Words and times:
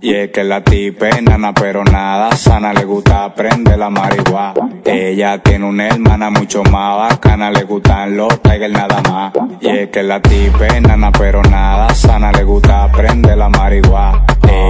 Y 0.00 0.14
es 0.14 0.30
que 0.30 0.44
la 0.44 0.62
tipa 0.62 1.08
es 1.08 1.22
nana 1.22 1.52
pero 1.52 1.84
nada 1.84 2.32
sana, 2.32 2.72
le 2.72 2.84
gusta 2.84 3.24
aprender 3.24 3.78
la 3.78 3.90
marihuana. 3.90 4.54
Ella 4.84 5.38
tiene 5.38 5.66
una 5.66 5.88
hermana 5.88 6.30
mucho 6.30 6.62
más 6.64 7.10
bacana, 7.10 7.50
le 7.50 7.64
gustan 7.64 8.16
los 8.16 8.40
tigers 8.42 8.72
nada 8.72 9.00
más. 9.02 9.32
Y 9.60 9.68
es 9.68 9.90
que 9.90 10.02
la 10.02 10.20
tipa 10.20 10.66
es 10.66 10.82
nana 10.82 11.12
pero 11.12 11.42
nada 11.42 11.94
sana, 11.94 12.32
le 12.32 12.44
gusta 12.44 12.84
aprender 12.84 13.36
la 13.36 13.48
marihuana. 13.48 14.24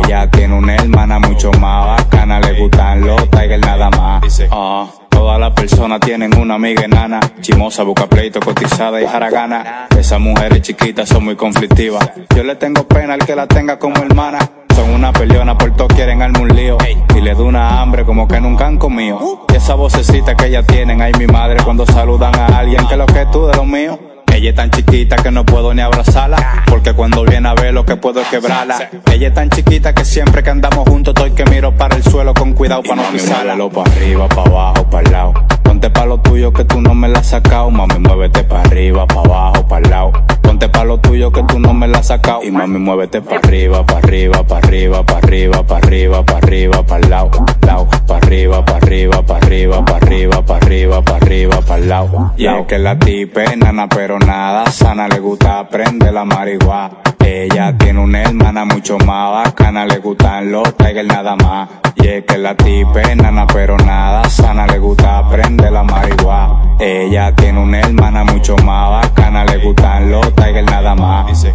Ella 0.04 0.30
tiene 0.30 0.54
una 0.54 0.74
hermana 0.74 1.18
mucho 1.18 1.50
más 1.52 1.98
bacana, 1.98 2.40
le 2.40 2.60
gustan 2.60 3.06
los 3.06 3.30
tigers 3.30 3.60
nada 3.60 3.90
más. 3.90 4.42
Ah, 4.50 4.86
Todas 5.08 5.40
las 5.40 5.52
personas 5.52 6.00
tienen 6.00 6.36
una 6.38 6.54
amiga 6.54 6.84
enana, 6.84 7.18
chimosa, 7.40 7.82
busca 7.82 8.06
pleito, 8.06 8.40
cotizada 8.40 9.00
y 9.00 9.06
jaragana. 9.06 9.88
Esas 9.98 10.20
mujeres 10.20 10.62
chiquitas 10.62 11.08
son 11.08 11.24
muy 11.24 11.34
conflictivas. 11.36 12.08
Yo 12.36 12.44
le 12.44 12.54
tengo 12.56 12.86
pena 12.86 13.14
al 13.14 13.20
que 13.26 13.34
la 13.34 13.46
tenga 13.46 13.78
como 13.78 13.96
hermana. 13.96 14.38
Son 14.78 14.90
una 14.90 15.12
peleona, 15.12 15.58
por 15.58 15.72
todo 15.72 15.88
quieren 15.88 16.22
armar 16.22 16.40
un 16.40 16.54
lío. 16.54 16.78
Y 17.16 17.20
le 17.20 17.34
da 17.34 17.42
una 17.42 17.80
hambre 17.80 18.04
como 18.04 18.28
que 18.28 18.40
nunca 18.40 18.68
han 18.68 18.78
comido. 18.78 19.44
Y 19.52 19.56
esa 19.56 19.74
vocecita 19.74 20.36
que 20.36 20.46
ellas 20.46 20.64
tienen, 20.68 21.02
ay 21.02 21.10
mi 21.18 21.26
madre, 21.26 21.56
cuando 21.64 21.84
saludan 21.84 22.32
a 22.36 22.46
alguien, 22.56 22.86
que 22.86 22.96
lo 22.96 23.04
que 23.06 23.22
es 23.22 23.30
tú 23.32 23.44
de 23.46 23.56
lo 23.56 23.64
mío. 23.64 23.98
Ella 24.32 24.50
es 24.50 24.54
tan 24.54 24.70
chiquita 24.70 25.16
que 25.16 25.32
no 25.32 25.44
puedo 25.44 25.74
ni 25.74 25.82
abrazarla, 25.82 26.62
porque 26.68 26.92
cuando 26.92 27.24
viene 27.24 27.48
a 27.48 27.54
ver 27.54 27.74
lo 27.74 27.84
que 27.84 27.96
puedo 27.96 28.20
es 28.20 28.28
quebrarla. 28.28 28.88
Ella 29.10 29.26
es 29.26 29.34
tan 29.34 29.50
chiquita 29.50 29.92
que 29.92 30.04
siempre 30.04 30.44
que 30.44 30.50
andamos 30.50 30.88
juntos 30.88 31.12
estoy 31.16 31.32
que 31.32 31.44
miro 31.50 31.72
para 31.72 31.96
el 31.96 32.04
suelo 32.04 32.32
con 32.32 32.52
cuidado 32.52 32.84
para 32.84 33.02
no 33.02 33.08
pisarla. 33.08 33.56
para 33.68 33.90
arriba, 33.90 34.28
para 34.28 34.42
abajo, 34.42 34.84
para 34.88 35.02
el 35.04 35.12
lado. 35.12 35.57
Ponte 35.68 35.90
pa' 35.90 36.06
lo 36.06 36.16
tuyo 36.16 36.50
que 36.50 36.64
tú 36.64 36.80
no 36.80 36.94
me 36.94 37.08
la 37.08 37.18
has 37.18 37.26
sacado, 37.26 37.70
mami 37.70 37.98
muévete 37.98 38.42
para 38.42 38.62
arriba, 38.62 39.06
para 39.06 39.20
abajo, 39.20 39.76
el 39.76 39.90
lado. 39.90 40.12
Ponte 40.40 40.66
pa' 40.66 40.82
lo 40.82 40.96
tuyo 40.96 41.30
que 41.30 41.42
tú 41.42 41.58
no 41.58 41.74
me 41.74 41.86
la 41.86 41.98
has 41.98 42.06
sacado 42.06 42.42
y 42.42 42.50
mami 42.50 42.78
muévete 42.78 43.20
para 43.20 43.36
arriba, 43.36 43.84
para 43.84 43.98
arriba, 43.98 44.42
para 44.44 44.66
arriba, 44.66 45.04
para 45.04 45.18
arriba, 45.18 45.62
para 45.66 45.86
arriba, 45.86 46.24
para 46.24 46.38
arriba, 46.38 46.84
el 46.96 47.10
lado, 47.10 47.30
lado, 47.66 47.86
para 48.06 48.26
arriba, 48.26 48.64
para 48.64 48.78
arriba, 48.78 49.22
para 49.26 49.46
arriba, 49.46 49.84
para 49.84 49.96
arriba, 49.98 50.42
para 50.46 50.66
arriba, 50.66 51.02
para 51.02 51.16
arriba, 51.18 51.60
el 51.76 51.88
lado. 51.90 52.32
Y 52.38 52.46
es 52.46 52.66
que 52.66 52.78
la 52.78 52.98
tipa 52.98 53.44
es 53.44 53.58
nana 53.58 53.90
pero 53.90 54.18
nada 54.18 54.70
sana, 54.70 55.06
le 55.06 55.18
gusta 55.18 55.58
aprender 55.58 56.14
la 56.14 56.24
marihuana. 56.24 56.96
Ella 57.28 57.76
tiene 57.76 58.00
una 58.00 58.22
hermana 58.22 58.64
mucho 58.64 58.96
más 59.00 59.44
bacana, 59.44 59.84
le 59.84 59.98
gustan 59.98 60.50
los 60.50 60.74
tigers 60.78 61.06
nada 61.06 61.36
más. 61.36 61.68
Y 61.96 62.08
es 62.08 62.24
que 62.24 62.38
la 62.38 62.56
tipa 62.56 63.02
es 63.02 63.16
nana 63.16 63.46
pero 63.46 63.76
nada 63.76 64.24
sana, 64.30 64.66
le 64.66 64.78
gusta 64.78 65.18
aprender 65.18 65.70
la 65.70 65.82
marihuana. 65.82 66.76
Ella 66.80 67.34
tiene 67.34 67.60
una 67.60 67.80
hermana 67.80 68.24
mucho 68.24 68.56
más 68.64 69.02
bacana, 69.02 69.44
le 69.44 69.58
gustan 69.58 70.10
los 70.10 70.34
tigers 70.36 70.70
nada 70.70 70.94
más. 70.94 71.46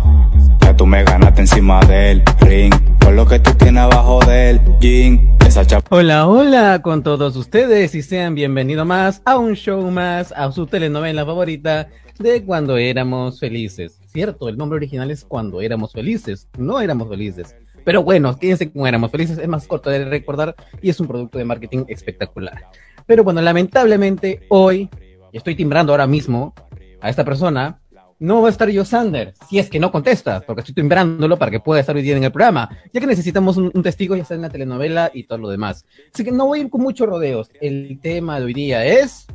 Ya 0.62 0.78
tú 0.78 0.86
me 0.86 1.04
ganaste 1.04 1.42
encima 1.42 1.80
del 1.80 2.22
ring, 2.42 2.72
por 3.00 3.14
lo 3.14 3.26
que 3.26 3.40
tú 3.40 3.52
tienes 3.56 3.82
abajo 3.82 4.20
del 4.28 4.62
jean. 4.80 5.36
Esa 5.44 5.66
chapa 5.66 5.88
Hola, 5.90 6.28
hola 6.28 6.84
con 6.84 7.02
todos 7.02 7.36
ustedes 7.36 7.96
y 7.96 8.04
sean 8.04 8.36
bienvenidos 8.36 8.86
más 8.86 9.24
a 9.26 9.40
un 9.40 9.56
show 9.56 9.90
más, 9.90 10.32
a 10.38 10.52
su 10.52 10.68
telenovela 10.68 11.26
favorita 11.26 11.88
de 12.20 12.44
Cuando 12.44 12.78
éramos 12.78 13.40
felices. 13.40 14.03
Cierto, 14.14 14.48
el 14.48 14.58
nombre 14.58 14.78
original 14.78 15.10
es 15.10 15.26
Cuando 15.26 15.60
éramos 15.60 15.92
felices, 15.92 16.48
no 16.60 16.80
éramos 16.80 17.10
felices. 17.10 17.56
Pero 17.84 18.04
bueno, 18.04 18.38
quédense 18.38 18.72
como 18.72 18.86
éramos 18.86 19.10
felices, 19.10 19.40
es 19.40 19.48
más 19.48 19.66
corto 19.66 19.90
de 19.90 20.06
recordar 20.06 20.56
y 20.84 20.92
es 20.92 21.00
un 21.00 21.08
producto 21.08 21.40
de 21.40 21.46
marketing 21.46 21.86
espectacular. 21.88 22.68
Pero 23.08 23.24
bueno, 23.24 23.42
lamentablemente 23.42 24.46
hoy, 24.50 24.88
estoy 25.32 25.56
timbrando 25.56 25.94
ahora 25.94 26.06
mismo 26.06 26.54
a 27.02 27.10
esta 27.10 27.26
persona, 27.26 27.82
no 28.20 28.44
va 28.44 28.50
a 28.50 28.52
estar 28.52 28.70
yo 28.70 28.86
Sander, 28.86 29.34
si 29.50 29.58
es 29.58 29.68
que 29.68 29.80
no 29.80 29.92
contesta, 29.92 30.42
porque 30.42 30.62
estoy 30.62 30.76
timbrándolo 30.76 31.36
para 31.40 31.50
que 31.50 31.60
pueda 31.60 31.82
estar 31.82 31.96
hoy 31.96 32.04
día 32.04 32.16
en 32.16 32.24
el 32.24 32.32
programa, 32.32 32.70
ya 32.94 33.02
que 33.02 33.08
necesitamos 33.08 33.58
un, 33.58 33.72
un 33.74 33.82
testigo, 33.82 34.16
ya 34.16 34.26
sea 34.26 34.36
en 34.36 34.44
la 34.44 34.50
telenovela 34.52 35.10
y 35.12 35.24
todo 35.24 35.40
lo 35.40 35.50
demás. 35.50 35.86
Así 36.14 36.24
que 36.24 36.32
no 36.32 36.46
voy 36.46 36.60
a 36.60 36.62
ir 36.62 36.70
con 36.70 36.82
muchos 36.82 37.10
rodeos. 37.10 37.50
El 37.60 38.00
tema 38.00 38.38
de 38.38 38.46
hoy 38.46 38.54
día 38.54 38.86
es 38.86 39.26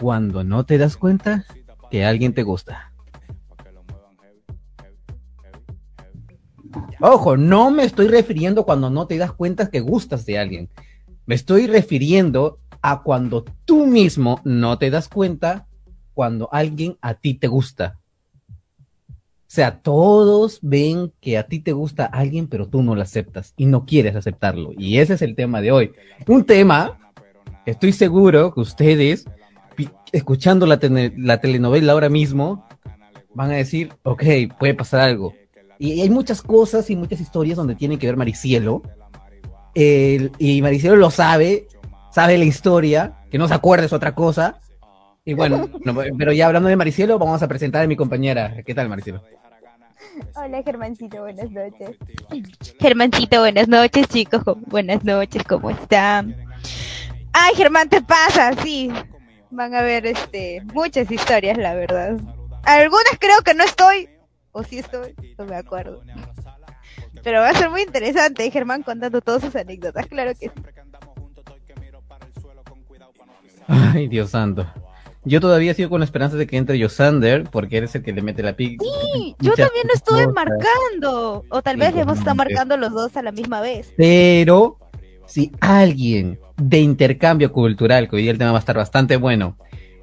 cuando 0.00 0.42
no 0.42 0.66
te 0.66 0.78
das 0.78 0.96
cuenta 0.96 1.46
que 1.92 2.04
alguien 2.04 2.34
te 2.34 2.42
gusta. 2.42 2.90
Ojo, 7.00 7.36
no 7.36 7.70
me 7.70 7.84
estoy 7.84 8.08
refiriendo 8.08 8.64
cuando 8.64 8.90
no 8.90 9.06
te 9.06 9.18
das 9.18 9.32
cuenta 9.32 9.70
que 9.70 9.80
gustas 9.80 10.26
de 10.26 10.38
alguien. 10.38 10.68
Me 11.26 11.34
estoy 11.34 11.66
refiriendo 11.66 12.58
a 12.82 13.02
cuando 13.02 13.44
tú 13.64 13.86
mismo 13.86 14.40
no 14.44 14.78
te 14.78 14.90
das 14.90 15.08
cuenta 15.08 15.66
cuando 16.12 16.48
alguien 16.52 16.96
a 17.00 17.14
ti 17.14 17.34
te 17.34 17.48
gusta. 17.48 17.98
O 19.08 19.54
sea, 19.54 19.80
todos 19.80 20.58
ven 20.62 21.12
que 21.20 21.38
a 21.38 21.46
ti 21.46 21.60
te 21.60 21.72
gusta 21.72 22.06
alguien, 22.06 22.48
pero 22.48 22.68
tú 22.68 22.82
no 22.82 22.94
lo 22.94 23.02
aceptas 23.02 23.54
y 23.56 23.66
no 23.66 23.86
quieres 23.86 24.16
aceptarlo. 24.16 24.72
Y 24.76 24.98
ese 24.98 25.14
es 25.14 25.22
el 25.22 25.36
tema 25.36 25.60
de 25.60 25.70
hoy. 25.70 25.92
Un 26.26 26.44
tema 26.44 26.98
estoy 27.64 27.92
seguro 27.92 28.52
que 28.52 28.60
ustedes, 28.60 29.26
escuchando 30.12 30.66
la, 30.66 30.78
la 31.16 31.40
telenovela 31.40 31.92
ahora 31.92 32.08
mismo, 32.08 32.66
van 33.32 33.50
a 33.50 33.54
decir, 33.54 33.92
ok, 34.02 34.24
puede 34.58 34.74
pasar 34.74 35.00
algo. 35.00 35.34
Y 35.78 36.00
hay 36.00 36.10
muchas 36.10 36.40
cosas 36.42 36.88
y 36.90 36.96
muchas 36.96 37.20
historias 37.20 37.56
donde 37.56 37.74
tiene 37.74 37.98
que 37.98 38.06
ver 38.06 38.16
Maricielo. 38.16 38.82
El- 39.74 40.30
y 40.38 40.62
Maricielo 40.62 40.96
lo 40.96 41.10
sabe, 41.10 41.66
sabe 42.12 42.38
la 42.38 42.44
historia, 42.44 43.14
que 43.30 43.38
no 43.38 43.48
se 43.48 43.54
acuerda 43.54 43.84
es 43.86 43.92
otra 43.92 44.14
cosa. 44.14 44.60
Y 45.24 45.34
bueno, 45.34 45.68
no, 45.84 45.94
pero 46.18 46.32
ya 46.32 46.46
hablando 46.46 46.68
de 46.68 46.76
Maricielo, 46.76 47.18
vamos 47.18 47.42
a 47.42 47.48
presentar 47.48 47.82
a 47.82 47.86
mi 47.86 47.96
compañera. 47.96 48.62
¿Qué 48.64 48.74
tal, 48.74 48.88
Maricielo? 48.88 49.22
Hola 50.36 50.62
Germancito, 50.62 51.22
buenas 51.22 51.50
noches. 51.50 51.96
Germancito, 52.78 53.40
buenas 53.40 53.66
noches 53.68 54.06
chicos, 54.08 54.44
¿Cómo- 54.44 54.60
buenas 54.66 55.02
noches, 55.02 55.42
¿cómo 55.44 55.70
están? 55.70 56.36
Ay 57.32 57.54
Germán, 57.56 57.88
te 57.88 58.00
pasa, 58.00 58.52
sí. 58.62 58.92
Van 59.50 59.74
a 59.74 59.82
ver 59.82 60.06
este 60.06 60.62
muchas 60.72 61.10
historias, 61.10 61.58
la 61.58 61.74
verdad. 61.74 62.16
Algunas 62.62 63.18
creo 63.18 63.40
que 63.44 63.54
no 63.54 63.64
estoy, 63.64 64.08
o 64.54 64.62
sí 64.62 64.78
estoy, 64.78 65.14
no 65.36 65.44
me 65.44 65.56
acuerdo. 65.56 66.02
Pero 67.22 67.40
va 67.40 67.50
a 67.50 67.54
ser 67.54 67.68
muy 67.68 67.82
interesante, 67.82 68.50
Germán 68.50 68.82
contando 68.82 69.20
todas 69.20 69.42
sus 69.42 69.54
anécdotas, 69.54 70.06
claro 70.06 70.32
que 70.32 70.48
sí. 70.48 70.62
Ay, 73.66 74.08
Dios 74.08 74.30
santo. 74.30 74.66
Yo 75.26 75.40
todavía 75.40 75.72
sigo 75.72 75.88
con 75.88 76.00
la 76.00 76.04
esperanza 76.04 76.36
de 76.36 76.46
que 76.46 76.58
entre 76.58 76.78
Yosander, 76.78 77.44
porque 77.44 77.78
eres 77.78 77.94
el 77.94 78.02
que 78.02 78.12
le 78.12 78.20
mete 78.20 78.42
la 78.42 78.54
pica. 78.54 78.84
Sí, 78.84 79.34
yo 79.40 79.54
también 79.54 79.86
lo 79.88 79.94
estuve 79.94 80.26
marcando. 80.28 81.44
O 81.48 81.62
tal 81.62 81.78
vez 81.78 81.94
le 81.94 82.02
hemos 82.02 82.18
estado 82.18 82.36
marcando 82.36 82.76
los 82.76 82.92
dos 82.92 83.16
a 83.16 83.22
la 83.22 83.32
misma 83.32 83.62
vez. 83.62 83.92
Pero, 83.96 84.78
si 85.26 85.50
alguien 85.60 86.38
de 86.58 86.78
intercambio 86.80 87.52
cultural, 87.52 88.08
que 88.08 88.16
hoy 88.16 88.22
día 88.22 88.32
el 88.32 88.38
tema 88.38 88.52
va 88.52 88.58
a 88.58 88.60
estar 88.60 88.76
bastante 88.76 89.16
bueno, 89.16 89.56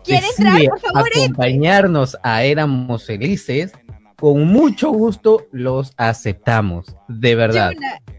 quiere 0.03 0.25
entrar, 0.35 0.59
por 0.65 0.79
favor, 0.79 1.09
acompañarnos 1.15 2.17
a 2.23 2.43
Éramos 2.43 3.05
Felices, 3.05 3.73
con 4.21 4.45
mucho 4.45 4.91
gusto 4.91 5.47
los 5.51 5.93
aceptamos, 5.97 6.95
de 7.07 7.33
verdad. 7.33 7.71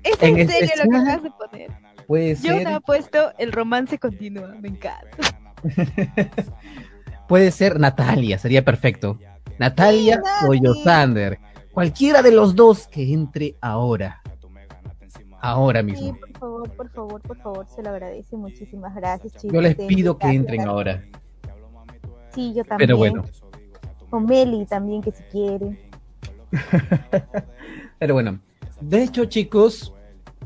es 0.03 0.21
en, 0.21 0.49
serio 0.49 0.73
lo 0.83 0.91
que 0.91 0.97
acabas 0.97 1.23
de 1.23 1.31
poner. 1.31 1.71
Puede 2.09 2.35
Yo 2.35 2.55
he 2.55 2.81
puesto 2.81 3.33
el 3.39 3.53
romance 3.53 3.99
continúa, 3.99 4.49
me 4.61 4.69
encanta. 4.69 5.17
Puede 7.29 7.53
ser 7.53 7.79
Natalia, 7.79 8.37
sería 8.37 8.65
perfecto. 8.65 9.17
Natalia 9.61 10.21
o 10.49 10.55
Yosander. 10.55 11.39
Cualquiera 11.73 12.21
de 12.21 12.33
los 12.33 12.57
dos 12.57 12.89
que 12.89 13.13
entre 13.13 13.55
ahora. 13.61 14.21
Ahora 15.41 15.85
mismo. 15.85 16.15
Sí, 16.15 16.21
por 16.21 16.39
favor, 16.41 16.71
por 16.71 16.91
favor, 16.91 17.23
por 17.23 17.37
favor, 17.39 17.67
se 17.69 17.81
lo 17.81 17.91
agradece. 17.91 18.37
Muchísimas 18.37 18.93
gracias, 18.97 19.35
chicos. 19.35 19.55
Yo 19.55 19.61
les 19.61 19.77
pido 19.77 20.19
que 20.19 20.27
entren 20.27 20.63
ahora. 20.63 21.05
Sí, 22.35 22.53
yo 22.55 22.65
también. 22.65 22.89
Pero 22.89 22.97
bueno. 22.97 23.25
O 24.11 24.19
Meli 24.19 24.67
también, 24.67 25.01
que 25.01 25.13
si 25.13 25.23
quiere. 25.31 25.92
Pero 27.99 28.15
bueno, 28.15 28.41
de 28.81 29.03
hecho, 29.03 29.25
chicos, 29.27 29.95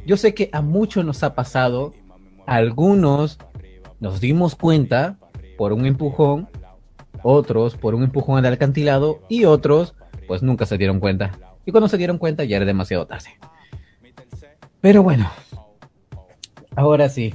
yo 0.05 0.17
sé 0.17 0.35
que 0.35 0.51
a 0.53 0.63
muchos 0.63 1.05
nos 1.05 1.23
ha 1.23 1.35
pasado. 1.35 1.95
Algunos 2.47 3.39
nos 3.99 4.21
dimos 4.21 4.55
cuenta 4.55 5.19
por 5.57 5.73
un 5.73 5.87
empujón, 5.87 6.49
otros 7.23 7.77
por 7.77 7.95
un 7.95 8.05
empujón 8.05 8.45
al 8.45 8.53
acantilado 8.53 9.21
y 9.29 9.47
otros 9.47 9.95
pues 10.29 10.43
nunca 10.43 10.67
se 10.67 10.79
dieron 10.79 11.01
cuenta. 11.01 11.39
Y 11.65 11.73
cuando 11.73 11.89
se 11.89 11.97
dieron 11.97 12.19
cuenta 12.19 12.45
ya 12.45 12.57
era 12.57 12.67
demasiado 12.67 13.07
tarde. 13.07 13.31
Pero 14.81 15.03
bueno, 15.03 15.31
ahora 16.77 17.09
sí. 17.09 17.35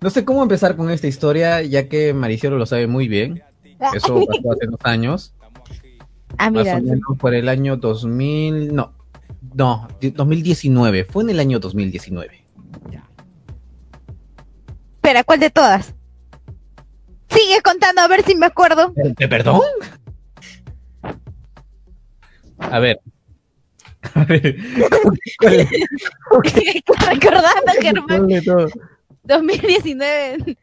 No 0.00 0.10
sé 0.10 0.24
cómo 0.24 0.42
empezar 0.42 0.76
con 0.76 0.90
esta 0.90 1.06
historia, 1.06 1.62
ya 1.62 1.88
que 1.88 2.12
Maricielo 2.12 2.58
lo 2.58 2.66
sabe 2.66 2.86
muy 2.86 3.06
bien. 3.06 3.42
Eso 3.94 4.24
pasó 4.26 4.52
hace 4.52 4.66
unos 4.66 4.80
años. 4.82 5.34
Ah, 6.38 6.50
mira. 6.50 6.74
Más 6.74 6.82
o 6.82 6.86
menos 6.86 7.18
por 7.18 7.34
el 7.34 7.48
año 7.48 7.76
2000, 7.76 8.74
no, 8.74 8.92
no, 9.54 9.88
2019. 10.00 11.04
Fue 11.04 11.22
en 11.22 11.30
el 11.30 11.40
año 11.40 11.58
2019. 11.58 12.44
Espera, 14.96 15.22
¿cuál 15.22 15.38
de 15.38 15.50
todas? 15.50 15.94
Sigue 17.28 17.60
contando 17.62 18.00
a 18.00 18.08
ver 18.08 18.24
si 18.24 18.34
me 18.34 18.46
acuerdo. 18.46 18.92
¿Te 19.16 19.28
perdón? 19.28 19.60
A 22.58 22.78
ver. 22.80 23.00
A 24.14 24.24
ver. 24.24 24.44
Recordando, 27.06 27.72
Germán. 27.80 28.28
2019 29.22 30.56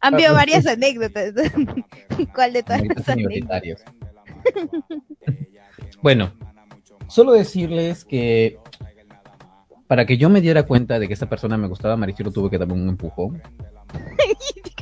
han 0.00 0.14
habido 0.14 0.34
varias 0.34 0.66
anécdotas. 0.66 1.32
¿Cuál 2.34 2.52
de 2.52 2.62
todas 2.62 2.82
las 2.84 3.08
anécdotas? 3.08 3.62
Bueno, 6.02 6.32
solo 7.08 7.32
decirles 7.32 8.04
que 8.04 8.58
para 9.86 10.06
que 10.06 10.16
yo 10.16 10.30
me 10.30 10.40
diera 10.40 10.64
cuenta 10.64 10.98
de 10.98 11.06
que 11.06 11.14
esa 11.14 11.28
persona 11.28 11.56
me 11.56 11.68
gustaba, 11.68 11.96
Maricelo 11.96 12.30
tuve 12.30 12.50
que 12.50 12.58
darme 12.58 12.74
un 12.74 12.88
empujón. 12.88 13.42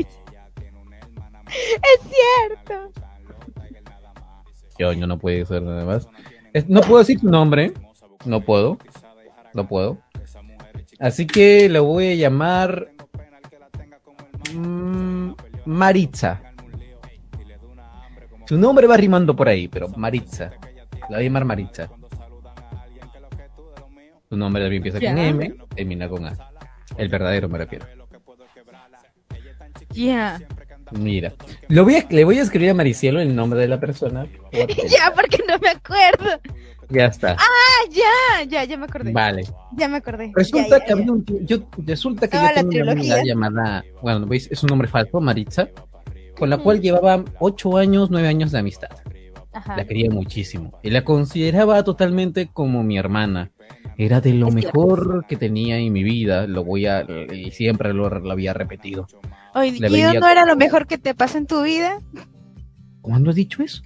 es 1.46 2.00
cierto. 2.00 2.92
Yo, 4.78 4.92
yo 4.92 5.06
no 5.06 5.18
puedo 5.18 5.44
ser 5.44 5.62
nada 5.62 5.84
más. 5.84 6.08
no 6.68 6.80
puedo 6.80 6.98
decir 7.00 7.18
su 7.20 7.28
nombre. 7.28 7.72
No 8.24 8.40
puedo. 8.40 8.78
No 9.54 9.66
puedo. 9.68 9.98
Así 10.98 11.26
que 11.26 11.68
lo 11.68 11.84
voy 11.84 12.12
a 12.12 12.14
llamar 12.14 12.92
mm, 14.54 15.32
Maritza. 15.66 16.51
Su 18.52 18.58
nombre 18.58 18.86
va 18.86 18.98
rimando 18.98 19.34
por 19.34 19.48
ahí, 19.48 19.66
pero 19.66 19.88
Maritza. 19.88 20.50
La 21.08 21.16
voy 21.16 21.20
a 21.20 21.22
llamar 21.22 21.46
Maritza. 21.46 21.88
Su 24.28 24.36
nombre 24.36 24.62
también 24.62 24.84
empieza 24.84 25.00
con 25.00 25.16
M, 25.18 25.54
termina 25.74 26.06
con 26.06 26.26
A. 26.26 26.36
El 26.98 27.08
verdadero 27.08 27.48
me 27.48 27.56
refiero. 27.56 27.86
Ya. 29.88 30.38
Mira, 30.90 31.32
lo 31.68 31.84
voy 31.84 31.96
a, 31.96 32.06
le 32.10 32.24
voy 32.24 32.40
a 32.40 32.42
escribir 32.42 32.68
a 32.68 32.74
Maricielo 32.74 33.22
el 33.22 33.34
nombre 33.34 33.58
de 33.58 33.68
la 33.68 33.80
persona. 33.80 34.26
ya, 34.52 35.14
porque 35.14 35.42
no 35.48 35.58
me 35.58 35.70
acuerdo. 35.70 36.38
Ya 36.90 37.06
está. 37.06 37.36
Ah, 37.38 37.88
ya, 37.90 38.44
ya, 38.44 38.64
ya 38.64 38.76
me 38.76 38.84
acordé. 38.84 39.12
Vale. 39.12 39.44
Ya 39.78 39.88
me 39.88 39.96
acordé. 39.96 40.30
Resulta 40.34 40.78
que 40.80 40.92
un, 40.92 41.24
yo, 41.46 41.70
resulta 41.78 42.28
que 42.28 42.36
yo 42.36 42.68
tengo 42.68 42.82
una 42.82 42.92
amiga 42.92 43.24
llamada, 43.24 43.82
bueno, 44.02 44.26
veis, 44.26 44.46
es 44.52 44.62
un 44.62 44.66
nombre 44.66 44.88
falso, 44.88 45.22
Maritza, 45.22 45.70
con 46.42 46.50
la 46.50 46.58
cual 46.58 46.80
llevaba 46.80 47.24
ocho 47.38 47.76
años, 47.76 48.10
nueve 48.10 48.26
años 48.26 48.50
de 48.50 48.58
amistad. 48.58 48.88
La 49.76 49.84
quería 49.86 50.10
muchísimo 50.10 50.76
y 50.82 50.90
la 50.90 51.04
consideraba 51.04 51.84
totalmente 51.84 52.48
como 52.52 52.82
mi 52.82 52.98
hermana. 52.98 53.52
Era 53.96 54.20
de 54.20 54.34
lo 54.34 54.50
mejor 54.50 55.24
que 55.28 55.36
tenía 55.36 55.78
en 55.78 55.92
mi 55.92 56.02
vida, 56.02 56.48
lo 56.48 56.64
voy 56.64 56.86
a, 56.86 57.06
y 57.32 57.52
siempre 57.52 57.94
lo, 57.94 58.08
lo 58.08 58.32
había 58.32 58.54
repetido. 58.54 59.06
Oye, 59.54 59.68
¿y 59.76 60.18
no 60.18 60.28
era 60.28 60.44
lo 60.44 60.56
mejor 60.56 60.88
que 60.88 60.98
te 60.98 61.14
pasa 61.14 61.38
en 61.38 61.46
tu 61.46 61.62
vida? 61.62 62.00
¿Cuándo 63.02 63.30
has 63.30 63.36
dicho 63.36 63.62
eso? 63.62 63.84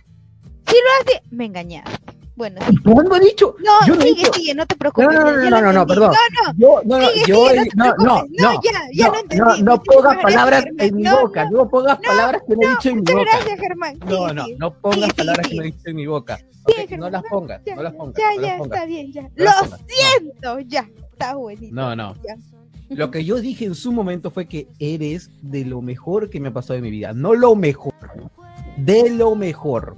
Sí 0.67 0.76
lo 0.76 1.12
has 1.12 1.23
me 1.31 1.44
engañaste. 1.44 2.06
Bueno, 2.37 2.61
sí. 2.69 2.77
¿Cuándo 2.85 3.15
has 3.15 3.21
dicho? 3.23 3.56
No, 3.65 3.87
yo 3.87 4.00
sigue, 4.00 4.27
sigue, 4.35 4.55
no 4.55 4.67
te 4.67 4.77
preocupes. 4.77 5.09
No, 5.09 5.25
no, 5.25 5.50
no, 5.50 5.62
no, 5.62 5.73
no, 5.73 5.87
perdón. 5.87 6.12
No, 6.56 6.83
no, 6.85 7.00
yo, 7.27 7.49
no, 7.49 7.55
no, 7.55 7.65
yo, 7.65 7.65
no, 7.75 7.94
no, 7.97 8.25
no, 8.29 8.61
ya, 8.62 8.73
ya 8.93 9.09
no, 9.09 9.15
entendí. 9.17 9.37
No, 9.38 9.56
no 9.56 9.83
pongas 9.83 10.19
palabras 10.19 10.65
en 10.79 10.97
mi 10.97 11.09
boca, 11.09 11.50
no 11.50 11.69
pongas 11.69 11.99
palabras 11.99 12.43
que 12.47 12.56
no 12.56 12.62
he 12.62 12.71
dicho 12.71 12.88
en 12.91 12.97
mi 12.97 13.03
boca. 13.03 13.31
gracias, 13.33 13.61
Germán. 13.61 13.99
No, 14.06 14.35
no, 14.35 14.44
no 14.59 14.75
pongas 14.75 15.12
palabras 15.15 15.49
que 15.49 15.56
no 15.56 15.62
he 15.62 15.67
dicho 15.67 15.83
en 15.87 15.97
mi 15.97 16.06
boca. 16.06 16.38
No 16.99 17.08
las 17.08 17.22
pongas, 17.22 17.63
no 17.75 17.82
las 17.82 17.94
pongas. 17.94 18.17
Ya, 18.17 18.43
ya, 18.43 18.56
está 18.58 18.84
bien, 18.84 19.13
ya. 19.13 19.31
Lo 19.37 19.51
siento, 19.87 20.60
ya, 20.60 20.87
está 21.13 21.37
buenísimo. 21.37 21.81
No, 21.81 21.96
no. 21.96 22.15
Lo 22.91 23.10
que 23.10 23.25
yo 23.25 23.41
dije 23.41 23.65
en 23.65 23.75
su 23.75 23.93
momento 23.93 24.31
fue 24.31 24.46
que 24.46 24.69
eres 24.79 25.31
de 25.41 25.65
lo 25.65 25.81
mejor 25.81 26.29
que 26.29 26.39
me 26.39 26.49
ha 26.49 26.53
pasado 26.53 26.75
en 26.75 26.82
mi 26.82 26.91
vida. 26.91 27.13
No 27.15 27.34
lo 27.34 27.56
mejor, 27.56 27.94
de 28.77 29.10
lo 29.10 29.34
mejor. 29.34 29.96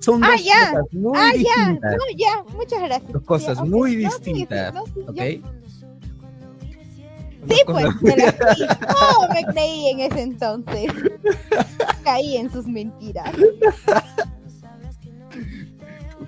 Son 0.00 0.22
ah, 0.22 0.30
dos 0.32 0.44
ya. 0.44 0.70
cosas 0.70 0.92
muy 0.92 1.18
ah, 1.18 1.32
distintas. 1.34 1.90
Ya. 1.92 1.96
No, 1.96 2.04
ya, 2.16 2.54
muchas 2.56 2.82
gracias. 2.82 3.12
Dos 3.12 3.22
cosas 3.22 3.60
muy 3.66 3.96
distintas. 3.96 4.74
¿Ok? 5.06 5.20
Sí, 7.48 7.62
pues, 7.66 8.02
me 8.02 8.16
la 8.16 8.32
creí. 8.32 8.66
Oh, 8.88 9.28
me 9.32 9.44
creí 9.52 9.88
en 9.88 10.00
ese 10.00 10.22
entonces. 10.22 10.92
Caí 12.04 12.36
en 12.36 12.50
sus 12.52 12.66
mentiras. 12.66 13.32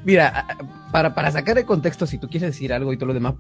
Mira, 0.05 0.47
para, 0.93 1.15
para 1.15 1.31
sacar 1.31 1.57
de 1.57 1.65
contexto, 1.65 2.07
si 2.07 2.19
tú 2.19 2.29
quieres 2.29 2.53
decir 2.53 2.73
algo 2.73 2.93
y 2.93 2.97
todo 2.97 3.09
lo 3.09 3.15
demás, 3.15 3.35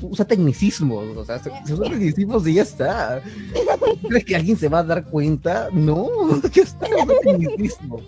usa 0.00 0.24
tecnicismos, 0.24 1.16
o 1.16 1.24
sea, 1.24 1.38
se, 1.38 1.50
usa 1.72 1.90
tecnicismos 1.90 2.46
y 2.46 2.54
ya 2.54 2.62
está. 2.62 3.22
¿Crees 4.08 4.24
que 4.24 4.36
alguien 4.36 4.56
se 4.56 4.68
va 4.68 4.80
a 4.80 4.84
dar 4.84 5.04
cuenta? 5.04 5.68
No, 5.72 6.08
ya 6.52 6.62
está, 6.62 6.86
usa 6.86 7.14
tecnicismo. 7.22 8.00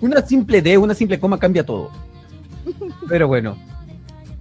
Una 0.00 0.22
simple 0.22 0.62
D, 0.62 0.78
una 0.78 0.94
simple 0.94 1.18
coma 1.18 1.38
cambia 1.38 1.64
todo. 1.64 1.90
Pero 3.08 3.28
bueno, 3.28 3.56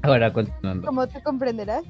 ahora 0.01 0.31
continuando. 0.33 0.87
Como 0.87 1.07
te 1.07 1.21
comprenderás. 1.21 1.83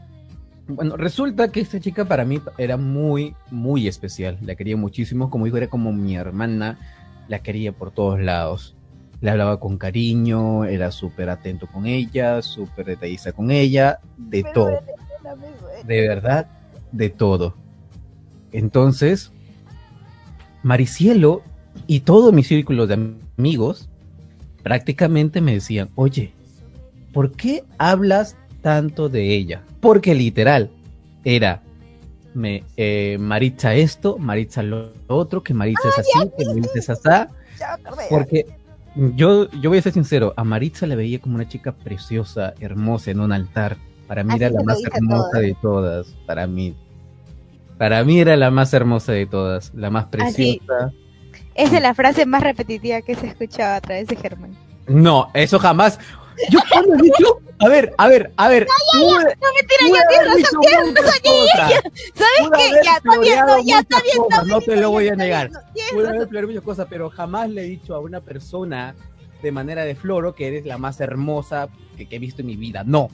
Bueno, 0.68 0.98
resulta 0.98 1.50
que 1.50 1.62
esta 1.62 1.80
chica 1.80 2.06
para 2.06 2.26
mí 2.26 2.42
era 2.58 2.78
muy, 2.78 3.36
muy 3.52 3.88
especial. 3.88 4.38
La 4.42 4.56
quería 4.56 4.76
muchísimo, 4.76 5.30
como 5.30 5.46
dijo, 5.46 5.58
era 5.58 5.68
como 5.68 5.94
mi 5.94 6.16
hermana. 6.16 6.78
La 7.28 7.40
quería 7.40 7.72
por 7.72 7.92
todos 7.92 8.20
lados 8.20 8.78
le 9.22 9.32
hablaba 9.32 9.60
con 9.60 9.78
cariño, 9.78 10.66
era 10.66 10.92
súper 10.92 11.30
atento 11.30 11.68
con 11.68 11.86
ella, 11.86 12.42
súper 12.42 12.86
detallista 12.86 13.32
con 13.32 13.52
ella, 13.52 14.00
de 14.18 14.44
todo. 14.54 14.80
De 15.86 16.08
verdad, 16.08 16.48
de 16.92 17.10
todo. 17.10 17.56
Entonces, 18.52 19.32
Maricielo 20.64 21.42
y 21.86 22.02
todo 22.02 22.32
mi 22.32 22.44
círculo 22.44 22.88
de 22.88 23.14
amigos 23.38 23.90
prácticamente 24.64 25.42
me 25.42 25.54
decían, 25.54 25.90
oye, 25.96 26.34
¿por 27.14 27.32
qué 27.32 27.64
hablas 27.78 28.36
tanto 28.62 29.10
de 29.10 29.36
ella? 29.36 29.64
Porque 29.80 30.16
literal, 30.16 30.70
era 31.24 31.62
me, 32.34 32.64
eh, 32.78 33.18
Maritza 33.20 33.74
esto, 33.74 34.18
Maritza 34.18 34.64
lo 34.64 34.94
otro, 35.08 35.44
que 35.44 35.54
Maritza 35.54 35.90
es 35.90 36.00
así, 36.00 36.32
que 36.38 36.46
Maritza 36.46 36.80
es 36.80 36.90
así. 36.90 37.10
Porque 38.10 38.46
yo, 38.96 39.50
yo 39.52 39.70
voy 39.70 39.80
a 39.80 39.82
ser 39.82 39.94
sincero, 39.94 40.34
a 40.38 40.44
Maritza 40.44 40.88
la 40.88 40.96
veía 40.96 41.20
como 41.20 41.36
una 41.36 41.48
chica 41.48 41.72
preciosa, 41.72 42.54
hermosa 42.60 43.12
en 43.12 43.20
un 43.20 43.32
altar. 43.32 43.78
Para 44.08 44.24
mí 44.24 44.36
era 44.36 44.50
la 44.50 44.64
más 44.64 44.80
hermosa 44.84 45.40
de 45.40 45.56
todas, 45.62 46.08
para 46.26 46.48
mí. 46.48 46.76
Para 47.78 48.04
mí 48.04 48.20
era 48.20 48.36
la 48.38 48.52
más 48.52 48.74
hermosa 48.74 49.12
de 49.12 49.26
todas, 49.26 49.74
la 49.74 49.90
más 49.90 50.06
preciosa. 50.06 50.94
Esa 51.58 51.78
es 51.78 51.82
la 51.82 51.96
frase 51.96 52.26
más 52.28 52.44
repetitiva 52.44 53.02
que 53.02 53.16
se 53.16 53.26
ha 53.26 53.30
escuchado 53.32 53.76
a 53.76 53.82
través 53.82 54.08
de 54.08 54.16
Germán. 54.16 54.56
No, 54.88 55.30
eso 55.34 55.58
jamás. 55.58 56.00
Yo 56.50 56.60
cuando 56.72 56.94
he 56.94 57.02
dicho, 57.02 57.42
a 57.58 57.68
ver, 57.68 57.94
a 57.98 58.08
ver, 58.08 58.32
a 58.38 58.48
ver. 58.48 58.68
No, 58.94 59.10
ya, 59.10 59.18
ya, 59.18 59.24
no 59.24 59.48
mentira, 59.56 60.00
ya 60.00 60.08
tienes 60.08 60.44
razón, 60.44 60.62
tienes 60.62 60.94
razón. 60.94 61.92
¿Sabes 62.14 62.52
qué? 62.56 62.86
Ya, 62.86 62.98
está 62.98 63.20
bien, 63.20 63.40
no, 63.46 63.64
ya 63.64 63.80
está 63.80 64.02
bien, 64.02 64.18
está 64.30 64.44
No 64.44 64.62
te 64.62 64.76
lo 64.76 64.92
voy 64.92 65.10
a 65.10 65.16
negar. 65.16 65.50
Puedo 65.92 66.10
haber 66.10 66.46
muchas 66.46 66.64
cosas, 66.64 66.88
pero 66.90 67.10
jamás 67.10 67.50
le 67.50 67.64
he 67.64 67.66
dicho 67.66 67.96
a 67.96 68.00
una 68.00 68.22
persona 68.22 68.94
de 69.42 69.52
manera 69.52 69.84
de 69.84 69.96
floro 69.96 70.36
que 70.36 70.48
eres 70.48 70.66
la 70.66 70.78
más 70.78 71.00
hermosa 71.00 71.70
que, 71.98 72.08
que 72.08 72.18
he 72.18 72.20
visto 72.20 72.42
en 72.42 72.48
mi 72.48 72.56
vida. 72.56 72.84
No. 72.86 73.10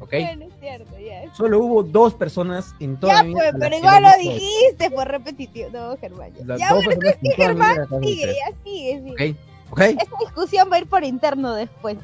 ¿Ok? 0.00 0.10
Bueno, 0.10 0.44
es 0.44 0.52
cierto, 0.60 0.98
ya. 0.98 1.34
Solo 1.34 1.58
hubo 1.58 1.82
dos 1.82 2.14
personas 2.14 2.74
en 2.78 2.96
toda 2.98 3.14
ya, 3.14 3.22
mi 3.22 3.34
vida. 3.34 3.50
Pues, 3.50 3.54
pero 3.60 3.76
igual 3.76 4.02
lo 4.02 4.10
dijiste, 4.18 4.90
fue 4.90 5.04
repetitivo. 5.04 5.70
No, 5.72 5.96
Germán. 5.96 6.32
Ya, 6.46 6.56
ya 6.56 6.74
bueno, 6.74 6.90
creo 6.98 7.14
que 7.20 7.30
Germán 7.32 7.88
sigue, 8.00 8.26
ya 8.26 8.56
sigue, 8.62 9.02
sigue. 9.02 9.30
Ok, 9.70 9.72
ok. 9.72 9.80
Esta 9.80 10.16
discusión 10.20 10.68
va 10.70 10.76
a 10.76 10.78
ir 10.78 10.86
por 10.86 11.02
interno 11.02 11.54
después. 11.54 11.98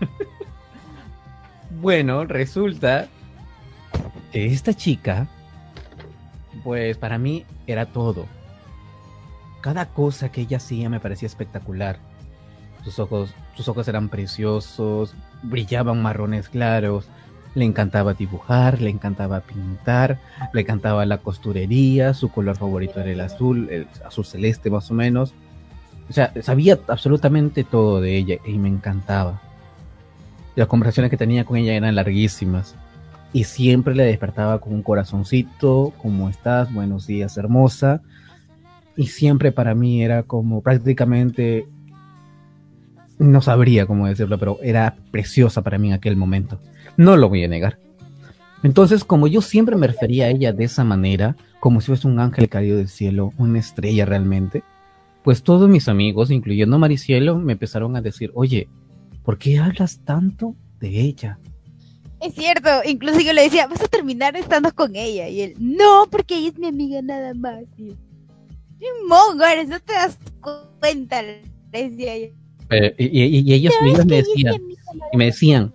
bueno, 1.80 2.24
resulta 2.24 3.08
que 4.32 4.46
esta 4.46 4.74
chica, 4.74 5.26
pues 6.62 6.98
para 6.98 7.18
mí 7.18 7.46
era 7.66 7.86
todo. 7.86 8.26
Cada 9.62 9.86
cosa 9.86 10.30
que 10.30 10.42
ella 10.42 10.58
hacía 10.58 10.90
me 10.90 11.00
parecía 11.00 11.26
espectacular. 11.26 11.98
Sus 12.84 12.98
ojos, 12.98 13.34
sus 13.56 13.68
ojos 13.68 13.86
eran 13.88 14.08
preciosos, 14.08 15.14
brillaban 15.42 16.02
marrones 16.02 16.48
claros. 16.48 17.06
Le 17.54 17.64
encantaba 17.64 18.14
dibujar, 18.14 18.80
le 18.80 18.90
encantaba 18.90 19.40
pintar, 19.40 20.18
le 20.52 20.62
encantaba 20.62 21.06
la 21.06 21.18
costurería, 21.18 22.12
su 22.12 22.28
color 22.30 22.56
favorito 22.56 23.00
era 23.00 23.10
el 23.10 23.20
azul, 23.20 23.68
el 23.70 23.86
azul 24.04 24.24
celeste 24.24 24.70
más 24.70 24.90
o 24.90 24.94
menos. 24.94 25.34
O 26.10 26.12
sea, 26.12 26.32
sabía 26.42 26.78
absolutamente 26.88 27.62
todo 27.64 28.00
de 28.00 28.16
ella 28.16 28.36
y 28.44 28.58
me 28.58 28.68
encantaba. 28.68 29.40
Las 30.56 30.66
conversaciones 30.66 31.10
que 31.10 31.16
tenía 31.16 31.44
con 31.44 31.56
ella 31.56 31.74
eran 31.74 31.94
larguísimas 31.94 32.74
y 33.32 33.44
siempre 33.44 33.96
le 33.96 34.04
despertaba 34.04 34.60
con 34.60 34.72
un 34.72 34.82
corazoncito, 34.82 35.92
¿cómo 36.00 36.28
estás? 36.28 36.72
Buenos 36.72 37.06
días, 37.08 37.36
hermosa. 37.36 38.00
Y 38.96 39.08
siempre 39.08 39.50
para 39.50 39.74
mí 39.74 40.04
era 40.04 40.22
como 40.22 40.60
prácticamente, 40.60 41.66
no 43.24 43.42
sabría 43.42 43.86
cómo 43.86 44.06
decirlo, 44.06 44.38
pero 44.38 44.58
era 44.62 44.96
preciosa 45.10 45.62
para 45.62 45.78
mí 45.78 45.88
en 45.88 45.94
aquel 45.94 46.16
momento. 46.16 46.60
No 46.96 47.16
lo 47.16 47.28
voy 47.28 47.44
a 47.44 47.48
negar. 47.48 47.78
Entonces, 48.62 49.04
como 49.04 49.26
yo 49.26 49.42
siempre 49.42 49.76
me 49.76 49.86
refería 49.86 50.26
a 50.26 50.30
ella 50.30 50.52
de 50.52 50.64
esa 50.64 50.84
manera, 50.84 51.36
como 51.60 51.80
si 51.80 51.88
fuese 51.88 52.06
un 52.06 52.18
ángel 52.18 52.48
caído 52.48 52.78
del 52.78 52.88
cielo, 52.88 53.32
una 53.36 53.58
estrella 53.58 54.06
realmente, 54.06 54.62
pues 55.22 55.42
todos 55.42 55.68
mis 55.68 55.88
amigos, 55.88 56.30
incluyendo 56.30 56.78
Maricielo, 56.78 57.36
me 57.36 57.52
empezaron 57.52 57.96
a 57.96 58.02
decir, 58.02 58.30
oye, 58.34 58.68
¿por 59.22 59.38
qué 59.38 59.58
hablas 59.58 60.00
tanto 60.04 60.54
de 60.80 61.00
ella? 61.00 61.38
Es 62.20 62.34
cierto, 62.34 62.68
incluso 62.86 63.20
yo 63.20 63.32
le 63.32 63.42
decía, 63.42 63.66
vas 63.66 63.82
a 63.82 63.88
terminar 63.88 64.36
estando 64.36 64.74
con 64.74 64.96
ella. 64.96 65.28
Y 65.28 65.42
él, 65.42 65.54
no, 65.58 66.06
porque 66.10 66.36
ella 66.36 66.48
es 66.48 66.58
mi 66.58 66.68
amiga 66.68 67.02
nada 67.02 67.34
más. 67.34 67.64
Y 67.76 67.88
yo, 67.88 68.88
Mongares, 69.08 69.68
no 69.68 69.78
te 69.80 69.92
das 69.92 70.18
cuenta, 70.40 71.22
decía. 71.70 72.30
Eh, 72.74 72.94
y, 72.98 73.22
y, 73.22 73.40
y, 73.40 73.54
ellos 73.54 73.74
es 73.84 73.98
que 73.98 74.04
me 74.04 74.16
decían, 74.16 74.54
y 75.12 75.16
me 75.16 75.24
decían, 75.26 75.72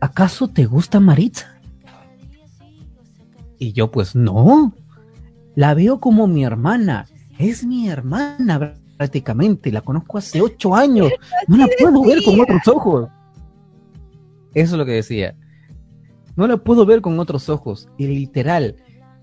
¿acaso 0.00 0.48
te 0.48 0.64
gusta 0.64 1.00
Maritza? 1.00 1.60
Y 3.58 3.72
yo 3.72 3.90
pues 3.90 4.14
no, 4.14 4.74
la 5.54 5.74
veo 5.74 6.00
como 6.00 6.26
mi 6.26 6.44
hermana, 6.44 7.06
es 7.38 7.64
mi 7.64 7.88
hermana 7.88 8.74
prácticamente, 8.96 9.72
la 9.72 9.80
conozco 9.80 10.18
hace 10.18 10.40
ocho 10.40 10.74
años, 10.74 11.10
no 11.48 11.56
la 11.56 11.68
puedo 11.78 12.02
ver 12.04 12.22
con 12.24 12.40
otros 12.40 12.68
ojos. 12.68 13.08
Eso 14.54 14.74
es 14.74 14.78
lo 14.78 14.84
que 14.84 14.92
decía. 14.92 15.34
No 16.36 16.46
la 16.46 16.56
puedo 16.56 16.86
ver 16.86 17.00
con 17.00 17.18
otros 17.18 17.48
ojos. 17.48 17.88
Y 17.98 18.06
literal, 18.06 18.76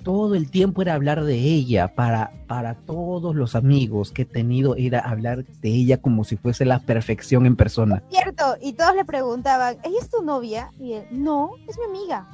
todo 0.04 0.36
el 0.36 0.50
tiempo 0.50 0.82
era 0.82 0.94
hablar 0.94 1.24
de 1.24 1.36
ella. 1.36 1.94
Para, 1.96 2.32
para 2.48 2.76
todos 2.76 3.36
los 3.36 3.56
amigos 3.56 4.12
que 4.12 4.24
he 4.24 4.26
tenido 4.26 4.76
era 4.76 5.00
hablar 5.00 5.46
de 5.46 5.70
ella 5.70 6.02
como 6.02 6.24
si 6.24 6.38
fuese 6.38 6.66
la 6.66 6.80
perfección 6.80 7.46
en 7.46 7.56
persona. 7.56 8.04
Cierto, 8.10 8.56
y 8.62 8.74
todos 8.74 8.96
le 8.96 9.06
preguntaban, 9.06 9.78
¿ella 9.84 10.00
es 10.02 10.10
tu 10.10 10.22
novia? 10.22 10.72
Y 10.80 10.94
él, 10.94 11.08
no, 11.12 11.52
es 11.68 11.78
mi 11.78 11.86
amiga. 11.86 12.28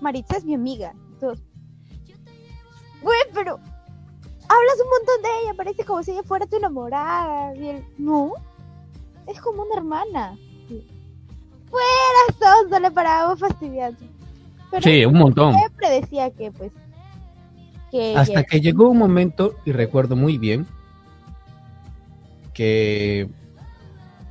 Maritza 0.00 0.36
es 0.36 0.44
mi 0.44 0.54
amiga. 0.54 0.94
Todos, 1.20 1.42
Güey, 3.02 3.18
pero 3.34 3.60
hablas 4.48 4.80
un 4.82 4.90
montón 4.90 5.22
de 5.22 5.42
ella, 5.42 5.54
parece 5.54 5.84
como 5.84 6.02
si 6.02 6.12
ella 6.12 6.22
fuera 6.22 6.46
tu 6.46 6.56
enamorada. 6.56 7.54
Y 7.54 7.68
él, 7.68 7.86
no, 7.98 8.32
es 9.26 9.40
como 9.40 9.62
una 9.62 9.76
hermana. 9.76 10.38
Fuera, 11.70 12.66
todos 12.68 12.80
le 12.80 12.90
parábamos 12.90 13.40
fastidiando. 13.40 14.13
Pero 14.70 14.82
Sí, 14.82 15.04
un 15.04 15.18
montón. 15.18 15.54
siempre 15.54 15.90
decía 16.00 16.30
que, 16.30 16.50
pues, 16.50 16.72
que 17.90 18.16
Hasta 18.16 18.42
que 18.44 18.60
llegó 18.60 18.88
un 18.88 18.98
momento, 18.98 19.56
y 19.64 19.72
recuerdo 19.72 20.16
muy 20.16 20.38
bien, 20.38 20.66
que, 22.52 23.28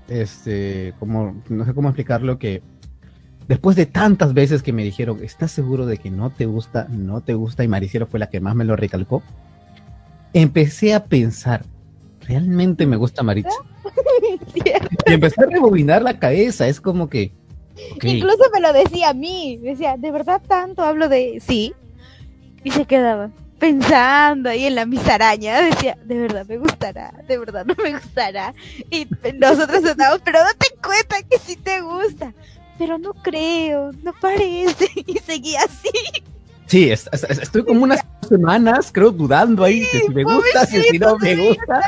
este, 0.08 0.94
como, 1.00 1.42
no 1.50 1.66
sé 1.66 1.74
cómo 1.74 1.90
explicarlo, 1.90 2.40
que 2.40 2.62
después 3.48 3.76
de 3.76 3.86
tantas 3.86 4.34
veces 4.34 4.64
que 4.64 4.74
me 4.74 4.84
dijeron, 4.84 5.20
¿estás 5.24 5.52
seguro 5.52 5.86
de 5.86 5.98
que 5.98 6.10
no 6.10 6.30
te 6.30 6.46
gusta, 6.46 6.88
no 6.90 7.22
te 7.22 7.34
gusta? 7.34 7.64
Y 7.64 7.68
Maricielo 7.68 8.08
fue 8.08 8.20
la 8.20 8.30
que 8.30 8.40
más 8.42 8.56
me 8.56 8.66
lo 8.66 8.76
recalcó. 8.76 9.22
Empecé 10.34 10.94
a 10.94 11.06
pensar, 11.06 11.66
¿realmente 12.22 12.86
me 12.86 12.96
gusta 12.96 13.24
Maritza? 13.24 13.50
Y 15.06 15.14
empecé 15.14 15.44
a 15.44 15.48
rebobinar 15.48 16.02
la 16.02 16.18
cabeza, 16.18 16.68
es 16.68 16.80
como 16.80 17.10
que... 17.10 17.34
Incluso 18.02 18.44
me 18.54 18.60
lo 18.62 18.74
decía 18.74 19.10
a 19.10 19.14
mí. 19.14 19.58
Decía, 19.62 19.96
¿de 19.98 20.12
verdad 20.12 20.42
tanto 20.48 20.84
hablo 20.84 21.10
de 21.10 21.42
sí? 21.46 21.74
Y 22.64 22.72
se 22.72 22.86
quedaba 22.86 23.30
pensando 23.60 24.50
ahí 24.50 24.66
en 24.66 24.76
la 24.76 24.86
misaraña. 24.86 25.62
Decía, 25.62 25.98
¿de 26.04 26.18
verdad 26.18 26.46
me 26.48 26.58
gustará? 26.58 27.14
¿De 27.28 27.38
verdad 27.38 27.66
no 27.66 27.76
me 27.82 27.94
gustará? 27.94 28.54
Y 28.92 29.08
nosotros 29.40 29.84
estábamos, 29.84 30.22
pero 30.24 30.40
date 30.40 30.68
cuenta 30.86 31.22
que 31.30 31.38
sí 31.40 31.56
te 31.56 31.82
gusta. 31.82 32.34
Pero 32.78 32.98
no 32.98 33.14
creo, 33.14 33.92
no 34.04 34.14
parece. 34.20 34.88
Y 35.08 35.18
seguía 35.20 35.62
así. 35.64 35.90
Sí, 36.66 36.90
es- 36.92 37.10
es- 37.12 37.24
es- 37.30 37.40
estoy 37.40 37.64
como 37.64 37.84
unas 37.84 38.00
semanas, 38.28 38.90
creo, 38.92 39.12
dudando 39.12 39.64
ahí, 39.64 39.82
que 39.92 40.00
si 40.00 40.10
me 40.10 40.24
gusta, 40.24 40.66
que 40.66 40.82
si 40.84 40.98
no 40.98 41.18
me 41.18 41.36
gusta. 41.36 41.82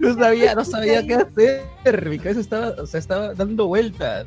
No 0.00 0.14
sabía, 0.14 0.54
no 0.54 0.64
sabía 0.64 1.06
qué 1.06 1.14
hacer. 1.14 2.08
Mi 2.08 2.18
cabeza 2.18 2.40
estaba, 2.40 2.68
o 2.82 2.86
sea, 2.86 2.98
estaba 2.98 3.34
dando 3.34 3.66
vueltas. 3.68 4.26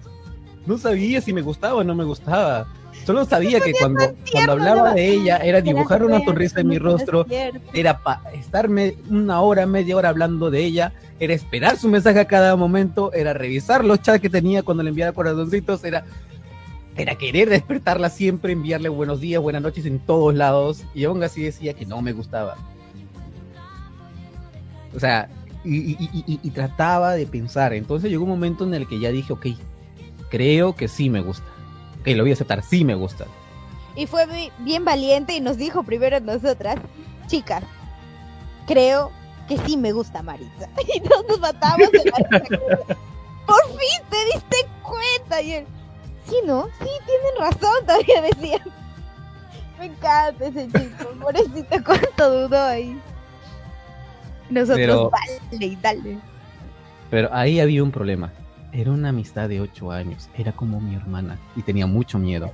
No 0.66 0.78
sabía 0.78 1.22
si 1.22 1.32
me 1.34 1.42
gustaba 1.42 1.76
o 1.76 1.84
no 1.84 1.94
me 1.96 2.04
gustaba. 2.04 2.68
Solo 3.06 3.24
sabía 3.26 3.60
que 3.60 3.72
cuando, 3.74 4.00
cuando 4.32 4.52
hablaba 4.54 4.94
de 4.96 5.08
ella 5.10 5.38
era 5.38 5.62
dibujar 5.62 6.04
una 6.04 6.18
sonrisa 6.26 6.62
en 6.62 6.68
mi 6.68 6.80
rostro, 6.80 7.26
era 7.74 8.00
pa- 8.00 8.22
estarme 8.34 8.96
una 9.10 9.42
hora, 9.42 9.66
media 9.68 9.96
hora 9.96 10.10
hablando 10.10 10.50
de 10.50 10.64
ella, 10.64 10.94
era 11.20 11.34
esperar 11.34 11.78
su 11.78 11.88
mensaje 11.88 12.20
a 12.20 12.26
cada 12.26 12.56
momento, 12.56 13.14
era 13.14 13.34
revisar 13.34 13.86
los 13.86 14.02
chats 14.02 14.22
que 14.22 14.30
tenía 14.30 14.64
cuando 14.64 14.82
le 14.82 14.90
enviaba 14.90 15.12
corazoncitos, 15.12 15.84
era, 15.84 16.04
era 16.98 17.14
querer 17.16 17.50
despertarla 17.50 18.10
siempre, 18.10 18.54
enviarle 18.54 18.90
buenos 18.90 19.20
días, 19.20 19.40
buenas 19.42 19.62
noches 19.62 19.86
en 19.86 20.00
todos 20.00 20.34
lados, 20.34 20.84
y 20.96 21.04
aún 21.04 21.22
así 21.22 21.44
decía 21.44 21.74
que 21.76 21.86
no 21.86 22.02
me 22.02 22.12
gustaba. 22.14 22.56
O 24.96 25.00
sea, 25.00 25.30
y, 25.64 25.78
y- 25.92 25.98
y- 26.00 26.24
y- 26.34 26.40
y 26.42 26.50
trataba 26.52 27.14
de 27.14 27.28
pensar. 27.28 27.74
Entonces 27.74 28.10
llegó 28.10 28.24
un 28.24 28.30
momento 28.30 28.64
en 28.64 28.74
el 28.74 28.88
que 28.88 29.00
ya 29.00 29.12
dije, 29.12 29.34
ok, 29.34 29.48
creo 30.30 30.76
que 30.76 30.88
sí 30.88 31.10
me 31.10 31.22
gusta. 31.22 31.46
Ok, 32.02 32.08
lo 32.08 32.24
voy 32.24 32.32
a 32.32 32.34
aceptar, 32.34 32.64
sí 32.64 32.84
me 32.86 32.96
gusta. 32.96 33.26
Y 33.96 34.08
fue 34.08 34.26
bi- 34.26 34.52
bien 34.60 34.84
valiente 34.86 35.34
y 35.36 35.40
nos 35.40 35.58
dijo 35.58 35.84
primero 35.84 36.18
a 36.18 36.20
nosotras, 36.20 36.78
chicas, 37.28 37.64
creo 38.68 39.12
que 39.48 39.58
sí 39.60 39.78
me 39.78 39.92
gusta 39.92 40.22
Maritza. 40.22 40.68
Y 40.96 41.00
todos 41.02 41.26
nos 41.28 41.40
matamos 41.40 41.92
de 41.92 42.04
la 42.06 42.40
risa. 42.40 42.58
Por 43.46 43.64
fin 43.70 44.02
te 44.10 44.18
diste 44.34 44.58
cuenta. 44.82 45.42
Y 45.42 45.52
él, 45.54 45.66
sí, 46.28 46.36
¿no? 46.46 46.66
Sí, 46.80 46.90
tienen 47.06 47.40
razón, 47.52 47.78
todavía 47.86 48.22
decía. 48.22 48.60
Me 49.80 49.86
encanta 49.88 50.46
ese 50.46 50.68
chico, 50.68 51.10
pobrecito, 51.22 51.84
cuánto 51.86 52.48
dudó 52.48 52.62
ahí. 52.64 53.00
Nosotros, 54.50 54.78
Pero- 54.78 55.12
dale 55.52 55.66
y 55.66 55.76
dale. 55.78 56.18
Pero 57.10 57.30
ahí 57.34 57.60
había 57.60 57.84
un 57.84 57.92
problema. 57.92 58.32
Era 58.76 58.92
una 58.92 59.10
amistad 59.10 59.48
de 59.48 59.62
ocho 59.62 59.90
años. 59.90 60.30
Era 60.38 60.52
como 60.52 60.82
mi 60.82 60.96
hermana. 60.96 61.40
Y 61.56 61.62
tenía 61.62 61.88
mucho 61.88 62.20
miedo. 62.20 62.52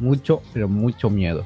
Mucho, 0.00 0.40
pero 0.54 0.66
mucho 0.66 1.10
miedo. 1.10 1.44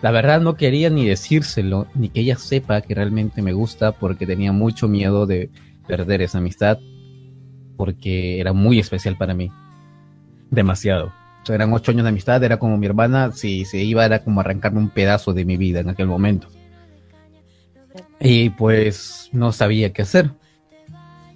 La 0.00 0.12
verdad 0.12 0.40
no 0.40 0.54
quería 0.54 0.88
ni 0.88 1.04
decírselo, 1.04 1.88
ni 1.96 2.08
que 2.08 2.20
ella 2.20 2.36
sepa 2.36 2.82
que 2.82 2.94
realmente 2.94 3.42
me 3.42 3.52
gusta, 3.52 3.90
porque 3.90 4.26
tenía 4.26 4.52
mucho 4.52 4.86
miedo 4.86 5.26
de 5.26 5.50
perder 5.88 6.22
esa 6.22 6.38
amistad, 6.38 6.78
porque 7.76 8.38
era 8.40 8.52
muy 8.52 8.78
especial 8.78 9.16
para 9.16 9.34
mí. 9.34 9.50
Demasiado. 10.48 11.12
eran 11.48 11.72
ocho 11.72 11.90
años 11.90 12.04
de 12.04 12.10
amistad, 12.10 12.44
era 12.44 12.58
como 12.58 12.76
mi 12.76 12.86
hermana, 12.86 13.32
si 13.32 13.64
se 13.64 13.78
iba 13.78 14.04
era 14.04 14.22
como 14.22 14.40
arrancarme 14.40 14.78
un 14.78 14.90
pedazo 14.90 15.32
de 15.32 15.44
mi 15.44 15.56
vida 15.56 15.80
en 15.80 15.88
aquel 15.88 16.06
momento. 16.06 16.46
Y 18.20 18.50
pues 18.50 19.30
no 19.32 19.50
sabía 19.50 19.92
qué 19.92 20.02
hacer. 20.02 20.30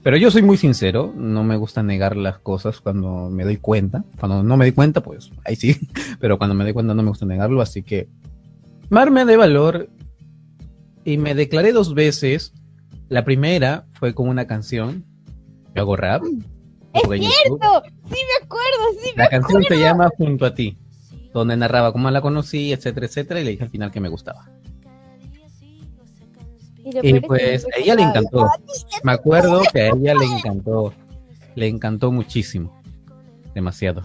Pero 0.02 0.16
yo 0.16 0.30
soy 0.30 0.42
muy 0.42 0.56
sincero, 0.56 1.12
no 1.14 1.44
me 1.44 1.56
gusta 1.56 1.82
negar 1.82 2.16
las 2.16 2.38
cosas 2.38 2.80
cuando 2.80 3.28
me 3.28 3.44
doy 3.44 3.58
cuenta. 3.58 4.04
Cuando 4.18 4.42
no 4.42 4.56
me 4.56 4.64
doy 4.64 4.72
cuenta, 4.72 5.02
pues 5.02 5.30
ahí 5.44 5.56
sí. 5.56 5.76
Pero 6.20 6.38
cuando 6.38 6.54
me 6.54 6.64
doy 6.64 6.72
cuenta 6.72 6.94
no 6.94 7.02
me 7.02 7.10
gusta 7.10 7.26
negarlo, 7.26 7.60
así 7.60 7.82
que 7.82 8.08
marme 8.88 9.26
de 9.26 9.36
valor 9.36 9.90
y 11.04 11.18
me 11.18 11.34
declaré 11.34 11.72
dos 11.72 11.94
veces. 11.94 12.54
La 13.08 13.24
primera 13.24 13.86
fue 13.94 14.14
con 14.14 14.28
una 14.28 14.46
canción. 14.46 15.04
Yo 15.74 15.82
hago 15.82 15.96
rap. 15.96 16.22
Es 16.92 17.02
cierto, 17.02 17.82
sí 18.08 18.16
me 18.16 18.44
acuerdo, 18.44 19.00
sí 19.02 19.12
me 19.14 19.22
La 19.22 19.28
canción 19.28 19.62
se 19.62 19.78
llama 19.78 20.10
Junto 20.16 20.44
a 20.46 20.54
ti, 20.54 20.76
donde 21.32 21.56
narraba 21.56 21.92
cómo 21.92 22.10
la 22.10 22.20
conocí, 22.20 22.72
etcétera, 22.72 23.06
etcétera, 23.06 23.40
y 23.40 23.44
le 23.44 23.50
dije 23.52 23.64
al 23.64 23.70
final 23.70 23.92
que 23.92 24.00
me 24.00 24.08
gustaba. 24.08 24.48
Y, 26.84 27.20
pues 27.20 27.66
a 27.66 27.78
ella 27.78 27.94
le 27.94 28.02
encantó. 28.02 28.48
Me 29.02 29.12
acuerdo 29.12 29.62
que 29.72 29.82
a 29.82 29.86
ella 29.88 30.14
le 30.14 30.24
encantó. 30.26 30.92
Le 31.54 31.68
encantó 31.68 32.10
muchísimo. 32.10 32.80
Demasiado. 33.54 34.02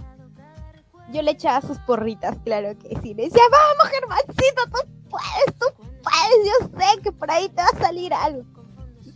Yo 1.14 1.22
le 1.22 1.32
echaba 1.32 1.62
sus 1.62 1.78
porritas, 1.80 2.38
claro 2.44 2.78
que 2.78 2.90
sí. 3.02 3.14
Le 3.14 3.24
decía, 3.26 3.42
vamos, 3.52 3.94
Germancito, 3.94 4.64
tú 4.66 5.10
puedes, 5.10 5.60
tú 5.60 5.66
puedes. 5.78 6.46
Yo 6.46 6.80
sé 6.80 7.02
que 7.02 7.12
por 7.12 7.32
ahí 7.32 7.48
te 7.50 7.62
va 7.62 7.68
a 7.74 7.78
salir 7.78 8.14
algo. 8.14 8.44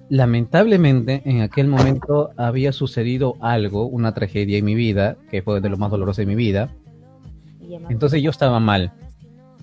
Lamentablemente, 0.09 1.21
en 1.25 1.41
aquel 1.41 1.67
momento 1.67 2.31
había 2.37 2.71
sucedido 2.71 3.35
algo, 3.41 3.85
una 3.85 4.13
tragedia 4.13 4.57
en 4.57 4.65
mi 4.65 4.75
vida, 4.75 5.17
que 5.29 5.41
fue 5.41 5.61
de 5.61 5.69
lo 5.69 5.77
más 5.77 5.91
doloroso 5.91 6.21
de 6.21 6.27
mi 6.27 6.35
vida. 6.35 6.69
Entonces 7.89 8.21
yo 8.21 8.31
estaba 8.31 8.59
mal. 8.59 8.93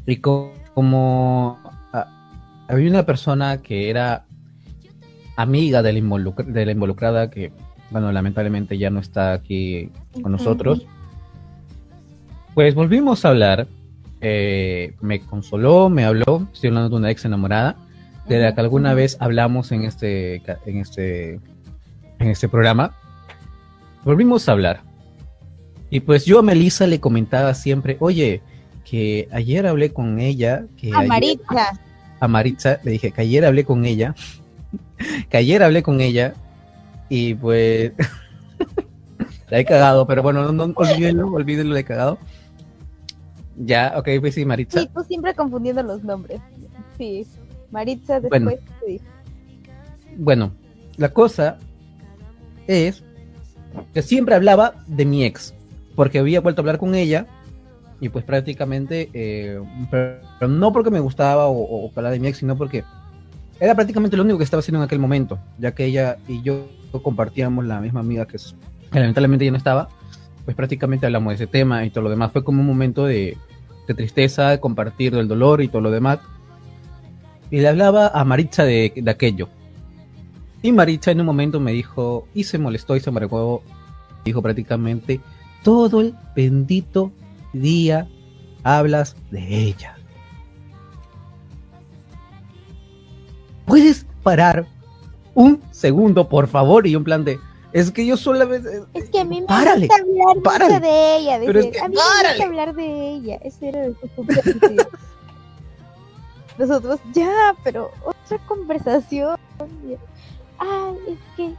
Y 0.06 0.16
como 0.18 1.58
había 2.68 2.90
una 2.90 3.06
persona 3.06 3.62
que 3.62 3.90
era 3.90 4.26
amiga 5.36 5.82
de 5.82 5.92
la, 5.92 6.34
de 6.46 6.66
la 6.66 6.72
involucrada 6.72 7.30
que, 7.30 7.52
bueno, 7.90 8.10
lamentablemente 8.10 8.78
ya 8.78 8.90
no 8.90 9.00
está 9.00 9.32
aquí 9.32 9.90
con 10.22 10.32
nosotros. 10.32 10.86
Pues 12.54 12.74
volvimos 12.74 13.24
a 13.24 13.28
hablar. 13.28 13.68
Eh, 14.20 14.94
me 15.00 15.20
consoló, 15.20 15.90
me 15.90 16.04
habló. 16.04 16.48
Estoy 16.52 16.68
hablando 16.68 16.88
de 16.88 16.96
una 16.96 17.10
ex 17.10 17.24
enamorada, 17.24 17.76
de 18.26 18.38
la 18.40 18.54
que 18.54 18.60
alguna 18.60 18.94
vez 18.94 19.16
hablamos 19.20 19.72
en 19.72 19.84
este, 19.84 20.36
en 20.64 20.78
este, 20.78 21.34
en 22.18 22.30
este 22.30 22.48
programa. 22.48 22.94
Volvimos 24.04 24.48
a 24.48 24.52
hablar. 24.52 24.80
Y 25.90 26.00
pues 26.00 26.24
yo 26.24 26.40
a 26.40 26.42
Melissa 26.42 26.86
le 26.86 26.98
comentaba 26.98 27.54
siempre, 27.54 27.96
oye, 28.00 28.40
que 28.84 29.28
ayer 29.32 29.66
hablé 29.66 29.92
con 29.92 30.18
ella. 30.18 30.64
Que 30.76 30.92
a 30.92 31.02
Maritza 31.02 31.78
a 32.20 32.28
Maritza, 32.28 32.80
le 32.82 32.92
dije 32.92 33.10
que 33.12 33.20
ayer 33.20 33.44
hablé 33.44 33.64
con 33.64 33.84
ella, 33.84 34.14
que 35.28 35.36
ayer 35.36 35.62
hablé 35.62 35.82
con 35.82 36.00
ella 36.00 36.34
y 37.08 37.34
pues 37.34 37.92
la 39.48 39.58
he 39.58 39.64
cagado, 39.64 40.06
pero 40.06 40.22
bueno, 40.22 40.52
no, 40.52 40.64
olvídenlo, 40.74 41.28
olvídenlo, 41.32 41.74
la 41.74 41.80
he 41.80 41.84
cagado. 41.84 42.18
Ya, 43.58 43.94
ok, 43.96 44.08
pues 44.20 44.34
sí, 44.34 44.44
Maritza. 44.44 44.80
Sí, 44.80 44.90
tú 44.94 45.02
siempre 45.04 45.34
confundiendo 45.34 45.82
los 45.82 46.04
nombres. 46.04 46.40
Sí, 46.98 47.26
Maritza 47.70 48.20
después 48.20 48.42
bueno, 48.42 48.58
Bueno, 50.16 50.52
la 50.96 51.08
cosa 51.08 51.58
es 52.66 53.02
que 53.94 54.02
siempre 54.02 54.34
hablaba 54.34 54.74
de 54.86 55.04
mi 55.04 55.24
ex, 55.24 55.54
porque 55.94 56.18
había 56.18 56.40
vuelto 56.40 56.60
a 56.60 56.62
hablar 56.62 56.78
con 56.78 56.94
ella 56.94 57.26
y 58.00 58.08
pues 58.08 58.24
prácticamente, 58.24 59.10
eh, 59.14 59.60
pero, 59.90 60.48
no 60.48 60.72
porque 60.72 60.90
me 60.90 61.00
gustaba 61.00 61.46
o, 61.46 61.86
o 61.86 61.92
hablar 61.96 62.12
de 62.12 62.20
mi 62.20 62.28
ex, 62.28 62.38
sino 62.38 62.56
porque 62.56 62.84
era 63.58 63.74
prácticamente 63.74 64.16
lo 64.16 64.22
único 64.22 64.38
que 64.38 64.44
estaba 64.44 64.60
haciendo 64.60 64.80
en 64.80 64.84
aquel 64.84 64.98
momento, 64.98 65.38
ya 65.58 65.72
que 65.72 65.84
ella 65.86 66.18
y 66.28 66.42
yo 66.42 66.66
compartíamos 67.02 67.64
la 67.64 67.80
misma 67.80 68.00
amiga 68.00 68.26
que, 68.26 68.38
lamentablemente 68.92 69.44
ya 69.44 69.50
no 69.50 69.56
estaba, 69.56 69.88
pues 70.44 70.56
prácticamente 70.56 71.06
hablamos 71.06 71.30
de 71.30 71.34
ese 71.36 71.46
tema 71.46 71.84
y 71.84 71.90
todo 71.90 72.04
lo 72.04 72.10
demás. 72.10 72.32
Fue 72.32 72.44
como 72.44 72.60
un 72.60 72.66
momento 72.66 73.04
de, 73.04 73.36
tristeza, 73.86 74.50
de 74.50 74.60
compartir 74.60 75.14
del 75.14 75.28
dolor 75.28 75.62
y 75.62 75.68
todo 75.68 75.82
lo 75.82 75.90
demás. 75.90 76.18
Y 77.50 77.60
le 77.60 77.68
hablaba 77.68 78.08
a 78.08 78.24
Maritza 78.24 78.64
de, 78.64 78.92
de 78.94 79.10
aquello. 79.10 79.48
Y 80.62 80.72
Maritza 80.72 81.10
en 81.10 81.20
un 81.20 81.26
momento 81.26 81.60
me 81.60 81.72
dijo, 81.72 82.26
y 82.34 82.44
se 82.44 82.58
molestó 82.58 82.96
y 82.96 83.00
se 83.00 83.10
amargó, 83.10 83.62
dijo 84.24 84.42
prácticamente, 84.42 85.20
todo 85.62 86.00
el 86.00 86.14
bendito 86.34 87.12
día 87.60 88.08
hablas 88.62 89.16
de 89.30 89.46
ella. 89.46 89.96
¿Puedes 93.66 94.06
parar 94.22 94.66
un 95.34 95.60
segundo, 95.72 96.28
por 96.28 96.48
favor? 96.48 96.86
Y 96.86 96.96
un 96.96 97.04
plan 97.04 97.24
de... 97.24 97.38
Es 97.72 97.90
que 97.90 98.06
yo 98.06 98.16
solamente... 98.16 98.82
Es 98.94 99.10
que 99.10 99.20
a 99.20 99.24
mí 99.24 99.40
me 99.40 99.46
gusta 99.46 99.72
hablar 99.72 100.36
mucho 100.36 100.80
de 100.80 101.16
ella. 101.16 101.36
Es 101.36 101.66
que, 101.70 101.80
a 101.80 101.88
mí 101.88 101.94
me 101.94 102.28
gusta 102.28 102.44
hablar 102.44 102.74
de 102.74 103.10
ella. 103.10 103.36
Ese 103.42 103.68
era 103.68 103.84
el 103.84 103.96
Nosotros, 106.58 107.00
ya, 107.12 107.54
pero 107.62 107.90
otra 108.04 108.38
conversación. 108.46 109.38
Ay, 110.58 110.96
es 111.08 111.18
que... 111.36 111.54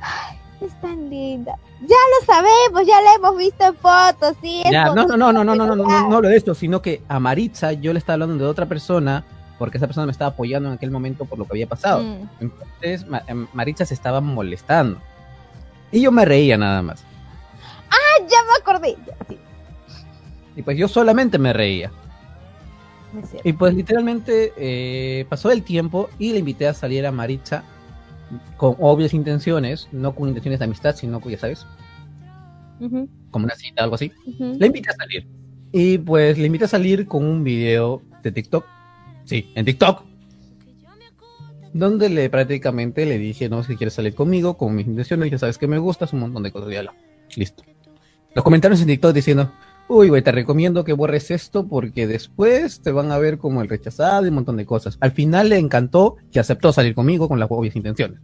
Ay, 0.00 0.38
es 0.66 0.80
tan 0.80 1.10
linda. 1.10 1.56
Ya 1.80 1.86
lo 1.86 2.26
sabemos, 2.26 2.86
ya 2.86 3.00
la 3.00 3.14
hemos 3.14 3.36
visto 3.36 3.64
en 3.64 3.74
fotos, 3.74 4.36
sí. 4.40 4.62
Ya, 4.70 4.86
no, 4.86 4.94
no, 4.94 5.16
no, 5.16 5.32
no, 5.32 5.44
no, 5.44 5.54
no, 5.54 5.66
no, 5.66 5.76
no, 5.76 6.08
no 6.08 6.16
hablo 6.16 6.28
de 6.28 6.36
esto, 6.36 6.54
sino 6.54 6.82
que 6.82 7.02
a 7.08 7.18
Maritza 7.18 7.72
yo 7.72 7.92
le 7.92 7.98
estaba 7.98 8.14
hablando 8.14 8.44
de 8.44 8.50
otra 8.50 8.66
persona 8.66 9.24
porque 9.58 9.76
esa 9.76 9.86
persona 9.86 10.06
me 10.06 10.12
estaba 10.12 10.32
apoyando 10.32 10.68
en 10.68 10.74
aquel 10.74 10.90
momento 10.90 11.24
por 11.24 11.38
lo 11.38 11.44
que 11.44 11.52
había 11.52 11.68
pasado. 11.68 12.02
Mm. 12.02 12.28
Entonces 12.40 13.06
Maritza 13.52 13.84
se 13.84 13.94
estaba 13.94 14.20
molestando. 14.20 15.00
Y 15.92 16.00
yo 16.00 16.10
me 16.10 16.24
reía 16.24 16.56
nada 16.56 16.82
más. 16.82 17.04
Ah, 17.90 18.24
ya 18.28 18.38
me 18.42 18.60
acordé. 18.60 18.96
sí. 19.28 19.38
Y 20.56 20.62
pues 20.62 20.76
yo 20.76 20.88
solamente 20.88 21.38
me 21.38 21.52
reía. 21.52 21.90
Y 23.44 23.52
pues 23.52 23.74
literalmente 23.74 24.52
eh, 24.56 25.26
pasó 25.28 25.50
el 25.50 25.62
tiempo 25.62 26.08
y 26.18 26.32
le 26.32 26.38
invité 26.38 26.66
a 26.66 26.74
salir 26.74 27.06
a 27.06 27.12
Maritza 27.12 27.62
con 28.56 28.76
obvias 28.78 29.14
intenciones, 29.14 29.88
no 29.92 30.14
con 30.14 30.28
intenciones 30.28 30.58
de 30.60 30.64
amistad, 30.64 30.96
sino, 30.96 31.20
ya 31.28 31.38
sabes, 31.38 31.66
como 33.30 33.44
una 33.44 33.54
cita, 33.54 33.84
algo 33.84 33.94
así. 33.94 34.12
Le 34.38 34.66
invité 34.66 34.90
a 34.90 34.94
salir. 34.94 35.28
Y 35.72 35.98
pues 35.98 36.36
le 36.38 36.46
invité 36.46 36.66
a 36.66 36.68
salir 36.68 37.06
con 37.06 37.24
un 37.24 37.44
video 37.44 38.02
de 38.22 38.32
TikTok. 38.32 38.64
Sí, 39.24 39.50
en 39.54 39.64
TikTok. 39.64 40.04
Donde 41.72 42.10
le 42.10 42.28
prácticamente 42.28 43.06
le 43.06 43.18
dije, 43.18 43.48
no, 43.48 43.62
si 43.62 43.76
quieres 43.76 43.94
salir 43.94 44.14
conmigo, 44.14 44.58
con 44.58 44.74
mis 44.74 44.86
intenciones, 44.86 45.30
ya 45.30 45.38
sabes 45.38 45.56
que 45.56 45.66
me 45.66 45.78
gustas, 45.78 46.12
un 46.12 46.20
montón 46.20 46.42
de 46.42 46.52
cosas, 46.52 46.70
ya. 46.70 46.84
Listo. 47.34 47.62
Los 48.34 48.44
comentarios 48.44 48.80
en 48.82 48.88
TikTok 48.88 49.14
diciendo, 49.14 49.50
uy, 49.92 50.08
güey, 50.08 50.22
te 50.22 50.32
recomiendo 50.32 50.84
que 50.84 50.94
borres 50.94 51.30
esto 51.30 51.68
porque 51.68 52.06
después 52.06 52.80
te 52.80 52.92
van 52.92 53.12
a 53.12 53.18
ver 53.18 53.36
como 53.36 53.60
el 53.60 53.68
rechazado 53.68 54.24
y 54.24 54.30
un 54.30 54.36
montón 54.36 54.56
de 54.56 54.64
cosas. 54.64 54.96
Al 55.00 55.12
final 55.12 55.50
le 55.50 55.58
encantó 55.58 56.16
y 56.32 56.38
aceptó 56.38 56.72
salir 56.72 56.94
conmigo 56.94 57.28
con 57.28 57.38
las 57.38 57.50
obvias 57.50 57.76
intenciones. 57.76 58.20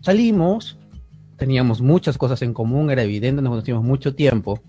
Salimos, 0.00 0.76
teníamos 1.36 1.80
muchas 1.80 2.18
cosas 2.18 2.42
en 2.42 2.52
común, 2.52 2.90
era 2.90 3.04
evidente, 3.04 3.42
nos 3.42 3.50
conocimos 3.50 3.84
mucho 3.84 4.14
tiempo. 4.14 4.60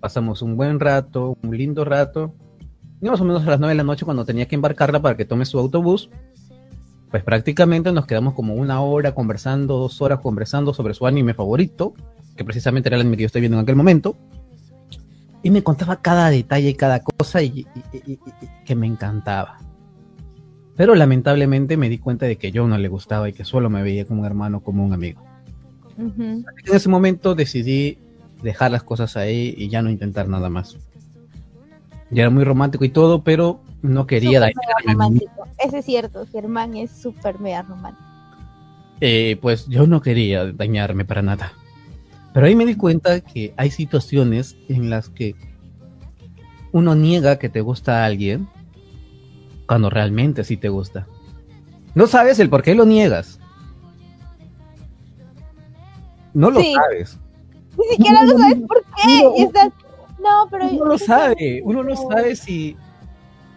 Pasamos 0.00 0.42
un 0.42 0.56
buen 0.56 0.80
rato, 0.80 1.38
un 1.42 1.56
lindo 1.56 1.84
rato. 1.84 2.34
Y 3.00 3.08
más 3.08 3.20
o 3.20 3.24
menos 3.24 3.46
a 3.46 3.50
las 3.50 3.60
9 3.60 3.72
de 3.72 3.76
la 3.76 3.84
noche 3.84 4.04
cuando 4.04 4.24
tenía 4.24 4.46
que 4.46 4.56
embarcarla 4.56 5.00
para 5.00 5.16
que 5.16 5.24
tome 5.24 5.44
su 5.44 5.60
autobús, 5.60 6.10
pues 7.10 7.24
prácticamente 7.24 7.92
nos 7.92 8.06
quedamos 8.06 8.34
como 8.34 8.54
una 8.54 8.80
hora 8.80 9.14
conversando, 9.14 9.78
dos 9.78 10.00
horas 10.02 10.20
conversando 10.20 10.74
sobre 10.74 10.94
su 10.94 11.06
anime 11.06 11.34
favorito, 11.34 11.94
que 12.36 12.44
precisamente 12.44 12.88
era 12.88 12.96
el 12.96 13.02
anime 13.02 13.16
que 13.16 13.22
yo 13.22 13.26
estoy 13.26 13.40
viendo 13.40 13.58
en 13.58 13.62
aquel 13.62 13.76
momento. 13.76 14.16
Y 15.42 15.50
me 15.50 15.62
contaba 15.62 16.02
cada 16.02 16.30
detalle 16.30 16.70
y 16.70 16.74
cada 16.74 17.00
cosa 17.00 17.42
y, 17.42 17.66
que 18.64 18.74
me 18.74 18.86
encantaba. 18.86 19.58
Pero 20.76 20.94
lamentablemente 20.94 21.76
me 21.76 21.88
di 21.88 21.98
cuenta 21.98 22.26
de 22.26 22.36
que 22.36 22.52
yo 22.52 22.66
no 22.68 22.76
le 22.76 22.88
gustaba 22.88 23.28
y 23.28 23.32
que 23.32 23.44
solo 23.44 23.70
me 23.70 23.82
veía 23.82 24.04
como 24.04 24.20
un 24.20 24.26
hermano, 24.26 24.60
como 24.60 24.84
un 24.84 24.92
amigo. 24.92 25.24
En 25.96 26.44
ese 26.72 26.88
momento 26.88 27.34
decidí 27.34 27.98
dejar 28.42 28.70
las 28.70 28.82
cosas 28.82 29.16
ahí 29.16 29.54
y 29.56 29.68
ya 29.68 29.82
no 29.82 29.90
intentar 29.90 30.28
nada 30.28 30.48
más. 30.48 30.76
Ya 32.10 32.22
era 32.22 32.30
muy 32.30 32.44
romántico 32.44 32.84
y 32.84 32.88
todo, 32.88 33.22
pero 33.22 33.60
no 33.82 34.06
quería 34.06 34.40
dañarme. 34.40 35.20
Ese 35.58 35.78
es 35.78 35.84
cierto, 35.84 36.26
Germán 36.30 36.76
es 36.76 36.90
súper 36.90 37.38
mega 37.38 37.62
romántico. 37.62 38.08
Eh, 39.00 39.38
pues 39.40 39.66
yo 39.66 39.86
no 39.86 40.00
quería 40.00 40.50
dañarme 40.52 41.04
para 41.04 41.22
nada. 41.22 41.52
Pero 42.32 42.46
ahí 42.46 42.54
me 42.54 42.66
di 42.66 42.74
cuenta 42.74 43.20
que 43.20 43.54
hay 43.56 43.70
situaciones 43.70 44.56
en 44.68 44.90
las 44.90 45.08
que 45.08 45.34
uno 46.72 46.94
niega 46.94 47.38
que 47.38 47.48
te 47.48 47.60
gusta 47.60 48.02
a 48.02 48.06
alguien 48.06 48.48
cuando 49.66 49.90
realmente 49.90 50.44
sí 50.44 50.56
te 50.56 50.68
gusta. 50.68 51.06
No 51.94 52.06
sabes 52.06 52.38
el 52.38 52.50
por 52.50 52.62
qué 52.62 52.74
lo 52.74 52.84
niegas. 52.84 53.38
No 56.34 56.50
lo 56.50 56.60
sabes. 56.62 57.18
Ni 57.76 57.96
siquiera 57.96 58.24
lo 58.24 58.38
sabes 58.38 58.58
por 58.66 58.82
qué. 58.82 59.30
y 59.36 59.42
estás, 59.42 59.70
no, 60.28 60.48
pero. 60.50 60.66
Uno 60.66 60.84
lo 60.84 60.98
sabe, 60.98 61.60
uno 61.64 61.82
no 61.82 61.96
sabe 61.96 62.36
si. 62.36 62.76